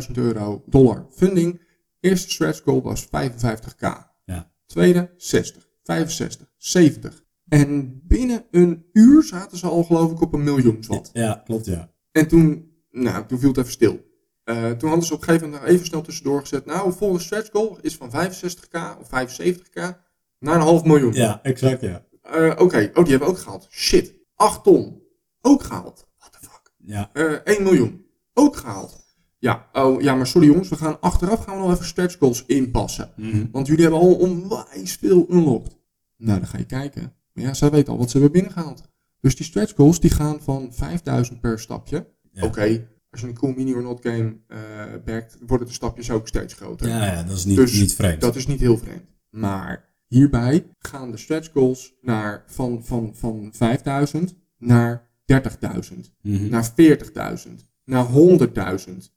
50.000 0.09 0.11
euro 0.15 0.63
dollar 0.67 1.07
funding. 1.11 1.61
Eerste 2.01 2.31
stretch 2.31 2.63
goal 2.65 2.83
was 2.83 3.07
55k. 3.07 3.87
Ja. 4.25 4.51
Tweede 4.67 5.11
60, 5.17 5.69
65, 5.83 6.53
70. 6.57 7.25
En 7.49 8.01
binnen 8.05 8.45
een 8.51 8.85
uur 8.93 9.23
zaten 9.23 9.59
ze 9.59 9.67
al 9.67 9.85
geloof 9.85 10.13
ik 10.13 10.21
op 10.21 10.33
een 10.33 10.45
miljoen 10.45 10.85
wat. 10.87 11.11
Ja, 11.13 11.43
klopt 11.45 11.67
ja. 11.67 11.91
En 12.13 12.29
toen, 12.29 12.73
nou, 12.91 13.27
toen 13.27 13.39
viel 13.39 13.49
het 13.49 13.59
even 13.59 13.73
stil. 13.73 14.07
Eh, 14.45 14.71
toen 14.71 14.89
hadden 14.89 15.07
ze 15.07 15.15
op 15.15 15.21
een 15.21 15.27
gegeven 15.27 15.51
moment 15.51 15.69
even 15.69 15.87
snel 15.87 16.03
tussendoor 16.03 16.41
gezet. 16.41 16.67
Nou, 16.67 16.93
volgende 16.93 17.23
stretch 17.23 17.51
goal 17.51 17.79
is 17.81 17.97
van 17.97 18.11
65k 18.11 19.01
of 19.01 19.07
75k 19.07 19.97
naar 20.39 20.55
een 20.55 20.61
half 20.61 20.85
miljoen. 20.85 21.13
Ja, 21.13 21.43
exact 21.43 21.81
ja. 21.81 22.07
Eh, 22.23 22.55
Oké, 22.59 22.91
oh, 22.95 23.05
die 23.05 23.11
hebben 23.11 23.19
we 23.19 23.25
ook 23.25 23.39
gehaald. 23.39 23.69
Shit, 23.71 24.18
8 24.39 24.63
ton. 24.63 25.03
Ook 25.41 25.63
gehaald. 25.63 26.07
What 26.19 26.33
the 26.33 26.39
fuck. 26.41 26.73
Ja, 26.77 27.11
Eh 27.13 27.33
1 27.45 27.63
miljoen. 27.63 28.05
Ook 28.35 28.57
gehaald. 28.57 29.07
Ja, 29.39 29.69
oh, 29.73 30.01
ja, 30.01 30.15
maar 30.15 30.27
sorry 30.27 30.47
jongens, 30.47 30.69
we 30.69 30.77
gaan 30.77 31.01
achteraf 31.01 31.45
gaan 31.45 31.55
we 31.57 31.63
nog 31.63 31.73
even 31.73 31.85
stretch 31.85 32.19
goals 32.19 32.45
inpassen. 32.47 33.11
Mhm. 33.17 33.47
Want 33.53 33.67
jullie 33.67 33.83
hebben 33.83 34.01
al 34.01 34.15
onwijs 34.15 34.93
veel 34.93 35.27
unlocked. 35.29 35.77
Nou, 36.17 36.39
dan 36.39 36.49
ga 36.49 36.59
je 36.59 36.65
kijken. 36.67 37.13
Maar 37.33 37.45
ja, 37.45 37.55
zij 37.55 37.71
weten 37.71 37.93
al 37.93 37.99
wat 37.99 38.11
ze 38.11 38.19
hebben 38.19 38.33
binnengehaald. 38.33 38.83
Dus 39.21 39.37
die 39.37 39.47
stretch 39.47 39.75
goals 39.75 40.01
die 40.01 40.11
gaan 40.11 40.41
van 40.41 40.73
5000 40.73 41.41
per 41.41 41.61
stapje. 41.61 42.07
Ja. 42.33 42.45
Oké, 42.45 42.89
als 43.11 43.21
je 43.21 43.27
een 43.27 43.35
cool 43.35 43.53
mini 43.53 43.75
or 43.75 43.83
not 43.83 44.01
game 44.03 44.37
eh 44.49 44.59
backt, 45.05 45.37
worden 45.47 45.67
de 45.67 45.73
stapjes 45.73 46.11
ook 46.11 46.29
steeds 46.29 46.55
groter. 46.55 46.89
ja, 46.89 47.05
ja, 47.05 47.23
dat 47.23 47.37
is 47.37 47.45
niet, 47.45 47.57
Dus 47.57 47.73
niet 47.73 47.95
vreemd. 47.95 48.21
Dat 48.21 48.37
is 48.37 48.47
niet 48.47 48.61
heel 48.61 48.79
vreemd. 48.79 49.05
Maar 49.31 49.88
hierbij 50.09 50.67
gaan 50.79 51.11
de 51.11 51.17
stretch 51.17 51.53
goals 51.53 51.95
naar, 52.01 52.45
van, 52.47 52.85
van, 52.85 53.11
van 53.15 53.51
5000 53.53 54.35
naar 54.59 55.09
30.000, 55.25 56.13
Mhm. 56.23 56.49
naar 56.49 56.73
40.000, 56.75 57.69
naar 57.85 58.05
100.000. 58.05 59.13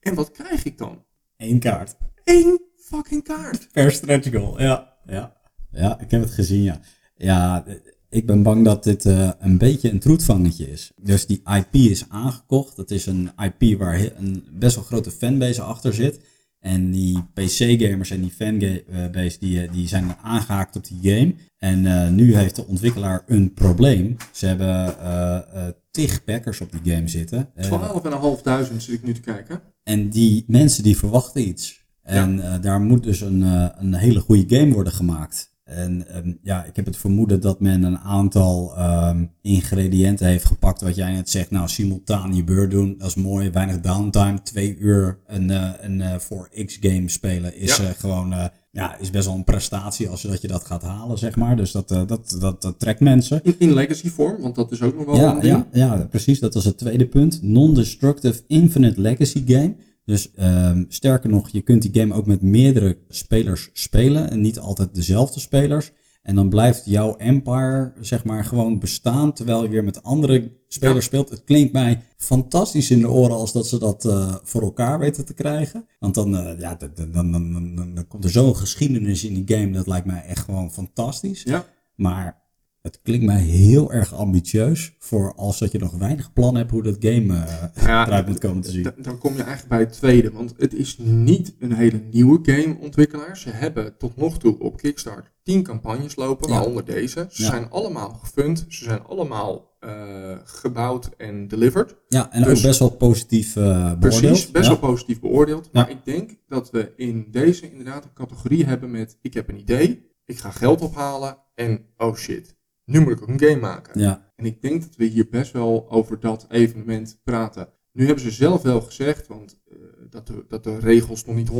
En 0.00 0.14
wat 0.14 0.30
krijg 0.30 0.64
ik 0.64 0.78
dan? 0.78 1.04
Eén 1.36 1.58
kaart. 1.58 1.96
Één 2.24 2.60
fucking 2.76 3.22
kaart. 3.24 3.68
Per 3.72 3.92
stretch 3.92 4.30
goal, 4.30 4.60
ja. 4.60 4.96
Ja, 5.04 5.36
ja 5.70 6.00
ik 6.00 6.10
heb 6.10 6.22
het 6.22 6.30
gezien, 6.30 6.62
ja. 6.62 6.80
Ja, 7.14 7.64
ik 8.08 8.26
ben 8.26 8.42
bang 8.42 8.64
dat 8.64 8.84
dit 8.84 9.06
eh, 9.06 9.30
een 9.38 9.58
beetje 9.58 9.90
een 9.90 9.98
troetvangetje 9.98 10.70
is. 10.70 10.92
Dus 10.96 11.26
die 11.26 11.42
IP 11.56 11.74
is 11.74 12.04
aangekocht. 12.08 12.76
Het 12.76 12.90
is 12.90 13.06
een 13.06 13.30
IP 13.38 13.78
waar 13.78 14.00
een 14.16 14.44
best 14.52 14.74
wel 14.74 14.84
grote 14.84 15.10
fanbase 15.10 15.62
achter 15.62 15.94
zit. 15.94 16.20
En 16.60 16.90
die 16.90 17.18
PC-gamers 17.34 18.10
en 18.10 18.20
die 18.20 18.30
fanbase 18.30 19.38
die, 19.38 19.62
eh, 19.62 19.72
die 19.72 19.88
zijn 19.88 20.16
aangehaakt 20.22 20.76
op 20.76 20.84
die 20.84 21.12
game. 21.12 21.34
En 21.58 21.86
eh, 21.86 22.10
nu 22.10 22.36
heeft 22.36 22.56
de 22.56 22.66
ontwikkelaar 22.66 23.22
een 23.26 23.52
probleem. 23.54 24.16
Ze 24.32 24.46
hebben 24.46 25.74
tig 25.90 26.24
backers 26.24 26.60
op 26.60 26.72
die 26.72 26.94
game 26.94 27.08
zitten. 27.08 27.50
Eh, 27.54 27.64
12.500 27.64 28.82
zit 28.82 28.94
ik 28.94 29.02
nu 29.02 29.12
te 29.12 29.20
kijken. 29.20 29.60
en 29.82 30.08
die 30.08 30.44
mensen 30.46 30.82
die 30.82 30.96
verwachten 30.96 31.48
iets. 31.48 31.78
En 32.02 32.60
daar 32.60 32.80
moet 32.80 33.02
dus 33.02 33.20
een, 33.20 33.42
een 33.82 33.94
hele 33.94 34.20
goede 34.20 34.56
game 34.56 34.72
worden 34.72 34.92
gemaakt. 34.92 35.49
En 35.70 36.08
ehm, 36.08 36.32
ja, 36.42 36.64
ik 36.64 36.76
heb 36.76 36.84
het 36.86 36.96
vermoeden 36.96 37.40
dat 37.40 37.60
men 37.60 37.82
een 37.82 37.98
aantal 37.98 38.76
ehm, 38.76 39.24
ingrediënten 39.42 40.26
heeft 40.26 40.44
gepakt. 40.44 40.80
Wat 40.80 40.94
jij 40.96 41.12
net 41.12 41.30
zegt, 41.30 41.50
nou 41.50 41.68
simultaan 41.68 42.34
je 42.34 42.44
beurt 42.44 42.70
doen, 42.70 42.94
dat 42.98 43.08
is 43.08 43.14
mooi. 43.14 43.50
Weinig 43.50 43.80
downtime, 43.80 44.42
twee 44.42 44.76
uur 44.78 45.18
een, 45.26 45.50
eh, 45.50 45.68
een 45.80 46.00
eh, 46.00 46.18
4X 46.18 46.76
game 46.80 47.08
spelen 47.08 47.56
is 47.56 47.76
Ja. 47.76 47.84
eh, 47.84 47.90
gewoon... 47.98 48.34
ja, 48.72 48.98
is 48.98 49.10
best 49.10 49.26
wel 49.26 49.34
een 49.36 49.44
prestatie 49.44 50.08
als 50.08 50.22
je 50.22 50.28
dat, 50.28 50.40
je 50.42 50.48
dat 50.48 50.64
gaat 50.64 50.82
halen, 50.82 51.18
zeg 51.18 51.36
maar. 51.36 51.56
Dus 51.56 51.72
dat, 51.72 51.88
dat, 51.88 52.36
dat, 52.40 52.62
dat 52.62 52.78
trekt 52.78 53.00
mensen. 53.00 53.40
In, 53.42 53.54
in 53.58 53.72
legacy 53.72 54.08
vorm, 54.08 54.40
want 54.42 54.54
dat 54.54 54.72
is 54.72 54.82
ook 54.82 54.96
nog 54.96 55.04
wel 55.04 55.16
Ja, 55.16 55.34
een 55.34 55.40
ding. 55.40 55.64
ja, 55.72 55.94
ja, 55.96 56.06
precies. 56.10 56.40
Dat 56.40 56.54
was 56.54 56.64
het 56.64 56.78
tweede 56.78 57.06
punt. 57.06 57.42
Non-destructive 57.42 58.42
infinite 58.46 59.00
legacy 59.00 59.42
game. 59.46 59.74
Dus 60.10 60.30
ehm, 60.34 60.84
sterker 60.88 61.30
nog, 61.30 61.48
je 61.48 61.60
kunt 61.60 61.82
die 61.82 62.00
game 62.00 62.14
ook 62.14 62.26
met 62.26 62.42
meerdere 62.42 62.98
spelers 63.08 63.70
spelen. 63.72 64.30
En 64.30 64.40
niet 64.40 64.58
altijd 64.58 64.94
dezelfde 64.94 65.40
spelers. 65.40 65.92
En 66.22 66.34
dan 66.34 66.48
blijft 66.48 66.82
jouw 66.84 67.16
empire, 67.16 67.92
zeg 68.00 68.24
maar, 68.24 68.44
gewoon 68.44 68.78
bestaan. 68.78 69.32
Terwijl 69.32 69.62
je 69.62 69.68
weer 69.68 69.84
met 69.84 70.02
andere 70.02 70.52
spelers 70.68 70.96
Ja. 70.96 71.00
speelt. 71.02 71.30
Het 71.30 71.44
klinkt 71.44 71.72
mij 71.72 72.02
fantastisch 72.16 72.90
in 72.90 73.00
de 73.00 73.10
oren 73.10 73.36
als 73.36 73.52
dat 73.52 73.66
ze 73.66 73.78
dat 73.78 74.04
eh, 74.04 74.34
voor 74.42 74.62
elkaar 74.62 74.98
weten 74.98 75.24
te 75.24 75.34
krijgen. 75.34 75.86
Want 75.98 76.14
dan, 76.14 76.36
eh, 76.36 76.58
ja, 76.58 76.74
dan, 76.74 77.10
dan, 77.12 77.32
dan- 77.32 77.94
dan 77.94 78.06
komt 78.08 78.24
er 78.24 78.30
zo'n 78.30 78.56
geschiedenis 78.56 79.24
in 79.24 79.34
die 79.44 79.56
game. 79.56 79.70
Dat 79.72 79.86
lijkt 79.86 80.06
mij 80.06 80.22
echt 80.24 80.44
gewoon 80.44 80.72
fantastisch. 80.72 81.42
Ja. 81.42 81.64
Maar 81.96 82.42
het 82.82 83.00
klinkt 83.02 83.24
mij 83.26 83.40
heel 83.40 83.92
erg 83.92 84.14
ambitieus 84.14 84.94
voor 84.98 85.34
als 85.34 85.58
dat 85.58 85.72
je 85.72 85.78
nog 85.78 85.92
weinig 85.98 86.32
plan 86.32 86.54
hebt 86.54 86.70
hoe 86.70 86.82
dat 86.82 86.96
game 87.00 87.34
eh, 87.34 87.84
Ja, 87.86 88.06
eruit 88.06 88.26
moet 88.26 88.38
komen 88.38 88.62
te 88.62 88.70
zien. 88.70 88.92
Dan 88.96 89.18
kom 89.18 89.32
je 89.32 89.38
eigenlijk 89.42 89.68
bij 89.68 89.78
het 89.80 89.92
tweede, 89.92 90.30
want 90.30 90.54
het 90.58 90.74
is 90.74 90.98
niet 90.98 91.54
een 91.58 91.72
hele 91.72 92.00
nieuwe 92.10 92.38
gameontwikkelaar. 92.42 93.36
Ze 93.36 93.50
hebben 93.50 93.96
tot 93.98 94.16
nog 94.16 94.38
toe 94.38 94.58
op 94.58 94.76
Kickstarter 94.76 95.32
10 95.42 95.62
campagnes 95.62 96.16
lopen, 96.16 96.48
Ja. 96.48 96.54
waaronder 96.54 96.84
deze. 96.84 97.26
Ze 97.30 97.42
Ja. 97.42 97.48
zijn 97.50 97.70
allemaal 97.70 98.10
gefund, 98.22 98.64
ze 98.68 98.84
zijn 98.84 99.02
allemaal 99.02 99.68
eh, 99.80 100.36
gebouwd 100.44 101.10
en 101.16 101.48
delivered. 101.48 101.96
Ja, 102.08 102.32
en 102.32 102.42
Dus- 102.42 102.56
ook 102.58 102.62
best 102.62 102.78
wel 102.78 102.90
positief 102.90 103.56
eh 103.56 103.62
beoordeeld. 103.62 103.98
Precies, 104.20 104.50
best 104.50 104.68
wel 104.68 104.78
positief 104.78 105.20
beoordeeld. 105.20 105.68
Maar 105.72 105.90
ik 105.90 106.04
denk 106.04 106.30
dat 106.48 106.70
we 106.70 106.92
in 106.96 107.26
deze 107.30 107.70
inderdaad 107.70 108.04
een 108.04 108.12
categorie 108.14 108.64
hebben 108.66 108.90
met 108.90 109.18
ik 109.22 109.34
heb 109.34 109.48
een 109.48 109.58
idee, 109.58 110.10
ik 110.24 110.38
ga 110.38 110.50
geld 110.50 110.80
ophalen 110.80 111.36
en 111.54 111.80
oh 111.96 112.14
shit, 112.16 112.56
nu 112.90 113.00
moet 113.00 113.12
ik 113.12 113.22
ook 113.22 113.28
een 113.28 113.40
game 113.40 113.60
maken. 113.60 114.00
Ja, 114.00 114.32
En 114.36 114.44
ik 114.44 114.62
denk 114.62 114.80
dat 114.82 114.96
we 114.96 115.04
hier 115.04 115.28
best 115.28 115.52
wel 115.52 115.90
over 115.90 116.20
dat 116.20 116.46
evenement 116.48 117.20
praten. 117.24 117.68
Nu 117.92 118.04
hebben 118.06 118.24
ze 118.24 118.30
zelf 118.30 118.62
wel 118.62 118.80
gezegd, 118.80 119.26
want 119.26 119.60
eh, 119.70 119.76
dat, 120.10 120.26
de, 120.26 120.44
dat 120.48 120.64
de 120.64 120.78
regels 120.78 121.24
nog 121.24 121.36
niet 121.36 121.50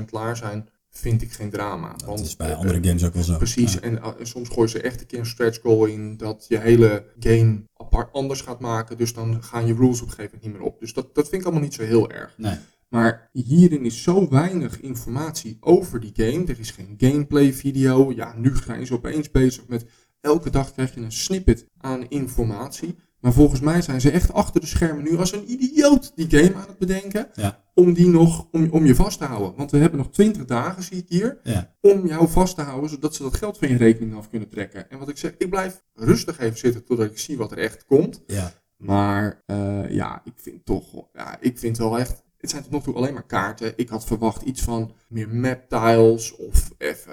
100% 0.00 0.04
klaar 0.04 0.36
zijn, 0.36 0.68
vind 0.90 1.22
ik 1.22 1.32
geen 1.32 1.50
drama. 1.50 1.88
dat 1.92 2.04
want, 2.04 2.20
is 2.20 2.36
bij 2.36 2.50
eh, 2.50 2.58
andere 2.58 2.84
games 2.84 3.04
ook 3.04 3.14
wel 3.14 3.22
zo. 3.22 3.36
Precies, 3.36 3.72
Ja. 3.72 3.80
en 3.80 3.92
uh, 3.94 4.08
soms 4.22 4.48
gooien 4.48 4.70
ze 4.70 4.80
echt 4.80 5.00
een 5.00 5.06
keer 5.06 5.18
een 5.18 5.26
stretch 5.26 5.60
goal 5.60 5.84
in 5.84 6.16
dat 6.16 6.44
je 6.48 6.58
hele 6.58 7.04
game 7.18 7.62
apart 7.74 8.12
anders 8.12 8.40
gaat 8.40 8.60
maken. 8.60 8.96
Dus 8.98 9.12
dan 9.14 9.42
gaan 9.42 9.66
je 9.66 9.74
rules 9.74 10.00
op 10.02 10.08
een 10.08 10.14
gegeven 10.14 10.30
moment 10.38 10.42
niet 10.42 10.52
meer 10.52 10.72
op. 10.72 10.80
Dus 10.80 10.92
dat, 10.92 11.14
dat 11.14 11.28
vind 11.28 11.40
ik 11.40 11.46
allemaal 11.46 11.64
niet 11.64 11.74
zo 11.74 11.82
heel 11.82 12.10
erg. 12.10 12.34
Nee. 12.36 12.56
Maar 12.88 13.28
hierin 13.32 13.84
is 13.84 14.02
zo 14.02 14.28
weinig 14.28 14.80
informatie 14.80 15.56
over 15.60 16.00
die 16.00 16.12
game. 16.14 16.44
Er 16.46 16.58
is 16.58 16.70
geen 16.70 16.94
gameplay 16.98 17.52
video. 17.52 18.12
Ja, 18.12 18.34
nu 18.36 18.52
zijn 18.64 18.86
ze 18.86 18.94
opeens 18.94 19.30
bezig 19.30 19.66
met 19.68 19.84
elke 20.22 20.50
dag 20.50 20.72
krijg 20.72 20.94
je 20.94 21.00
een 21.00 21.12
snippet 21.12 21.66
aan 21.78 22.08
informatie. 22.08 22.94
Maar 23.20 23.32
volgens 23.32 23.60
mij 23.60 23.82
zijn 23.82 24.00
ze 24.00 24.10
echt 24.10 24.32
achter 24.32 24.60
de 24.60 24.66
schermen 24.66 25.04
nu 25.04 25.16
als 25.16 25.32
een 25.32 25.50
idioot 25.52 26.12
die 26.14 26.30
game 26.30 26.54
aan 26.54 26.68
het 26.68 26.78
bedenken. 26.78 27.28
Ja. 27.34 27.64
Om 27.74 27.92
die 27.92 28.08
nog, 28.08 28.46
om, 28.52 28.68
om 28.70 28.86
je 28.86 28.94
vast 28.94 29.18
te 29.18 29.24
houden. 29.24 29.54
Want 29.56 29.70
we 29.70 29.78
hebben 29.78 29.98
nog 29.98 30.10
20 30.10 30.44
dagen, 30.44 30.82
zie 30.82 30.96
ik 30.98 31.08
hier 31.08 31.38
Ja. 31.42 31.74
om 31.80 32.06
jou 32.06 32.28
vast 32.28 32.54
te 32.54 32.62
houden, 32.62 32.90
zodat 32.90 33.14
ze 33.14 33.22
dat 33.22 33.36
geld 33.36 33.58
van 33.58 33.68
je 33.68 33.76
rekening 33.76 34.14
af 34.14 34.28
kunnen 34.30 34.48
trekken. 34.48 34.90
En 34.90 34.98
wat 34.98 35.08
ik 35.08 35.16
zeg, 35.16 35.34
ik 35.38 35.50
blijf 35.50 35.82
rustig 35.94 36.38
even 36.38 36.58
zitten 36.58 36.84
totdat 36.84 37.10
ik 37.10 37.18
zie 37.18 37.36
wat 37.36 37.52
er 37.52 37.58
echt 37.58 37.84
komt. 37.86 38.22
Ja. 38.26 38.52
Maar 38.76 39.42
eh, 39.46 39.90
ja, 39.90 40.20
ik 40.24 40.32
vind 40.36 40.64
toch, 40.64 41.06
ja, 41.12 41.36
ik 41.40 41.58
vind 41.58 41.78
wel 41.78 41.98
echt, 41.98 42.22
het 42.38 42.50
zijn 42.50 42.62
tot 42.62 42.70
nog 42.72 42.82
toe 42.82 42.94
alleen 42.94 43.14
maar 43.14 43.26
kaarten. 43.26 43.72
Ik 43.76 43.88
had 43.88 44.04
verwacht 44.04 44.42
iets 44.42 44.62
van 44.62 44.92
meer 45.08 45.28
map 45.28 45.68
tiles 45.68 46.36
of 46.36 46.70
even, 46.78 47.12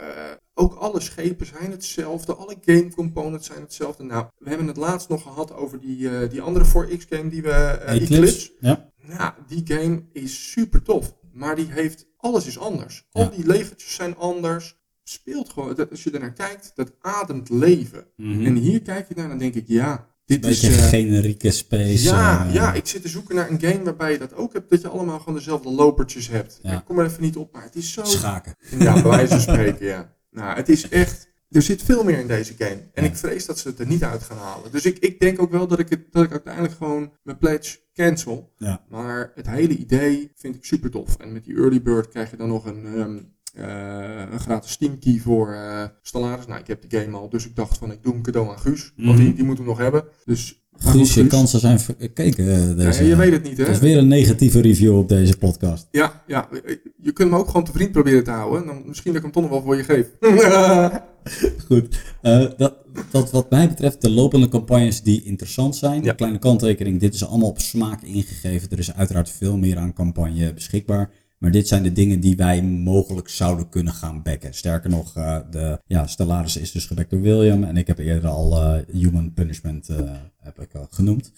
ook 0.60 0.74
alle 0.74 1.00
schepen 1.02 1.46
zijn 1.46 1.72
hetzelfde, 1.72 2.36
alle 2.36 2.56
game 2.66 2.94
components 2.94 3.48
zijn 3.48 3.62
hetzelfde. 3.62 4.04
Nou, 4.04 4.26
we 4.38 4.50
hebben 4.50 4.68
het 4.68 4.78
laatst 4.78 5.10
nog 5.10 5.22
gehad 5.22 5.54
over 5.54 5.80
die, 5.80 6.10
eh, 6.10 6.30
die 6.30 6.42
andere 6.42 6.66
4X 6.66 7.06
game 7.10 7.30
die 7.30 7.42
we, 7.42 7.50
eh, 7.52 7.94
Eclipse. 7.94 8.14
Eclipse. 8.14 8.52
Ja. 8.60 8.92
Nou, 9.18 9.34
die 9.48 9.62
game 9.66 10.04
is 10.14 10.52
super 10.52 10.82
tof. 10.82 11.18
Maar 11.34 11.56
die 11.56 11.68
heeft, 11.70 12.08
alles 12.18 12.46
is 12.46 12.60
anders. 12.60 13.08
Al 13.12 13.30
die 13.36 13.48
legertjes 13.48 13.96
zijn 13.96 14.18
anders. 14.18 14.78
Speelt 15.04 15.50
gewoon, 15.50 15.76
dat, 15.76 15.90
als 15.90 16.04
je 16.04 16.12
ernaar 16.12 16.34
kijkt, 16.34 16.72
dat 16.76 16.92
ademt 17.02 17.50
leven. 17.50 18.06
Mhm. 18.16 18.46
En 18.46 18.56
hier 18.56 18.82
kijk 18.82 19.08
je 19.08 19.14
naar 19.16 19.30
dan 19.30 19.38
denk 19.38 19.56
ik, 19.56 19.68
ja, 19.68 20.08
dit 20.26 20.42
Beetje 20.42 20.68
is... 20.68 20.78
eh, 20.78 20.88
generieke 20.88 21.52
space. 21.52 22.04
ja, 22.04 22.48
ja, 22.52 22.74
ik 22.74 22.88
zit 22.88 23.02
te 23.02 23.08
zoeken 23.08 23.36
naar 23.36 23.50
een 23.50 23.62
game 23.62 23.84
waarbij 23.84 24.12
je 24.12 24.18
dat 24.18 24.34
ook 24.34 24.54
hebt. 24.54 24.70
Dat 24.70 24.82
je 24.82 24.88
allemaal 24.88 25.20
gewoon 25.20 25.36
dezelfde 25.36 25.72
lopertjes 25.72 26.28
hebt. 26.28 26.60
Ja. 26.64 26.78
Ik 26.78 26.86
kom 26.86 27.00
er 27.00 27.06
even 27.06 27.22
niet 27.22 27.38
op, 27.38 27.54
maar 27.54 27.64
het 27.64 27.76
is 27.76 27.94
zo... 27.94 28.04
Schaken. 28.04 28.56
Ja, 28.80 28.94
bij 28.94 29.04
wijze 29.04 29.28
van 29.28 29.42
spreken, 29.42 29.86
ja. 29.86 30.14
Nou, 30.32 30.56
het 30.56 30.70
is 30.70 30.90
echt... 30.90 31.28
Er 31.50 31.62
zit 31.62 31.84
veel 31.84 32.04
meer 32.04 32.20
in 32.20 32.28
deze 32.28 32.54
game. 32.58 32.90
En 32.94 33.04
ik 33.04 33.16
vrees 33.16 33.46
dat 33.46 33.60
ze 33.60 33.68
het 33.68 33.80
er 33.80 33.88
niet 33.88 34.04
uit 34.04 34.24
gaan 34.24 34.38
halen. 34.38 34.72
Dus 34.72 34.86
ik, 34.86 34.98
ik 35.00 35.20
denk 35.20 35.42
ook 35.42 35.52
wel 35.52 35.68
dat 35.68 35.80
ik, 35.80 35.90
het, 35.90 36.12
dat 36.12 36.24
ik 36.24 36.32
uiteindelijk 36.32 36.74
gewoon 36.74 37.12
mijn 37.24 37.38
pledge 37.38 37.80
cancel. 37.94 38.54
Ja. 38.58 38.86
Maar 38.90 39.32
het 39.36 39.48
hele 39.48 39.76
idee 39.78 40.32
vind 40.36 40.56
ik 40.56 40.66
super 40.66 40.90
tof. 40.90 41.18
En 41.18 41.32
met 41.34 41.44
die 41.44 41.56
early 41.56 41.82
bird 41.82 42.08
krijg 42.10 42.32
je 42.32 42.38
dan 42.38 42.48
nog 42.48 42.66
een, 42.66 42.86
ehm, 42.86 43.18
eh, 43.54 44.32
een 44.32 44.40
gratis 44.40 44.72
Steam 44.72 45.00
key 45.00 45.20
voor 45.20 45.54
eh 45.54 45.84
Stellaris. 46.02 46.46
Nou, 46.46 46.60
ik 46.60 46.68
heb 46.68 46.90
de 46.90 46.98
game 47.00 47.18
al, 47.18 47.30
dus 47.30 47.46
ik 47.46 47.56
dacht 47.56 47.78
van 47.78 47.92
ik 47.92 48.04
doe 48.04 48.14
een 48.14 48.22
cadeau 48.22 48.50
aan 48.50 48.60
Guus. 48.60 48.94
Want 48.96 49.16
Mhm. 49.18 49.26
die, 49.26 49.34
die 49.34 49.44
moet 49.44 49.58
hem 49.58 49.66
nog 49.68 49.78
hebben. 49.78 50.06
Dus 50.26 50.68
je 51.14 51.28
kansen 51.28 51.60
zijn 51.60 51.80
verkeken. 51.80 52.48
eh, 52.48 52.68
Ja, 52.68 52.74
Deze, 52.74 53.04
je 53.04 53.16
weet 53.16 53.32
het 53.32 53.44
niet, 53.44 53.58
hè? 53.58 53.66
Dat 53.66 53.74
is 53.76 53.80
weer 53.82 53.98
een 53.98 54.08
negatieve 54.08 54.62
review 54.62 54.98
op 54.98 55.10
deze 55.10 55.38
podcast. 55.38 55.88
Ja, 55.92 56.24
ja, 56.28 56.48
je 57.02 57.12
kunt 57.12 57.30
hem 57.30 57.40
ook 57.40 57.48
gewoon 57.48 57.64
te 57.64 57.72
vriend 57.72 57.92
proberen 57.92 58.24
te 58.24 58.32
houden. 58.32 58.66
Dan 58.66 58.84
misschien 58.86 59.14
dat 59.14 59.24
ik 59.24 59.24
hem 59.24 59.32
toch 59.32 59.44
nog 59.44 59.52
wel 59.52 59.62
voor 59.62 59.78
je 59.78 59.84
geef. 59.84 60.08
Goed. 61.68 62.02
Eh, 62.22 62.46
dat, 62.58 62.76
dat 63.12 63.32
wat 63.32 63.50
mij 63.50 63.68
betreft 63.68 64.02
de 64.02 64.10
lopende 64.10 64.48
campagnes 64.50 65.02
die 65.02 65.24
interessant 65.24 65.76
zijn. 65.76 66.04
Ja. 66.04 66.14
Kleine 66.14 66.40
kanttekening, 66.40 67.00
dit 67.00 67.14
is 67.14 67.26
allemaal 67.26 67.50
op 67.50 67.60
smaak 67.60 68.02
ingegeven. 68.02 68.70
Er 68.70 68.80
is 68.80 68.94
uiteraard 68.94 69.30
veel 69.30 69.58
meer 69.58 69.78
aan 69.78 69.94
campagne 69.94 70.54
beschikbaar. 70.54 71.10
Maar 71.38 71.52
dit 71.52 71.68
zijn 71.68 71.84
de 71.84 71.92
dingen 71.92 72.20
die 72.20 72.36
wij 72.36 72.64
mogelijk 72.64 73.30
zouden 73.30 73.70
kunnen 73.70 73.94
gaan 73.94 74.22
backen. 74.24 74.54
Sterker 74.54 74.90
nog, 74.90 75.16
eh, 75.16 75.38
de 75.52 75.80
ja, 75.86 76.08
Stellaris 76.08 76.58
is 76.58 76.72
dus 76.72 76.86
gebackt 76.86 77.10
door 77.10 77.22
William. 77.22 77.64
En 77.64 77.78
ik 77.78 77.88
heb 77.88 77.98
eerder 77.98 78.30
al 78.30 78.74
Human 78.92 79.34
Punishment 79.34 79.90
heb 80.56 80.68
ik 80.68 80.76
al 80.76 80.88
genoemd. 80.90 81.32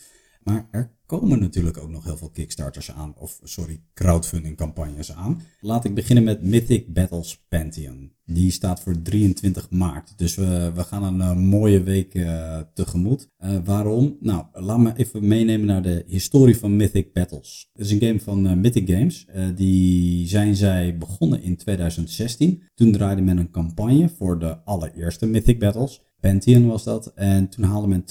Maar 0.44 0.68
er 0.72 0.92
komen 1.06 1.40
natuurlijk 1.40 1.78
ook 1.78 1.90
nog 1.90 2.04
heel 2.04 2.18
veel 2.18 2.30
Kickstarters 2.30 2.92
aan. 2.92 3.14
Of 3.18 3.40
sorry, 3.44 3.82
crowdfunding 3.94 4.58
campagnes 4.58 5.12
aan. 5.12 5.42
Laat 5.60 5.86
ik 5.86 5.94
beginnen 5.94 6.24
met 6.24 6.44
Mythic 6.44 6.94
Battles 6.94 7.44
Pantheon. 7.50 8.12
Die 8.26 8.52
staat 8.52 8.80
voor 8.80 9.02
23 9.02 9.70
maart. 9.70 10.14
Dus 10.18 10.36
we, 10.36 10.72
we 10.76 10.84
gaan 10.84 11.04
een 11.04 11.22
eh, 11.22 11.36
mooie 11.36 11.84
week 11.84 12.14
eh, 12.14 12.60
tegemoet. 12.74 13.30
Eh, 13.38 13.58
waarom? 13.64 14.18
Nou, 14.20 14.46
laat 14.54 14.80
me 14.80 14.94
even 14.96 15.28
meenemen 15.28 15.68
naar 15.68 15.82
de 15.82 16.04
historie 16.08 16.58
van 16.58 16.76
Mythic 16.76 17.14
Battles. 17.14 17.70
Het 17.74 17.86
is 17.86 17.92
een 17.92 18.02
game 18.02 18.20
van 18.20 18.48
eh, 18.48 18.54
Mythic 18.54 18.90
Games. 18.90 19.26
Eh, 19.26 19.46
die 19.56 20.28
zijn 20.28 20.56
zij 20.56 20.98
begonnen 20.98 21.42
in 21.42 21.58
2016. 21.58 22.64
Toen 22.74 22.92
draaide 22.92 23.22
men 23.22 23.38
een 23.38 23.52
campagne 23.52 24.10
voor 24.10 24.40
de 24.40 24.64
allereerste 24.64 25.26
Mythic 25.26 25.60
Battles. 25.60 26.02
Pantheon 26.22 26.68
was 26.68 26.84
dat. 26.84 27.12
En 27.16 27.50
toen 27.50 27.64
haalde 27.64 27.88
men 27.88 28.06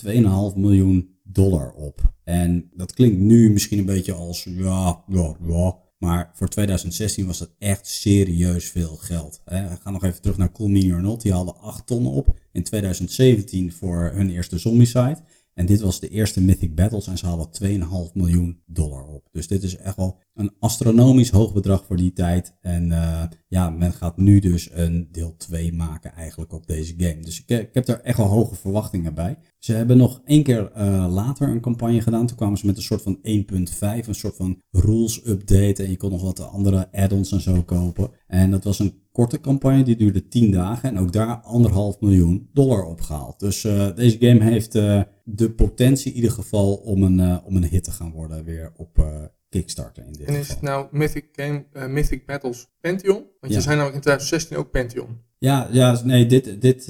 2,5 0.53 0.59
miljoen 0.59 1.19
dollar 1.23 1.73
op. 1.73 2.13
En 2.25 2.71
dat 2.75 2.93
klinkt 2.93 3.19
nu 3.19 3.51
misschien 3.51 3.79
een 3.79 3.85
beetje 3.85 4.13
als 4.13 4.45
ja, 4.45 5.05
ja, 5.09 5.37
ja. 5.47 5.77
Maar 5.99 6.31
voor 6.35 6.49
2016 6.49 7.27
was 7.27 7.39
dat 7.39 7.55
echt 7.59 7.87
serieus 7.87 8.71
veel 8.71 8.97
geld. 8.97 9.41
We 9.45 9.77
gaan 9.83 9.93
nog 9.93 10.05
even 10.05 10.23
terug 10.23 10.37
naar 10.37 10.53
Cool 10.53 10.69
Mini 10.69 10.93
or 10.93 11.03
Not. 11.03 11.23
Die 11.23 11.33
haalden 11.33 11.61
8 11.61 11.87
ton 11.87 12.07
op 12.07 12.39
in 12.53 12.63
2017 12.63 13.73
voor 13.73 14.11
hun 14.15 14.31
eerste 14.31 14.59
zombie-site. 14.59 15.23
En 15.61 15.67
dit 15.67 15.81
was 15.81 16.01
de 16.01 16.09
eerste 16.09 16.41
Mythic 16.41 16.75
Battles 16.75 17.07
en 17.07 17.19
ze 17.19 17.27
haalden 17.27 17.49
2,5 17.63 18.13
miljoen 18.13 18.63
dollar 18.67 19.05
op. 19.05 19.29
Dus 19.33 19.47
dit 19.47 19.63
is 19.63 19.77
echt 19.77 19.97
wel 19.97 20.19
een 20.35 20.53
astronomisch 20.59 21.31
hoog 21.31 21.53
bedrag 21.53 21.85
voor 21.85 21.97
die 21.97 22.13
tijd. 22.13 22.57
En 22.61 22.93
eh, 22.93 23.23
ja, 23.49 23.71
men 23.71 23.93
gaat 23.93 24.17
nu 24.17 24.39
dus 24.39 24.71
een 24.73 25.09
deel 25.13 25.37
2 25.37 25.73
maken 25.73 26.13
eigenlijk 26.13 26.53
op 26.53 26.67
deze 26.67 26.95
game. 26.97 27.23
Dus 27.23 27.41
ik, 27.41 27.49
ik 27.61 27.75
heb 27.75 27.87
daar 27.87 28.01
echt 28.01 28.17
wel 28.17 28.27
hoge 28.27 28.55
verwachtingen 28.55 29.15
bij. 29.15 29.37
Ze 29.59 29.73
hebben 29.73 29.97
nog 29.97 30.21
één 30.25 30.43
keer 30.43 30.73
eh, 30.73 31.07
later 31.11 31.49
een 31.49 31.61
campagne 31.61 32.01
gedaan. 32.01 32.27
Toen 32.27 32.37
kwamen 32.37 32.59
ze 32.59 32.67
met 32.67 32.77
een 32.77 32.83
soort 32.83 33.03
van 33.03 33.19
1.5, 33.23 34.07
een 34.07 34.15
soort 34.15 34.37
van 34.37 34.63
rules 34.71 35.27
update. 35.27 35.83
En 35.83 35.91
je 35.91 35.97
kon 35.97 36.11
nog 36.11 36.23
wat 36.23 36.41
andere 36.41 36.93
add-ons 36.93 37.33
en 37.33 37.41
zo 37.41 37.63
kopen. 37.63 38.11
En 38.27 38.51
dat 38.51 38.65
was 38.65 38.79
een 38.79 39.00
korte 39.13 39.41
campagne, 39.41 39.83
die 39.85 39.97
duurde 39.97 40.29
10 40.29 40.51
dagen. 40.51 40.89
En 40.89 40.99
ook 40.99 41.13
daar 41.13 41.37
anderhalf 41.37 42.01
miljoen 42.01 42.49
dollar 42.53 42.85
opgehaald. 42.85 43.41
Dus 43.41 43.65
eh, 43.65 43.95
deze 43.97 44.17
game 44.19 44.45
heeft 44.45 44.75
eh, 44.75 45.03
de 45.25 45.51
potentie 45.51 46.11
in 46.11 46.17
ieder 46.17 46.31
geval 46.31 46.75
om 46.75 47.03
een, 47.03 47.21
eh, 47.21 47.37
om 47.45 47.57
een 47.57 47.65
hit 47.65 47.85
te 47.85 47.91
gaan 47.91 48.13
worden 48.13 48.45
weer 48.45 48.73
op 48.77 49.09
Kickstarter 49.49 50.05
in 50.07 50.13
dit 50.13 50.27
en 50.27 50.35
is 50.35 50.39
geval. 50.41 50.55
het 50.55 50.63
nou 50.65 50.87
Mythic, 50.91 51.29
Game, 51.33 51.65
Mythic 51.89 52.27
Battles 52.27 52.69
Pantheon? 52.81 53.25
Want 53.41 53.53
Ja. 53.53 53.59
je 53.59 53.61
zei 53.61 53.77
namelijk 53.77 53.95
in 53.95 54.01
2016 54.01 54.57
ook 54.57 54.71
Pantheon. 54.71 55.29
Ja, 55.39 55.69
ja, 55.73 56.01
nee, 56.05 56.27
dit, 56.27 56.45
dit, 56.45 56.87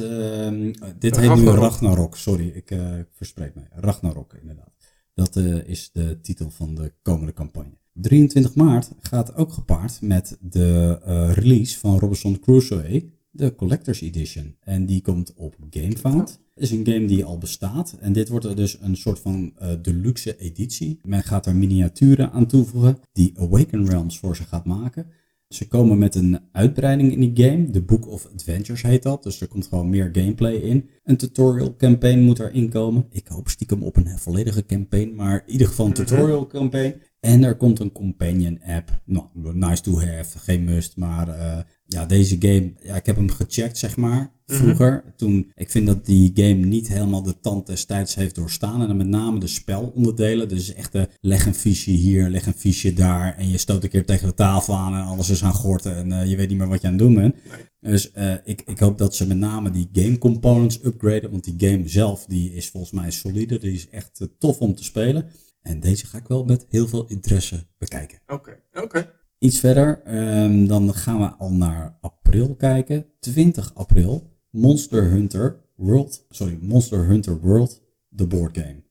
dit 0.99 1.17
heet 1.17 1.35
nu 1.35 1.45
Ragnarok. 1.45 2.17
Sorry, 2.17 2.49
ik 2.49 2.77
verspreek 3.13 3.55
me. 3.55 3.63
Ragnarok, 3.71 4.35
inderdaad. 4.41 4.73
Dat 5.15 5.37
is 5.67 5.91
de 5.93 6.21
titel 6.21 6.51
van 6.51 6.75
de 6.75 6.93
komende 7.03 7.33
campagne. 7.33 7.79
23 7.93 8.55
maart 8.55 8.91
gaat 9.01 9.35
ook 9.35 9.53
gepaard 9.53 10.01
met 10.01 10.39
de 10.41 10.99
eh, 11.05 11.33
release 11.33 11.79
van 11.79 11.99
Robinson 11.99 12.41
Crusoe, 12.41 13.05
de 13.31 13.55
Collector's 13.55 14.01
Edition. 14.01 14.57
En 14.61 14.87
die 14.87 15.03
komt 15.03 15.35
op 15.35 15.57
GameFound. 15.71 16.41
Het 16.55 16.63
is 16.63 16.71
een 16.71 16.87
game 16.87 17.07
die 17.07 17.25
al 17.25 17.39
bestaat. 17.39 17.97
En 18.01 18.13
dit 18.13 18.29
wordt 18.29 18.45
er 18.45 18.57
dus 18.57 18.79
een 18.81 18.97
soort 18.97 19.19
van 19.19 19.53
eh, 19.57 19.69
deluxe 19.83 20.39
editie. 20.39 20.99
Men 21.03 21.23
gaat 21.23 21.47
er 21.47 21.57
miniaturen 21.57 22.33
aan 22.33 22.47
toevoegen 22.47 22.99
die 23.13 23.33
Awaken 23.39 23.87
Realms 23.87 24.19
voor 24.19 24.37
ze 24.37 24.45
gaat 24.45 24.65
maken. 24.65 25.07
Ze 25.49 25.69
komen 25.69 25.99
met 25.99 26.15
een 26.15 26.39
uitbreiding 26.53 27.13
in 27.13 27.21
die 27.21 27.45
game. 27.45 27.71
De 27.71 27.83
Book 27.83 28.09
of 28.09 28.29
Adventures 28.35 28.83
heet 28.83 29.03
dat. 29.03 29.23
Dus 29.23 29.41
er 29.41 29.49
komt 29.49 29.67
gewoon 29.67 29.89
meer 29.89 30.09
gameplay 30.13 30.55
in. 30.55 30.89
Een 31.05 31.17
tutorial 31.17 31.77
campaign 31.77 32.21
moet 32.21 32.39
erin 32.39 32.69
komen. 32.69 33.07
Ik 33.11 33.29
hoop 33.29 33.49
stiekem 33.49 33.83
op 33.83 33.97
een 33.97 34.19
volledige 34.19 34.67
campaign. 34.67 35.15
Maar 35.15 35.43
in 35.47 35.53
ieder 35.53 35.67
geval 35.67 35.87
een 35.87 35.93
tutorial 35.93 36.47
campaign. 36.47 36.95
En 37.21 37.43
er 37.43 37.57
komt 37.57 37.81
een 37.81 37.93
companion 37.93 38.61
app. 38.63 39.01
Nou, 39.05 39.27
nice 39.35 39.83
to 39.83 40.01
have. 40.01 40.39
Geen 40.39 40.65
must. 40.65 40.97
Maar 40.97 41.29
eh, 41.29 41.59
ja, 41.87 42.07
deze 42.07 42.37
game. 42.39 42.73
Ja, 42.83 42.97
ik 42.97 43.07
heb 43.07 43.17
hem 43.17 43.31
gecheckt, 43.31 43.79
zeg 43.79 43.97
maar. 43.97 44.33
Vroeger. 44.47 45.05
Toen, 45.17 45.53
ik 45.55 45.71
vind 45.71 45.87
dat 45.87 46.07
die 46.07 46.31
game 46.35 46.67
niet 46.67 46.89
helemaal 46.89 47.23
de 47.23 47.41
tand 47.41 47.67
des 47.67 47.85
tijds 47.85 48.15
heeft 48.15 48.35
doorstaan. 48.35 48.81
En 48.81 48.87
dan 48.87 48.97
met 48.97 49.07
name 49.07 49.39
de 49.39 49.47
spelonderdelen. 49.47 50.49
Dus 50.49 50.75
echt 50.75 50.93
de 50.93 51.09
leg 51.21 51.47
een 51.47 51.55
fiche 51.55 51.91
hier, 51.91 52.29
leg 52.29 52.47
een 52.47 52.53
fiche 52.53 52.93
daar. 52.93 53.37
En 53.37 53.49
je 53.49 53.59
stoot 53.59 53.83
een 53.83 53.89
keer 53.89 54.07
tegen 54.07 54.29
de 54.29 54.35
tafel 54.35 54.75
aan 54.75 54.95
en 54.95 55.05
alles 55.05 55.31
is 55.31 55.45
aan 55.45 55.55
gorten. 55.55 55.97
En 55.97 56.13
eh, 56.13 56.31
je 56.31 56.37
weet 56.37 56.49
niet 56.49 56.59
meer 56.59 56.69
wat 56.69 56.81
je 56.81 56.87
aan 56.87 56.93
het 56.93 57.03
doen 57.03 57.15
bent. 57.15 57.35
Dus 57.81 58.13
eh, 58.13 58.35
ik, 58.45 58.63
ik 58.67 58.79
hoop 58.79 58.99
dat 58.99 59.15
ze 59.15 59.27
met 59.27 59.37
name 59.37 59.71
die 59.71 59.89
game 59.93 60.19
components 60.19 60.85
upgraden. 60.85 61.31
Want 61.31 61.45
die 61.45 61.71
game 61.71 61.89
zelf 61.89 62.25
die 62.25 62.53
is 62.55 62.69
volgens 62.69 62.93
mij 62.93 63.11
solide. 63.11 63.59
Die 63.59 63.73
is 63.73 63.89
echt 63.89 64.21
eh, 64.21 64.27
tof 64.39 64.59
om 64.59 64.75
te 64.75 64.85
spelen. 64.85 65.27
En 65.63 65.81
deze 65.81 66.07
ga 66.07 66.19
ik 66.19 66.29
wel 66.29 66.45
met 66.45 66.67
heel 66.69 66.89
veel 66.89 67.07
interesse 67.07 67.67
bekijken. 67.79 68.19
Oké, 68.27 68.61
oké. 68.73 69.13
Iets 69.39 69.59
verder, 69.59 70.03
ehm, 70.03 70.67
dan 70.67 70.95
gaan 70.95 71.21
we 71.21 71.27
al 71.27 71.53
naar 71.53 71.99
april 72.01 72.55
kijken. 72.55 73.07
20 73.21 73.75
april, 73.75 74.37
Monster 74.51 75.11
Hunter 75.11 75.61
World, 75.77 76.27
sorry, 76.29 76.59
Monster 76.61 77.07
Hunter 77.07 77.41
World, 77.41 77.83
de 78.09 78.27
board 78.27 78.59
game. 78.59 78.83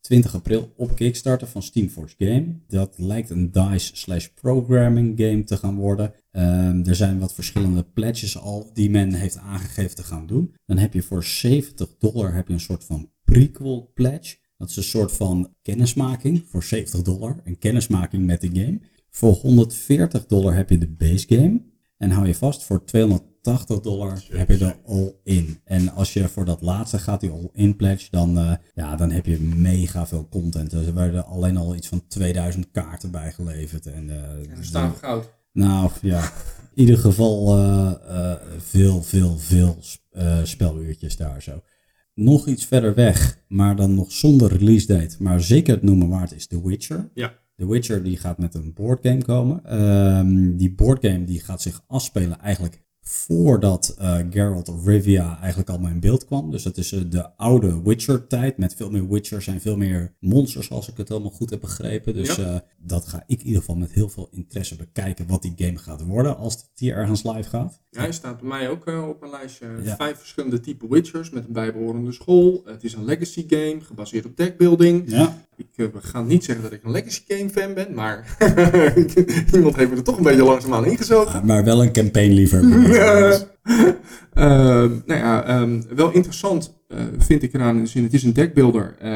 20 0.00 0.34
april 0.34 0.72
op 0.76 0.96
Kickstarter 0.96 1.46
van 1.46 1.62
Steamforce 1.62 2.14
Game. 2.18 2.46
Dat 2.66 2.98
lijkt 2.98 3.30
een 3.30 3.52
DICE 3.52 3.96
slash 3.96 4.26
programming 4.26 5.20
game 5.20 5.44
te 5.44 5.56
gaan 5.56 5.76
worden. 5.76 6.14
Ehm, 6.30 6.82
er 6.84 6.94
zijn 6.94 7.18
wat 7.18 7.34
verschillende 7.34 7.82
pledges 7.82 8.38
al 8.38 8.70
die 8.72 8.90
men 8.90 9.12
heeft 9.12 9.36
aangegeven 9.36 9.96
te 9.96 10.02
gaan 10.02 10.26
doen. 10.26 10.54
Dan 10.66 10.78
heb 10.78 10.92
je 10.92 11.02
voor 11.02 11.24
70 11.24 11.88
dollar 11.98 12.34
heb 12.34 12.48
je 12.48 12.52
een 12.52 12.60
soort 12.60 12.84
van 12.84 13.10
prequel 13.24 13.90
pledge. 13.94 14.36
Dat 14.64 14.72
is 14.72 14.84
een 14.84 14.98
soort 15.00 15.12
van 15.12 15.54
kennismaking 15.62 16.44
voor 16.48 16.62
70 16.62 17.02
dollar. 17.02 17.36
Een 17.44 17.58
kennismaking 17.58 18.26
met 18.26 18.40
de 18.40 18.50
game. 18.52 18.80
Voor 19.10 19.32
140 19.32 20.26
dollar 20.26 20.54
heb 20.54 20.70
je 20.70 20.78
de 20.78 20.88
base 20.88 21.26
game. 21.28 21.62
En 21.98 22.10
hou 22.10 22.26
je 22.26 22.34
vast, 22.34 22.62
voor 22.62 22.84
280 22.84 23.80
dollar 23.80 24.24
heb 24.30 24.48
je 24.48 24.56
de 24.58 24.74
all-in. 24.86 25.58
En 25.64 25.88
als 25.92 26.12
je 26.12 26.28
voor 26.28 26.44
dat 26.44 26.62
laatste 26.62 26.98
gaat, 26.98 27.20
die 27.20 27.30
all-in 27.30 27.76
pledge, 27.76 28.06
dan, 28.10 28.38
eh, 28.38 28.52
ja, 28.74 28.96
dan 28.96 29.10
heb 29.10 29.26
je 29.26 29.40
mega 29.40 30.06
veel 30.06 30.28
content. 30.30 30.72
Er 30.72 30.94
werden 30.94 31.26
alleen 31.26 31.56
al 31.56 31.74
iets 31.74 31.88
van 31.88 32.06
2000 32.08 32.70
kaarten 32.70 33.10
bij 33.10 33.32
geleverd. 33.32 33.86
En, 33.86 34.10
eh, 34.10 34.16
En 34.50 34.50
er 34.56 34.64
staat 34.64 34.96
goud. 34.96 35.30
nou 35.52 35.90
ja, 36.02 36.22
in 36.74 36.80
ieder 36.80 36.98
geval 36.98 37.56
eh, 37.58 37.92
eh, 38.08 38.40
veel, 38.58 39.02
veel, 39.02 39.38
veel 39.38 39.76
sp- 39.80 40.02
eh, 40.10 40.38
speluurtjes 40.44 41.16
daar 41.16 41.42
zo. 41.42 41.62
Nog 42.14 42.46
iets 42.46 42.64
verder 42.64 42.94
weg, 42.94 43.38
maar 43.48 43.76
dan 43.76 43.94
nog 43.94 44.12
zonder 44.12 44.56
release 44.56 44.86
date, 44.86 45.16
maar 45.18 45.40
zeker 45.40 45.74
het 45.74 45.82
noemen 45.82 46.08
waard 46.08 46.34
is 46.34 46.46
The 46.46 46.66
Witcher. 46.66 47.10
Ja. 47.14 47.34
The 47.56 47.68
Witcher 47.68 48.02
die 48.02 48.16
gaat 48.16 48.38
met 48.38 48.54
een 48.54 48.72
boardgame 48.72 49.24
komen. 49.24 49.64
Ehm, 49.64 50.56
die 50.56 50.74
boardgame 50.74 51.24
die 51.24 51.40
gaat 51.40 51.62
zich 51.62 51.84
afspelen 51.86 52.40
eigenlijk 52.40 52.83
voordat 53.08 53.94
eh 53.98 54.18
Geralt 54.30 54.68
of 54.68 54.86
Rivia 54.86 55.38
eigenlijk 55.38 55.68
allemaal 55.70 55.90
in 55.90 56.00
beeld 56.00 56.24
kwam. 56.24 56.50
Dus 56.50 56.62
dat 56.62 56.76
is 56.76 56.92
eh, 56.92 57.00
de 57.08 57.36
oude 57.36 57.82
Witcher-tijd 57.82 58.58
met 58.58 58.74
veel 58.74 58.90
meer 58.90 59.08
Witchers 59.08 59.46
en 59.46 59.60
veel 59.60 59.76
meer 59.76 60.14
monsters, 60.20 60.70
als 60.70 60.88
ik 60.88 60.96
het 60.96 61.08
helemaal 61.08 61.30
goed 61.30 61.50
heb 61.50 61.60
begrepen. 61.60 62.14
Dus 62.14 62.36
Ja. 62.36 62.44
eh, 62.54 62.60
dat 62.78 63.06
ga 63.08 63.22
ik 63.26 63.40
in 63.40 63.46
ieder 63.46 63.60
geval 63.60 63.76
met 63.76 63.92
heel 63.92 64.08
veel 64.08 64.28
interesse 64.30 64.76
bekijken 64.76 65.26
wat 65.26 65.42
die 65.42 65.52
game 65.56 65.78
gaat 65.78 66.02
worden 66.02 66.36
als 66.36 66.54
het 66.54 66.70
hier 66.74 66.94
ergens 66.94 67.22
live 67.22 67.48
gaat. 67.48 67.80
Ja, 67.90 68.00
hij 68.00 68.12
staat 68.12 68.38
bij 68.40 68.48
mij 68.48 68.68
ook 68.68 68.86
op 68.86 69.22
een 69.22 69.30
lijstje. 69.30 69.66
Ja. 69.82 69.96
Vijf 69.96 70.18
verschillende 70.18 70.60
type 70.60 70.88
Witchers 70.88 71.30
met 71.30 71.44
een 71.46 71.52
bijbehorende 71.52 72.12
school. 72.12 72.62
Het 72.64 72.84
is 72.84 72.92
een 72.94 73.04
legacy 73.04 73.44
game, 73.48 73.80
gebaseerd 73.80 74.24
op 74.24 74.36
deckbuilding. 74.36 75.10
Ja, 75.10 75.42
Ik 75.56 75.66
eh, 75.76 75.86
ga 75.92 76.22
niet 76.22 76.44
zeggen 76.44 76.64
dat 76.64 76.72
ik 76.72 76.84
een 76.84 76.90
legacy 76.90 77.22
game 77.28 77.50
fan 77.50 77.74
ben, 77.74 77.94
maar 77.94 78.36
iemand 79.54 79.76
heeft 79.76 79.90
me 79.90 79.96
er 79.96 80.02
toch 80.02 80.16
een 80.16 80.22
beetje 80.22 80.44
langzaamaan 80.44 80.86
ingezogen. 80.86 81.46
maar 81.46 81.64
wel 81.64 81.82
een 81.82 81.92
campaign 81.92 82.32
liever. 82.32 82.62
Ehm, 84.34 84.90
nou 85.06 85.20
ja, 85.20 85.44
ehm, 85.46 85.82
wel 85.94 86.10
interessant 86.12 86.82
eh, 86.88 86.98
vind 87.18 87.42
ik 87.42 87.52
eraan 87.54 87.76
in 87.76 87.82
de 87.82 87.88
zin, 87.88 88.02
het 88.02 88.12
is 88.14 88.22
een 88.22 88.32
deckbuilder, 88.32 88.94
eh, 88.98 89.10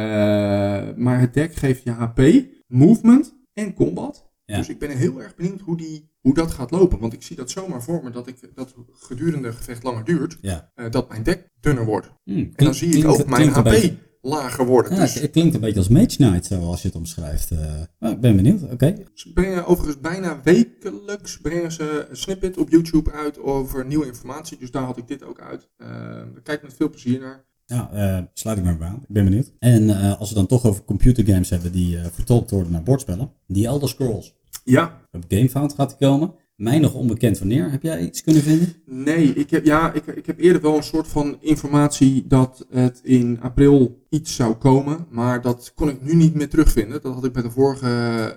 maar 0.96 1.20
het 1.20 1.34
deck 1.34 1.54
geeft 1.54 1.82
je 1.82 1.90
HP, 1.90 2.20
movement 2.66 3.34
en 3.52 3.74
combat. 3.74 4.26
Ja. 4.44 4.56
Dus 4.56 4.68
ik 4.68 4.78
ben 4.78 4.90
heel 4.96 5.22
erg 5.22 5.34
benieuwd 5.34 5.60
hoe 5.60 5.76
die, 5.76 6.10
hoe 6.20 6.34
dat 6.34 6.50
gaat 6.50 6.70
lopen. 6.70 6.98
Want 6.98 7.12
ik 7.12 7.22
zie 7.22 7.36
dat 7.36 7.50
zomaar 7.50 7.82
voor 7.82 8.00
me 8.04 8.10
dat, 8.10 8.26
ik, 8.26 8.36
dat 8.54 8.74
gedurende 8.92 9.52
gevecht 9.52 9.82
langer 9.82 10.04
duurt, 10.04 10.38
Ja. 10.40 10.70
eh, 10.74 10.90
dat 10.90 11.08
mijn 11.08 11.22
deck 11.22 11.48
dunner 11.60 11.84
wordt. 11.84 12.10
Hm, 12.24 12.38
En 12.38 12.52
dan 12.64 12.74
zie 12.74 12.96
ik 12.96 13.06
ook 13.08 13.26
mijn 13.26 13.48
HP 13.48 13.64
beetje- 13.64 13.96
lager 14.28 14.66
worden. 14.66 14.94
Ja, 14.94 15.00
dus 15.00 15.14
het 15.14 15.30
klinkt 15.30 15.54
een 15.54 15.60
beetje 15.60 15.78
als 15.78 15.88
Mage 15.88 16.16
Knight, 16.16 16.46
zoals 16.46 16.82
je 16.82 16.88
het 16.88 16.96
omschrijft. 16.96 17.50
eh. 17.50 17.58
maar 17.98 18.10
ik 18.10 18.20
ben 18.20 18.36
benieuwd. 18.36 18.62
Oké. 18.72 18.94
Ze 19.14 19.32
brengen 19.32 19.66
overigens 19.66 20.00
bijna 20.00 20.40
wekelijks 20.42 21.38
brengen 21.40 21.72
ze 21.72 22.06
een 22.10 22.16
snippet 22.16 22.56
op 22.58 22.70
YouTube 22.70 23.10
uit 23.12 23.38
over 23.38 23.86
nieuwe 23.86 24.06
informatie. 24.06 24.58
Dus 24.58 24.70
daar 24.70 24.82
had 24.82 24.96
ik 24.96 25.08
dit 25.08 25.22
ook 25.24 25.40
uit. 25.40 25.68
Daar 25.76 26.26
kijk 26.42 26.58
ik 26.58 26.62
met 26.62 26.74
veel 26.76 26.90
plezier 26.90 27.20
naar. 27.20 27.46
Nou, 27.66 27.92
eh, 27.92 28.18
sluit 28.32 28.58
ik 28.58 28.64
maar 28.64 28.82
aan. 28.82 28.94
Ik 29.02 29.08
ben 29.14 29.24
benieuwd. 29.24 29.52
En 29.58 29.90
als 30.18 30.28
we 30.28 30.34
dan 30.34 30.46
toch 30.46 30.66
over 30.66 30.84
computergames 30.84 31.50
hebben 31.50 31.72
die 31.72 31.98
vertolkt 32.12 32.50
worden 32.50 32.72
naar 32.72 32.82
bordspellen. 32.82 33.32
Die 33.46 33.66
Elder 33.66 33.88
Scrolls. 33.88 34.36
Ja, 34.64 35.00
Op 35.12 35.24
GameFound 35.28 35.74
gaat 35.74 35.88
die 35.98 36.08
komen. 36.08 36.34
Mij 36.58 36.78
nog 36.78 36.94
onbekend 36.94 37.38
wanneer. 37.38 37.70
Heb 37.70 37.82
jij 37.82 38.00
iets 38.00 38.22
kunnen 38.22 38.42
vinden? 38.42 38.74
nee, 38.84 39.32
ik 39.32 39.50
heb, 39.50 39.64
ja, 39.64 39.92
ik, 39.92 40.06
ik 40.06 40.26
heb 40.26 40.38
eerder 40.38 40.62
wel 40.62 40.76
een 40.76 40.82
soort 40.82 41.08
van 41.08 41.36
informatie 41.40 42.24
dat 42.26 42.66
het 42.70 43.00
in 43.02 43.38
april 43.40 44.04
iets 44.08 44.34
zou 44.34 44.54
komen. 44.54 45.06
Maar 45.10 45.42
dat 45.42 45.72
kon 45.74 45.88
ik 45.88 46.02
nu 46.02 46.14
niet 46.14 46.34
meer 46.34 46.48
terugvinden. 46.48 47.02
Dat 47.02 47.14
had 47.14 47.24
ik 47.24 47.32
bij 47.32 47.42
de 47.42 47.50
vorige 47.50 47.88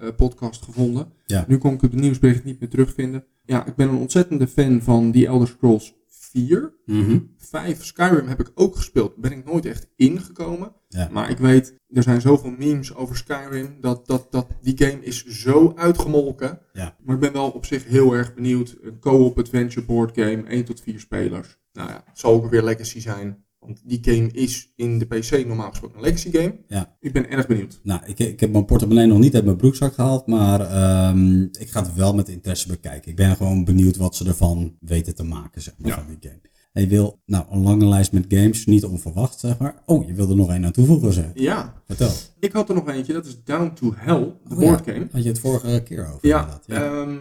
eh, 0.02 0.10
podcast 0.16 0.64
gevonden. 0.64 1.08
Ja. 1.26 1.46
Nu 1.48 1.58
kon 1.58 1.74
ik 1.74 1.82
het 1.82 1.94
nieuwsbericht 1.94 2.44
niet 2.44 2.60
meer 2.60 2.70
terugvinden. 2.70 3.24
Ja, 3.46 3.66
ik 3.66 3.76
ben 3.76 3.90
een 3.90 3.98
ontzettende 3.98 4.48
fan 4.48 4.82
van 4.82 5.12
die 5.12 5.28
Elder 5.28 5.48
Scrolls 5.48 5.94
4. 6.32 6.74
Mhm. 6.86 7.20
5 7.38 7.86
Skyrim 7.86 8.28
heb 8.28 8.40
ik 8.40 8.52
ook 8.56 8.76
gespeeld. 8.76 9.16
Ben 9.16 9.32
ik 9.32 9.46
nooit 9.46 9.66
echt 9.66 9.88
ingekomen. 9.96 10.74
Ja. 10.88 11.10
Maar 11.12 11.30
ik 11.30 11.38
weet, 11.38 11.76
er 11.88 12.04
zijn 12.04 12.22
zoveel 12.22 12.56
memes 12.58 12.96
over 12.96 13.16
Skyrim. 13.18 13.78
Dat, 13.82 14.08
dat, 14.08 14.32
dat 14.32 14.48
die 14.62 14.78
game 14.78 15.04
is 15.04 15.26
zo 15.26 15.74
uitgemolken. 15.76 16.60
Ja. 16.74 16.98
Maar 17.04 17.16
ik 17.16 17.22
ben 17.22 17.34
wel 17.34 17.50
op 17.50 17.66
zich 17.66 17.86
heel 17.86 18.14
erg 18.14 18.34
benieuwd. 18.34 18.78
Een 18.82 19.00
co-op 19.00 19.40
adventure 19.40 19.86
board 19.86 20.16
game. 20.16 20.44
1 20.44 20.66
tot 20.66 20.82
4 20.82 21.00
spelers. 21.00 21.60
Nou 21.74 21.90
ja, 21.90 22.04
het 22.06 22.20
zal 22.20 22.34
ook 22.34 22.50
weer 22.50 22.64
legacy 22.64 23.00
zijn. 23.00 23.46
Want 23.66 23.82
die 23.86 24.00
game 24.02 24.32
is 24.32 24.72
in 24.76 25.00
de 25.00 25.06
PC 25.06 25.46
normaal 25.48 25.70
gesproken 25.70 25.98
een 25.98 26.04
legacy 26.04 26.32
game. 26.32 26.56
Ja. 26.68 26.96
Ik 27.00 27.14
ben 27.14 27.30
erg 27.30 27.48
benieuwd. 27.48 27.80
Nou, 27.84 28.02
ik, 28.06 28.20
ik 28.20 28.40
heb 28.40 28.52
mijn 28.52 28.66
portemonnee 28.66 29.06
nog 29.08 29.20
niet 29.20 29.36
uit 29.36 29.46
mijn 29.46 29.58
broekzak 29.58 29.94
gehaald, 29.94 30.28
maar 30.28 30.60
ehm, 30.62 31.42
ik 31.42 31.70
ga 31.70 31.82
het 31.84 31.94
wel 31.94 32.14
met 32.16 32.30
interesse 32.30 32.68
bekijken. 32.68 33.10
Ik 33.12 33.16
ben 33.18 33.36
gewoon 33.36 33.64
benieuwd 33.66 33.98
wat 33.98 34.16
ze 34.16 34.26
ervan 34.28 34.78
weten 34.80 35.16
te 35.16 35.24
maken, 35.24 35.62
zeg 35.62 35.74
maar, 35.78 35.90
Ja. 35.90 35.96
van 35.96 36.06
die 36.20 36.30
game. 36.30 36.42
En 36.74 36.82
je 36.82 36.88
wil, 36.88 37.22
nou, 37.26 37.46
een 37.50 37.62
lange 37.62 37.86
lijst 37.88 38.12
met 38.12 38.26
games, 38.28 38.66
niet 38.66 38.86
onverwacht, 38.86 39.40
zeg 39.40 39.58
maar. 39.58 39.82
Oh, 39.86 40.08
je 40.08 40.14
wilde 40.14 40.32
er 40.32 40.38
nog 40.38 40.50
één 40.50 40.66
aan 40.66 40.72
toevoegen, 40.72 41.14
zeg. 41.14 41.32
Ja, 41.34 41.82
Vertel. 41.86 42.12
ik 42.40 42.52
had 42.52 42.70
er 42.70 42.76
nog 42.76 42.90
eentje. 42.90 43.14
Dat 43.14 43.26
is 43.26 43.44
Down 43.44 43.72
to 43.74 43.94
Hell, 43.96 44.20
de 44.48 44.56
Oh 44.56 44.62
ja, 44.62 44.68
board 44.70 44.84
game. 44.90 45.08
Had 45.12 45.24
je 45.24 45.30
het 45.30 45.40
vorige 45.40 45.84
keer 45.84 46.08
over, 46.08 46.28
Ja. 46.28 46.60
Ja. 46.66 46.84
ehm, 47.02 47.18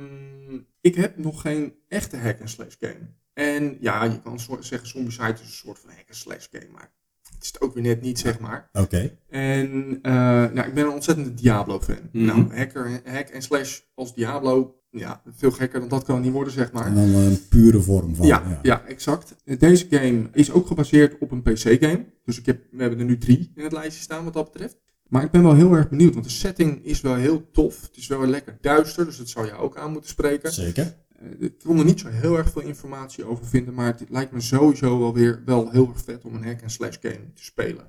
ik 0.80 0.94
heb 0.94 1.18
nog 1.18 1.40
geen 1.40 1.72
echte 1.88 2.16
hack-and-slash 2.16 2.74
game. 2.80 3.18
En 3.40 3.76
ja, 3.80 4.04
je 4.04 4.20
kan 4.20 4.40
zo- 4.40 4.56
zeggen, 4.60 4.88
Zombicide 4.88 5.32
is 5.32 5.40
een 5.40 5.46
soort 5.46 5.78
van 5.78 5.90
hack-and-slash 5.90 6.46
game, 6.50 6.72
maar 6.72 6.92
het 7.32 7.42
is 7.42 7.46
het 7.52 7.60
ook 7.60 7.74
weer 7.74 7.82
net 7.82 8.00
niet, 8.00 8.18
zeg 8.18 8.38
maar. 8.38 8.68
Oké. 8.72 9.16
En 9.28 9.98
eh, 10.02 10.12
nou, 10.52 10.60
ik 10.60 10.74
ben 10.74 10.84
een 10.84 10.92
ontzettende 10.92 11.34
Diablo-fan. 11.34 12.08
Mhm. 12.12 12.24
Nou, 12.24 12.56
hacker, 12.56 13.00
hack-and-slash 13.04 13.80
als 13.94 14.14
Diablo, 14.14 14.74
ja, 14.90 15.22
veel 15.36 15.50
gekker 15.50 15.80
dan 15.80 15.88
dat 15.88 16.04
kan 16.04 16.14
het 16.14 16.24
niet 16.24 16.32
worden, 16.32 16.52
zeg 16.52 16.72
maar. 16.72 16.86
En 16.86 16.94
dan 16.94 17.14
een 17.14 17.48
pure 17.48 17.80
vorm 17.80 18.14
van. 18.16 18.26
Ja, 18.26 18.60
ja. 18.62 18.84
exact. 18.86 19.34
Deze 19.58 19.86
game 19.90 20.28
is 20.32 20.50
ook 20.50 20.66
gebaseerd 20.66 21.18
op 21.18 21.30
een 21.30 21.42
PC-game. 21.42 22.04
Dus 22.24 22.38
ik 22.38 22.46
heb, 22.46 22.62
we 22.70 22.80
hebben 22.80 22.98
er 22.98 23.04
nu 23.04 23.18
drie 23.18 23.52
in 23.54 23.62
het 23.62 23.72
lijstje 23.72 24.02
staan 24.02 24.24
wat 24.24 24.32
dat 24.32 24.52
betreft. 24.52 24.78
Maar 25.08 25.24
ik 25.24 25.30
ben 25.30 25.42
wel 25.42 25.54
heel 25.54 25.72
erg 25.72 25.88
benieuwd, 25.88 26.12
want 26.12 26.24
de 26.26 26.30
setting 26.32 26.84
is 26.84 27.00
wel 27.00 27.14
heel 27.14 27.50
tof. 27.50 27.80
Het 27.82 27.96
is 27.96 28.06
wel 28.06 28.26
lekker 28.26 28.58
duister, 28.60 29.04
dus 29.04 29.16
dat 29.16 29.28
zou 29.28 29.46
je 29.46 29.52
ook 29.52 29.76
aan 29.76 29.92
moeten 29.92 30.10
spreken. 30.10 30.52
Zeker. 30.52 30.94
Eh, 31.20 31.26
ik 31.46 31.58
kon 31.64 31.78
er 31.78 31.84
niet 31.84 32.00
zo 32.00 32.08
heel 32.08 32.36
erg 32.36 32.50
veel 32.50 32.62
informatie 32.62 33.24
over 33.24 33.46
vinden, 33.46 33.74
maar 33.74 33.86
het 33.86 34.04
lijkt 34.10 34.32
me 34.32 34.40
sowieso 34.40 34.98
wel 34.98 35.14
weer 35.14 35.42
wel 35.44 35.70
heel 35.70 35.88
erg 35.88 36.02
vet 36.04 36.24
om 36.24 36.34
een 36.34 36.44
hack-and-slash 36.44 36.96
game 37.00 37.32
te 37.34 37.44
spelen. 37.44 37.84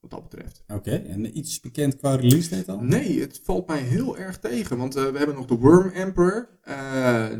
Wat 0.00 0.10
dat 0.10 0.28
betreft. 0.30 0.62
Oké, 0.68 0.90
en 0.90 1.38
iets 1.38 1.60
bekend 1.60 1.96
qua 1.96 2.14
release 2.14 2.50
date 2.50 2.72
al? 2.72 2.80
Nee, 2.80 3.20
het 3.20 3.40
valt 3.44 3.66
mij 3.66 3.80
heel 3.80 4.18
erg 4.18 4.38
tegen, 4.38 4.76
want 4.76 4.96
eh, 4.96 5.06
we 5.10 5.18
hebben 5.18 5.36
nog 5.36 5.46
de 5.46 5.54
Worm 5.56 5.88
Emperor. 5.88 6.48
Eh, 6.62 6.74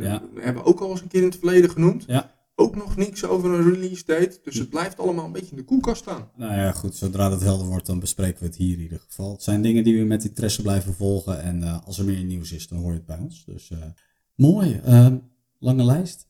Ja. 0.01 0.23
We 0.35 0.41
hebben 0.41 0.65
ook 0.65 0.81
al 0.81 0.91
eens 0.91 1.01
een 1.01 1.09
keer 1.09 1.21
in 1.21 1.27
het 1.29 1.37
verleden 1.37 1.71
genoemd. 1.71 2.05
Ja. 2.07 2.33
Ook 2.57 2.77
nog 2.77 2.97
niks 2.97 3.25
over 3.25 3.51
een 3.51 3.73
release 3.73 4.05
date, 4.05 4.39
dus 4.43 4.59
het 4.59 4.71
blijft 4.71 4.99
allemaal 4.99 5.25
een 5.25 5.33
beetje 5.33 5.51
in 5.51 5.57
de 5.57 5.65
koelkast 5.65 6.03
staan. 6.03 6.31
Nou 6.37 6.53
ja, 6.55 6.73
goed, 6.73 6.95
zodra 6.97 7.31
het 7.31 7.41
helder 7.43 7.67
wordt, 7.67 7.87
dan 7.87 8.01
bespreken 8.01 8.41
we 8.41 8.47
het 8.47 8.57
hier 8.57 8.77
in 8.77 8.83
ieder 8.83 8.99
geval. 9.07 9.33
Het 9.33 9.43
zijn 9.43 9.63
dingen 9.63 9.85
die 9.85 9.99
we 9.99 10.05
met 10.05 10.25
interesse 10.25 10.63
blijven 10.63 10.95
volgen. 10.95 11.43
En 11.43 11.83
als 11.85 11.99
er 11.99 12.05
meer 12.05 12.25
nieuws 12.25 12.53
is, 12.53 12.69
dan 12.69 12.79
hoor 12.79 12.91
je 12.91 12.97
het 12.97 13.07
bij 13.07 13.19
ons. 13.19 13.45
Dus 13.45 13.71
mooi. 14.35 14.81
Lange 15.59 15.85
lijst. 15.85 16.29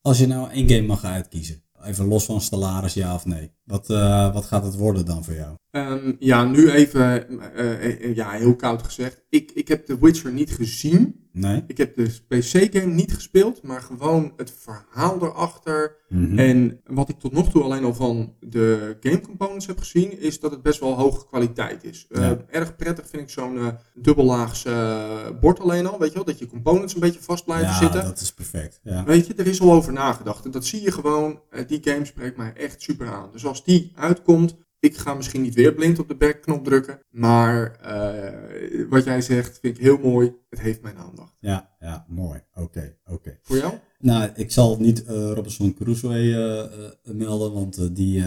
Als 0.00 0.18
je 0.18 0.26
nou 0.26 0.50
één 0.50 0.68
game 0.68 0.86
mag 0.86 1.04
uitkiezen, 1.04 1.62
even 1.84 2.06
los 2.06 2.24
van 2.24 2.40
stellaris, 2.40 2.94
ja 2.94 3.14
of 3.14 3.26
nee. 3.26 3.50
Wat, 3.64 3.90
eh, 3.90 4.34
wat 4.34 4.44
gaat 4.44 4.64
het 4.64 4.76
worden 4.76 5.04
dan 5.06 5.24
voor 5.24 5.34
jou? 5.34 5.56
Ehm, 5.70 6.12
ja, 6.18 6.44
nu 6.44 6.70
even, 6.70 7.28
eh, 7.54 7.84
eh, 7.84 8.16
ja, 8.16 8.30
heel 8.30 8.56
koud 8.56 8.82
gezegd. 8.82 9.22
Ik, 9.28 9.50
ik 9.50 9.68
heb 9.68 9.86
The 9.86 9.98
Witcher 10.00 10.32
niet 10.32 10.50
gezien. 10.50 11.27
Nee? 11.38 11.64
Ik 11.66 11.78
heb 11.78 11.96
de 11.96 12.20
PC-game 12.28 12.92
niet 12.92 13.14
gespeeld, 13.14 13.62
maar 13.62 13.80
gewoon 13.80 14.32
het 14.36 14.52
verhaal 14.58 15.22
erachter. 15.22 15.96
Mhm. 16.08 16.38
En 16.38 16.80
wat 16.86 17.08
ik 17.08 17.18
tot 17.18 17.32
nog 17.32 17.50
toe 17.50 17.62
alleen 17.62 17.84
al 17.84 17.94
van 17.94 18.34
de 18.40 18.96
game 19.00 19.20
components 19.20 19.66
heb 19.66 19.78
gezien, 19.78 20.20
is 20.20 20.40
dat 20.40 20.50
het 20.50 20.62
best 20.62 20.80
wel 20.80 20.94
hoge 20.94 21.26
kwaliteit 21.26 21.84
is. 21.84 22.06
Eh. 22.10 22.30
Erg 22.50 22.76
prettig 22.76 23.08
vind 23.08 23.22
ik 23.22 23.30
zo'n 23.30 23.78
dubbellaags 23.94 24.64
eh, 24.64 25.26
bord 25.40 25.60
alleen 25.60 25.86
al, 25.86 25.98
weet 25.98 26.08
je 26.08 26.14
wel, 26.14 26.24
dat 26.24 26.38
je 26.38 26.46
components 26.46 26.94
een 26.94 27.00
beetje 27.00 27.22
vast 27.22 27.44
blijven 27.44 27.68
ja, 27.68 27.78
zitten. 27.78 28.02
dat 28.02 28.20
is 28.20 28.32
perfect. 28.32 28.80
Ja. 28.82 29.04
Weet 29.04 29.26
je, 29.26 29.34
er 29.34 29.46
is 29.46 29.60
al 29.60 29.72
over 29.72 29.92
nagedacht. 29.92 30.44
En 30.44 30.50
dat 30.50 30.64
zie 30.64 30.82
je 30.82 30.92
gewoon. 30.92 31.40
Eh, 31.50 31.66
die 31.66 31.80
game 31.82 32.04
spreekt 32.04 32.36
mij 32.36 32.52
echt 32.56 32.82
super 32.82 33.08
aan. 33.08 33.28
Dus 33.32 33.46
als 33.46 33.64
die 33.64 33.92
uitkomt, 33.94 34.56
ik 34.80 34.96
ga 34.96 35.14
misschien 35.14 35.42
niet 35.42 35.54
weer 35.54 35.74
blind 35.74 35.98
op 35.98 36.08
de 36.08 36.16
backknop 36.16 36.64
drukken. 36.64 37.00
Maar 37.10 37.72
eh, 37.72 38.88
wat 38.88 39.04
jij 39.04 39.20
zegt, 39.20 39.58
vind 39.60 39.76
ik 39.76 39.82
heel 39.82 39.98
mooi. 39.98 40.34
Het 40.50 40.60
heeft 40.60 40.82
mijn 40.82 40.96
aandacht. 40.96 41.36
Ja, 41.40 41.76
ja, 41.78 42.06
mooi. 42.08 42.40
Oké, 42.54 42.96
oké. 43.04 43.38
Voor 43.42 43.56
jou? 43.56 43.74
Nou, 43.98 44.30
ik 44.34 44.50
zal 44.50 44.76
niet 44.80 45.04
eh, 45.04 45.14
Robinson 45.14 45.74
Crusoe 45.74 46.14
eh, 46.14 47.12
melden, 47.14 47.52
want 47.52 47.96
die, 47.96 48.24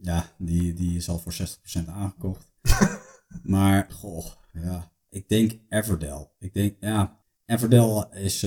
ja, 0.00 0.32
die, 0.38 0.74
die 0.74 0.96
is 0.96 1.08
al 1.08 1.18
voor 1.18 1.32
60% 1.32 1.88
aangekocht. 1.88 2.48
maar, 3.42 3.86
goh, 3.90 4.26
ja, 4.52 4.92
ik 5.08 5.28
denk 5.28 5.52
Everdell. 5.68 6.30
Ik 6.38 6.54
denk, 6.54 6.76
ja, 6.80 7.20
Everdell 7.46 8.04
is 8.10 8.46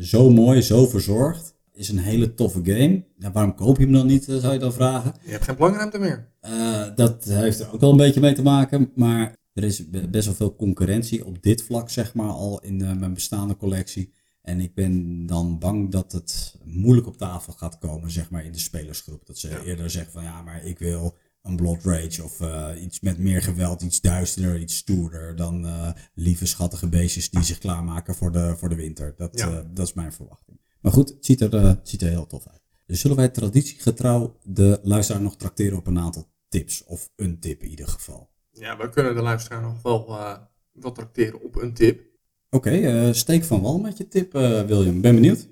zo 0.00 0.30
mooi, 0.30 0.62
zo 0.62 0.86
verzorgd. 0.86 1.57
Is 1.78 1.88
een 1.88 1.98
hele 1.98 2.34
toffe 2.34 2.60
game. 2.64 3.04
Ja, 3.18 3.32
waarom 3.32 3.54
koop 3.54 3.76
je 3.76 3.82
hem 3.82 3.92
dan 3.92 4.06
niet, 4.06 4.28
eh, 4.28 4.36
zou 4.36 4.52
je 4.52 4.58
dan 4.58 4.72
vragen? 4.72 5.14
Je 5.24 5.30
hebt 5.30 5.44
geen 5.44 5.56
plangruimte 5.56 5.98
meer. 5.98 6.28
Eh, 6.40 6.86
dat 6.96 7.24
heeft 7.24 7.60
er 7.60 7.72
ook 7.72 7.80
wel 7.80 7.90
een 7.90 7.96
beetje 7.96 8.20
mee 8.20 8.34
te 8.34 8.42
maken. 8.42 8.90
Maar 8.94 9.36
er 9.52 9.64
is 9.64 9.90
be- 9.90 10.08
best 10.08 10.26
wel 10.26 10.34
veel 10.34 10.56
concurrentie 10.56 11.24
op 11.24 11.42
dit 11.42 11.62
vlak, 11.62 11.90
zeg 11.90 12.14
maar, 12.14 12.28
al 12.30 12.60
in 12.60 12.82
eh, 12.82 12.92
mijn 12.96 13.14
bestaande 13.14 13.56
collectie. 13.56 14.12
En 14.42 14.60
ik 14.60 14.74
ben 14.74 15.26
dan 15.26 15.58
bang 15.58 15.90
dat 15.90 16.12
het 16.12 16.54
moeilijk 16.64 17.06
op 17.06 17.16
tafel 17.16 17.52
gaat 17.52 17.78
komen, 17.78 18.10
zeg 18.10 18.30
maar, 18.30 18.44
in 18.44 18.52
de 18.52 18.58
spelersgroep. 18.58 19.26
Dat 19.26 19.38
ze 19.38 19.48
Ja. 19.48 19.62
eerder 19.62 19.90
zeggen 19.90 20.12
van, 20.12 20.22
ja, 20.22 20.42
maar 20.42 20.64
ik 20.64 20.78
wil 20.78 21.16
een 21.42 21.56
Blood 21.56 21.84
Rage 21.84 22.22
of 22.24 22.40
iets 22.82 23.00
met 23.00 23.18
meer 23.18 23.42
geweld, 23.42 23.82
iets 23.82 24.00
duisterder, 24.00 24.58
iets 24.60 24.76
stoerder 24.76 25.36
dan 25.36 25.66
lieve 26.14 26.46
schattige 26.46 26.88
beestjes 26.88 27.30
die 27.30 27.42
zich 27.44 27.58
klaarmaken 27.58 28.14
voor 28.14 28.32
de, 28.32 28.54
voor 28.56 28.68
de 28.68 28.74
winter. 28.74 29.14
Dat, 29.16 29.38
Ja. 29.38 29.64
dat 29.74 29.86
is 29.86 29.92
mijn 29.92 30.12
verwachting. 30.12 30.58
Maar 30.80 30.92
goed, 30.92 31.08
het 31.08 31.24
ziet 31.24 31.40
er, 31.40 31.54
eh, 31.54 31.62
het 31.62 31.88
ziet 31.88 32.02
er 32.02 32.08
heel 32.08 32.26
tof 32.26 32.46
uit. 32.48 32.62
Dus 32.86 33.00
zullen 33.00 33.16
wij 33.16 33.28
traditiegetrouw 33.28 34.38
de 34.42 34.80
luisteraar 34.82 35.22
nog 35.22 35.36
tracteren 35.36 35.78
op 35.78 35.86
een 35.86 35.98
aantal 35.98 36.28
tips? 36.48 36.84
Of 36.84 37.10
een 37.16 37.38
tip 37.40 37.62
in 37.62 37.68
ieder 37.68 37.88
geval. 37.88 38.30
Ja, 38.50 38.76
we 38.76 38.88
kunnen 38.88 39.14
de 39.14 39.22
luisteraar 39.22 39.62
nog 39.62 39.82
wel 39.82 40.08
eh, 40.08 40.38
wat 40.72 40.94
tracteren 40.94 41.42
op 41.42 41.56
een 41.56 41.74
tip. 41.74 42.06
Oké, 42.50 42.70
eh, 42.70 43.12
steek 43.12 43.44
van 43.44 43.60
wal 43.60 43.78
met 43.78 43.96
je 43.96 44.08
tip, 44.08 44.34
eh, 44.34 44.62
William. 44.62 45.00
Ben 45.00 45.14
benieuwd. 45.14 45.48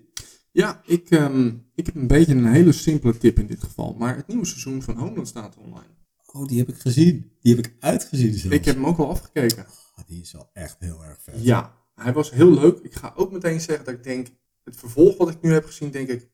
Ja, 0.53 0.83
ik, 0.85 1.11
ehm, 1.11 1.47
ik 1.75 1.87
heb 1.87 1.95
een 1.95 2.07
beetje 2.07 2.35
een 2.35 2.47
hele 2.47 2.73
simpele 2.73 3.19
tip 3.19 3.39
in 3.39 3.47
dit 3.47 3.61
geval. 3.61 3.95
Maar 3.99 4.17
het 4.17 4.27
nieuwe 4.27 4.47
seizoen 4.47 4.83
van 4.83 4.97
Homeland 4.97 5.29
staat 5.29 5.57
online. 5.57 5.95
Oh, 6.33 6.47
die 6.47 6.59
heb 6.59 6.69
ik 6.69 6.79
gezien. 6.79 7.33
Die 7.41 7.57
heb 7.57 7.67
ik 7.67 7.75
uitgezien 7.81 8.35
zelfs. 8.35 8.57
Ik 8.57 8.65
heb 8.65 8.75
hem 8.75 8.87
ook 8.87 8.99
al 8.99 9.09
afgekeken. 9.09 9.67
Ah, 9.95 10.05
die 10.07 10.21
is 10.21 10.33
wel 10.33 10.51
echt 10.53 10.77
heel 10.79 11.05
erg 11.05 11.19
vet. 11.23 11.35
Ja, 11.45 11.75
hij 11.95 12.13
was 12.13 12.31
heel 12.31 12.51
leuk. 12.51 12.79
Ik 12.79 12.95
ga 12.95 13.13
ook 13.17 13.33
meteen 13.33 13.61
zeggen 13.61 13.85
dat 13.85 13.95
ik 13.95 14.03
denk, 14.03 14.29
het 14.67 14.77
vervolg 14.77 15.17
wat 15.17 15.31
ik 15.31 15.41
nu 15.41 15.53
heb 15.53 15.65
gezien, 15.65 15.91
denk 15.91 16.09
ik, 16.09 16.29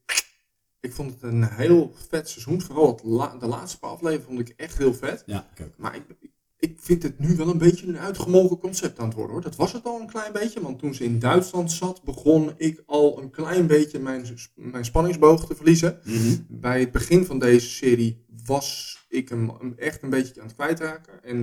ik 0.81 0.93
vond 0.93 1.13
het 1.13 1.23
een 1.23 1.45
heel 1.45 1.93
vet 2.09 2.29
seizoen. 2.29 2.61
Vooral 2.63 3.01
la- 3.03 3.37
de 3.37 3.47
laatste 3.47 3.79
paar 3.79 3.91
afleveringen 3.91 4.27
vond 4.37 4.49
ik 4.49 4.55
echt 4.57 4.79
heel 4.79 4.95
vet. 4.95 5.23
Ja, 5.27 5.49
ook. 5.61 5.71
Maar 5.77 5.97
ik, 5.97 6.03
ik, 6.59 6.77
vind 6.81 7.03
het 7.03 7.19
nu 7.19 7.37
wel 7.37 7.49
een 7.49 7.59
beetje 7.59 7.87
een 7.87 7.99
uitgemolken 7.99 8.59
concept 8.59 8.99
aan 8.99 9.07
het 9.07 9.15
worden 9.15 9.33
hoor. 9.33 9.43
Dat 9.43 9.57
was 9.57 9.73
het 9.73 9.85
al 9.85 10.01
een 10.01 10.07
klein 10.07 10.33
beetje, 10.33 10.61
want 10.61 10.79
toen 10.79 10.95
ze 10.95 11.05
in 11.05 11.19
Duitsland 11.19 11.73
zat, 11.73 12.03
begon 12.03 12.53
ik 12.57 12.83
al 12.87 13.23
een 13.23 13.31
klein 13.31 13.67
beetje 13.67 13.99
mijn, 13.99 14.27
mijn 14.55 14.85
spanningsboog 14.85 15.47
te 15.47 15.55
verliezen. 15.55 16.01
Mhm. 16.05 16.37
Bij 16.49 16.81
het 16.81 16.93
begin 16.93 17.25
van 17.25 17.39
deze 17.39 17.69
serie 17.69 18.25
was 18.45 18.99
ik 19.09 19.29
hem 19.29 19.75
echt 19.77 20.03
een 20.03 20.11
beetje 20.11 20.41
aan 20.41 20.47
het 20.47 20.57
kwijtraken. 20.57 21.23
En 21.25 21.37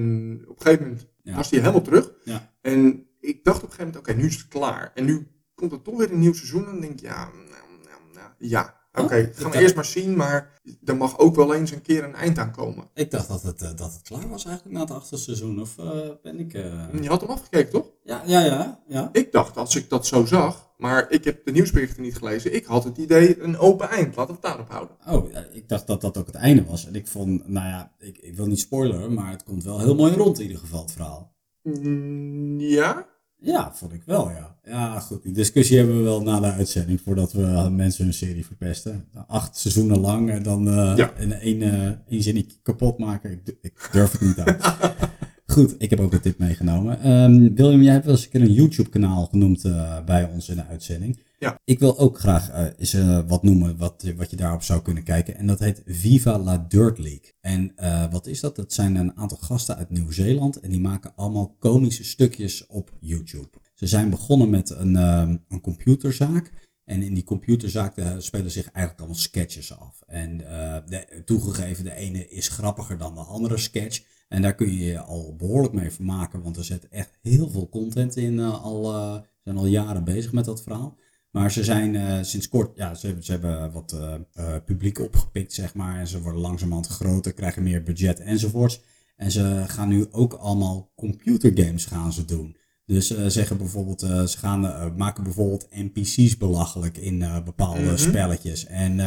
op 0.47 0.55
een 0.55 0.61
gegeven 0.61 0.85
moment 0.85 1.07
Ja. 1.23 1.35
was 1.35 1.49
hij 1.49 1.59
helemaal 1.59 1.81
terug. 1.81 2.11
Ja. 2.23 2.53
En 2.61 3.07
ik 3.19 3.43
dacht 3.43 3.57
op 3.57 3.63
een 3.63 3.69
gegeven 3.75 3.87
moment, 3.93 4.09
oké, 4.09 4.19
nu 4.19 4.27
is 4.27 4.35
het 4.37 4.47
klaar. 4.47 4.91
En 4.95 5.05
nu 5.05 5.27
komt 5.60 5.72
er 5.72 5.82
toch 5.82 5.97
weer 5.97 6.12
een 6.12 6.20
nieuw 6.20 6.34
seizoen. 6.34 6.66
En 6.66 6.72
dan 6.72 6.80
denk 6.82 6.93
ik, 6.93 6.99
ja, 6.99 7.26
nou, 7.26 7.45
nou, 7.84 7.99
nou, 8.14 8.30
ja. 8.38 8.78
Oké, 8.93 9.03
Oh, 9.03 9.10
gaan 9.10 9.20
we 9.36 9.43
dacht- 9.43 9.55
eerst 9.55 9.76
maar 9.76 9.86
zien. 9.86 10.16
Maar 10.16 10.62
er 10.86 10.97
mag 10.97 11.18
ook 11.20 11.36
wel 11.36 11.53
eens 11.53 11.72
een 11.72 11.82
keer 11.82 12.03
een 12.03 12.16
eind 12.16 12.38
aan 12.38 12.51
komen. 12.51 12.89
Ik 12.93 13.12
dacht 13.12 13.28
dat 13.28 13.41
het, 13.43 13.62
eh, 13.62 13.70
dat 13.76 13.93
het 13.93 14.01
klaar 14.01 14.30
was 14.30 14.45
eigenlijk 14.45 14.76
na 14.76 14.82
het 14.82 14.91
achtste 14.91 15.18
seizoen. 15.18 15.62
Of 15.62 15.78
eh, 15.78 15.99
ben 16.22 16.39
ik... 16.39 16.53
eh, 16.53 16.88
Je 17.01 17.07
had 17.07 17.22
hem 17.22 17.30
afgekeken, 17.30 17.72
toch? 17.72 17.86
Ja, 18.03 18.24
ja, 18.26 18.39
ja. 18.45 18.84
ja. 18.88 19.10
Ik 19.12 19.32
dacht, 19.32 19.57
als 19.57 19.76
ik 19.76 19.89
dat 19.89 20.07
zo 20.07 20.26
zag, 20.26 20.70
maar 20.78 21.12
ik 21.12 21.24
heb 21.24 21.45
de 21.45 21.51
nieuwsberichten 21.51 22.01
niet 22.03 22.16
gelezen. 22.18 22.53
Ik 22.55 22.66
had 22.66 22.84
het 22.84 22.97
idee, 22.97 23.41
een 23.41 23.57
open 23.57 23.89
eind. 23.89 24.16
Laten 24.16 24.36
we 24.36 24.39
het 24.41 24.41
daarop 24.41 24.70
houden. 24.70 24.95
Oh, 25.07 25.32
ja, 25.32 25.45
ik 25.51 25.70
dacht 25.70 25.88
dat 25.88 26.01
dat 26.01 26.18
ook 26.18 26.26
het 26.28 26.36
einde 26.36 26.66
was. 26.66 26.86
En 26.88 26.95
ik 26.95 27.07
vond, 27.07 27.47
nou 27.47 27.68
ja, 27.68 27.91
ik, 27.99 28.18
ik 28.18 28.36
wil 28.36 28.45
niet 28.45 28.60
spoileren, 28.60 29.14
maar 29.14 29.32
het 29.32 29.43
komt 29.43 29.64
wel 29.64 29.80
heel 29.80 29.95
mooi 29.95 30.14
rond 30.14 30.38
in 30.38 30.43
ieder 30.45 30.60
geval, 30.60 30.82
het 30.82 30.91
verhaal. 30.91 31.36
Mm, 31.64 32.60
ja? 32.60 33.07
Ja, 33.41 33.71
vond 33.73 33.93
ik 33.93 34.01
wel, 34.05 34.29
ja. 34.29 34.55
Ja, 34.65 34.99
goed, 34.99 35.23
die 35.23 35.31
discussie 35.33 35.77
hebben 35.77 35.97
we 35.97 36.03
wel 36.03 36.21
na 36.21 36.39
de 36.39 36.51
uitzending, 36.51 37.01
voordat 37.01 37.31
we 37.33 37.67
mensen 37.71 38.03
hun 38.03 38.13
serie 38.13 38.45
verpesten. 38.45 39.05
Acht 39.27 39.57
seizoenen 39.57 39.99
lang 39.99 40.29
en 40.29 40.43
dan 40.43 40.63
Ja. 40.95 41.11
in 41.17 41.33
één, 41.33 41.61
eh 41.61 41.91
één 42.09 42.23
zinnetje 42.23 42.57
kapot 42.63 42.97
maken. 42.97 43.31
Ik, 43.31 43.55
ik 43.61 43.89
durf 43.91 44.11
het 44.11 44.21
niet 44.21 44.39
aan. 44.39 44.57
Goed, 45.53 45.75
ik 45.77 45.89
heb 45.89 45.99
ook 45.99 46.13
een 46.13 46.19
tip 46.21 46.37
meegenomen. 46.39 47.01
Ehm, 47.01 47.53
William, 47.53 47.81
jij 47.81 47.93
hebt 47.93 48.05
wel 48.05 48.13
eens 48.13 48.23
een 48.23 48.29
keer 48.29 48.41
een 48.41 48.53
YouTube-kanaal 48.53 49.25
genoemd 49.25 49.63
eh, 49.65 50.03
bij 50.05 50.29
ons 50.33 50.49
in 50.49 50.55
de 50.55 50.65
uitzending. 50.65 51.19
Ja. 51.39 51.59
Ik 51.65 51.79
wil 51.79 51.97
ook 51.99 52.19
graag 52.19 52.49
eh, 52.49 52.65
eens 52.77 52.93
eh, 52.93 53.19
wat 53.27 53.43
noemen 53.43 53.77
wat, 53.77 54.13
wat 54.17 54.29
je 54.29 54.35
daarop 54.35 54.63
zou 54.63 54.81
kunnen 54.81 55.03
kijken. 55.03 55.35
En 55.37 55.47
dat 55.47 55.59
heet 55.59 55.81
Viva 55.85 56.39
la 56.39 56.65
Dirt 56.67 56.97
League. 56.97 57.33
En 57.41 57.71
eh, 57.75 58.11
wat 58.11 58.27
is 58.27 58.39
dat? 58.39 58.55
Dat 58.55 58.73
zijn 58.73 58.95
een 58.95 59.17
aantal 59.17 59.37
gasten 59.37 59.75
uit 59.75 59.89
Nieuw-Zeeland. 59.89 60.59
En 60.59 60.69
die 60.69 60.79
maken 60.79 61.13
allemaal 61.15 61.55
komische 61.59 62.03
stukjes 62.03 62.65
op 62.67 62.91
YouTube. 62.99 63.49
Ze 63.73 63.87
zijn 63.87 64.09
begonnen 64.09 64.49
met 64.49 64.69
een, 64.69 64.95
ehm, 64.95 65.37
een 65.47 65.61
computerzaak. 65.61 66.51
En 66.85 67.01
in 67.03 67.13
die 67.13 67.23
computerzaak 67.23 67.97
eh, 67.97 68.11
spelen 68.17 68.51
zich 68.51 68.63
eigenlijk 68.71 68.97
allemaal 68.99 69.19
sketches 69.21 69.77
af. 69.79 70.01
En 70.07 70.41
eh, 70.51 70.77
de, 70.87 71.21
toegegeven, 71.25 71.83
de 71.83 71.93
ene 71.95 72.29
is 72.29 72.47
grappiger 72.47 72.97
dan 72.97 73.13
de 73.15 73.21
andere 73.21 73.57
sketch. 73.57 74.01
En 74.27 74.41
daar 74.41 74.55
kun 74.55 74.71
je 74.71 74.85
je 74.85 74.99
al 74.99 75.35
behoorlijk 75.35 75.73
mee 75.73 75.91
vermaken, 75.91 76.41
want 76.41 76.57
er 76.57 76.63
zit 76.63 76.87
echt 76.87 77.17
heel 77.21 77.49
veel 77.49 77.69
content 77.69 78.15
in. 78.15 78.39
eh, 78.39 78.63
al, 78.63 78.93
eh, 78.93 79.17
zijn 79.43 79.57
al 79.57 79.65
jaren 79.65 80.03
bezig 80.03 80.31
met 80.31 80.45
dat 80.45 80.63
verhaal. 80.63 80.97
Maar 81.32 81.51
ze 81.51 81.63
zijn 81.63 81.95
eh, 81.95 82.17
sinds 82.21 82.47
kort, 82.49 82.77
ja, 82.77 82.93
ze, 82.95 83.05
hebben- 83.05 83.23
ze 83.25 83.32
hebben 83.32 83.71
wat 83.71 83.91
eh, 83.91 84.13
eh, 84.34 84.55
publiek 84.65 84.99
opgepikt, 84.99 85.53
zeg 85.53 85.73
maar. 85.73 85.99
En 85.99 86.07
ze 86.07 86.21
worden 86.21 86.41
langzamerhand 86.41 86.88
groter, 86.88 87.34
krijgen 87.34 87.63
meer 87.63 87.84
budget 87.84 88.19
enzovoorts. 88.19 88.82
En 89.15 89.32
ze 89.32 89.63
gaan 89.67 89.88
nu 89.89 90.07
ook 90.11 90.34
allemaal 90.34 90.91
computergames 90.95 91.86
gaan 91.86 92.13
ze 92.13 92.25
doen. 92.25 92.57
Dus 92.86 93.07
ze 93.07 93.30
zeggen 93.30 93.57
bijvoorbeeld, 93.57 93.99
ze 93.99 94.36
gaan, 94.38 94.93
maken 94.97 95.23
bijvoorbeeld 95.23 95.67
NPC's 95.71 96.38
belachelijk 96.38 96.97
in 96.97 97.19
bepaalde 97.45 97.82
Mhm. 97.82 97.97
spelletjes. 97.97 98.65
En 98.65 98.99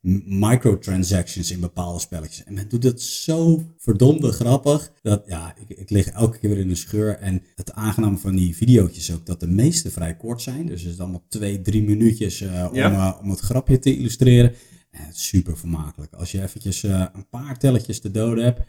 microtransactions 0.00 1.50
in 1.50 1.60
bepaalde 1.60 1.98
spelletjes. 2.00 2.44
En 2.44 2.54
men 2.54 2.68
doet 2.68 2.82
het 2.82 3.02
zo 3.02 3.62
verdomde 3.76 4.32
grappig. 4.32 4.92
Dat 5.02 5.22
ja, 5.26 5.54
ik, 5.56 5.78
ik 5.78 5.90
lig 5.90 6.06
elke 6.06 6.38
keer 6.38 6.50
weer 6.50 6.58
in 6.58 6.70
een 6.70 6.76
scheur. 6.76 7.16
En 7.18 7.42
het 7.54 7.72
aangename 7.72 8.16
van 8.16 8.36
die 8.36 8.56
video's 8.56 9.10
ook 9.12 9.26
dat 9.26 9.40
de 9.40 9.46
meeste 9.48 9.90
vrij 9.90 10.16
kort 10.16 10.42
zijn. 10.42 10.66
Dus 10.66 10.82
het 10.82 10.92
is 10.92 11.00
allemaal 11.00 11.24
twee, 11.28 11.60
drie 11.60 11.82
minuutjes 11.82 12.40
eh, 12.40 12.66
om, 12.70 12.74
Ja. 12.76 13.14
eh, 13.14 13.22
om 13.22 13.30
het 13.30 13.40
grapje 13.40 13.78
te 13.78 13.96
illustreren. 13.96 14.54
En 14.90 15.04
het 15.06 15.14
is 15.14 15.26
super 15.28 15.58
vermakelijk. 15.58 16.14
Als 16.14 16.32
je 16.32 16.42
eventjes 16.42 16.82
eh, 16.82 17.06
een 17.12 17.28
paar 17.28 17.58
telletjes 17.58 18.00
te 18.00 18.10
doden 18.10 18.44
hebt. 18.44 18.60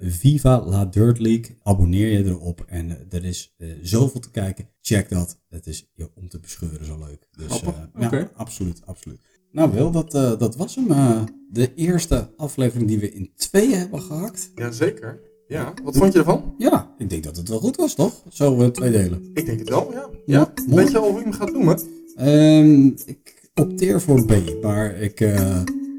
Viva 0.00 0.64
La 0.66 0.84
Dirt 0.84 1.18
League. 1.18 1.56
Abonneer 1.62 2.08
je 2.08 2.24
erop. 2.24 2.64
En 2.66 3.10
er 3.10 3.24
is 3.24 3.54
zoveel 3.82 4.20
te 4.20 4.30
kijken. 4.30 4.68
Check 4.80 5.08
dat. 5.08 5.40
Het 5.48 5.66
is 5.66 5.90
om 6.14 6.28
te 6.28 6.38
bescheuren 6.40 6.86
zo 6.86 6.98
leuk. 6.98 7.28
Dus 7.30 7.60
ja, 7.60 8.30
absoluut, 8.34 8.86
absoluut. 8.86 9.20
Nou 9.52 9.72
Wil, 9.72 9.90
dat, 9.90 10.14
eh, 10.14 10.38
dat 10.38 10.56
was 10.56 10.74
hem. 10.74 10.90
eh, 10.90 11.22
de 11.50 11.74
eerste 11.74 12.28
aflevering 12.36 12.88
die 12.88 12.98
we 12.98 13.12
in 13.12 13.30
tweeën 13.36 13.78
hebben 13.78 14.00
gehakt. 14.02 14.50
Jazeker. 14.54 15.20
Ja, 15.48 15.72
wat 15.84 15.96
vond 15.96 16.12
je 16.12 16.18
ervan? 16.18 16.54
Ja, 16.58 16.94
ik 16.98 17.10
denk 17.10 17.24
dat 17.24 17.36
het 17.36 17.48
wel 17.48 17.58
goed 17.58 17.76
was, 17.76 17.94
toch? 17.94 18.22
Zo 18.28 18.60
eh, 18.60 18.66
twee 18.68 18.90
delen. 18.90 19.30
Ik 19.34 19.46
denk 19.46 19.58
het 19.58 19.68
wel, 19.68 19.92
ja. 19.92 20.08
Ja, 20.26 20.52
ja. 20.66 20.74
Weet 20.74 20.90
je 20.90 20.98
al 20.98 21.08
hoe 21.10 21.18
je 21.18 21.24
hem 21.24 21.32
gaat 21.32 21.52
noemen? 21.52 21.78
Ehm, 22.16 22.86
ik 23.06 23.48
opteer 23.54 24.00
voor 24.00 24.24
B, 24.24 24.32
maar 24.62 24.96
ik, 24.96 25.20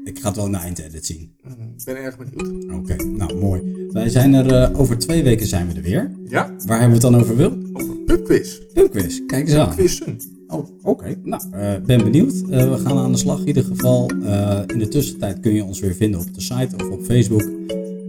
ik 0.04 0.18
ga 0.18 0.26
het 0.28 0.36
wel 0.36 0.46
in 0.46 0.52
de 0.52 0.58
eindedit 0.58 1.06
zien. 1.06 1.36
Mm, 1.42 1.52
Ik 1.78 1.84
ben 1.84 1.96
erg 1.96 2.16
benieuwd. 2.18 2.72
Oké, 2.80 3.04
nou 3.04 3.34
mooi. 3.38 3.86
Wij 3.90 4.08
zijn 4.08 4.34
er, 4.34 4.76
over 4.78 4.98
twee 4.98 5.22
weken 5.22 5.46
zijn 5.46 5.68
we 5.68 5.74
er 5.74 5.82
weer. 5.82 6.10
Ja, 6.28 6.54
Waar 6.66 6.80
hebben 6.80 6.98
we 7.00 7.06
het 7.06 7.12
dan 7.12 7.20
over, 7.20 7.36
Wil? 7.36 7.58
over 7.72 7.96
pubquiz. 7.96 8.58
Pubquiz, 8.72 9.20
kijk 9.26 9.48
eens 9.48 9.56
aan. 9.56 9.74
Quizzen. 9.74 10.18
Oh, 10.52 10.66
oké. 10.82 11.14
Nou, 11.22 11.42
eh, 11.52 11.74
ben 11.86 12.04
benieuwd. 12.04 12.42
Eh, 12.50 12.70
we 12.70 12.78
gaan 12.78 12.98
aan 12.98 13.12
de 13.12 13.18
slag 13.18 13.40
in 13.40 13.46
ieder 13.46 13.64
geval. 13.64 14.10
Eh, 14.24 14.60
in 14.66 14.78
de 14.78 14.88
tussentijd 14.88 15.40
kun 15.40 15.54
je 15.54 15.64
ons 15.64 15.80
weer 15.80 15.94
vinden 15.94 16.20
op 16.20 16.34
de 16.34 16.40
site 16.40 16.76
of 16.76 16.90
op 16.90 17.04
Facebook. 17.04 17.50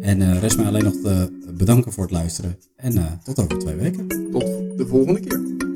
En 0.01 0.39
rest 0.39 0.57
mij 0.57 0.65
alleen 0.65 0.83
nog 0.83 0.93
te 0.93 1.31
bedanken 1.57 1.91
voor 1.91 2.03
het 2.03 2.11
luisteren. 2.11 2.57
En 2.75 3.19
tot 3.23 3.39
over 3.39 3.59
twee 3.59 3.75
weken. 3.75 4.07
Tot 4.07 4.45
de 4.77 4.85
volgende 4.87 5.19
keer. 5.19 5.72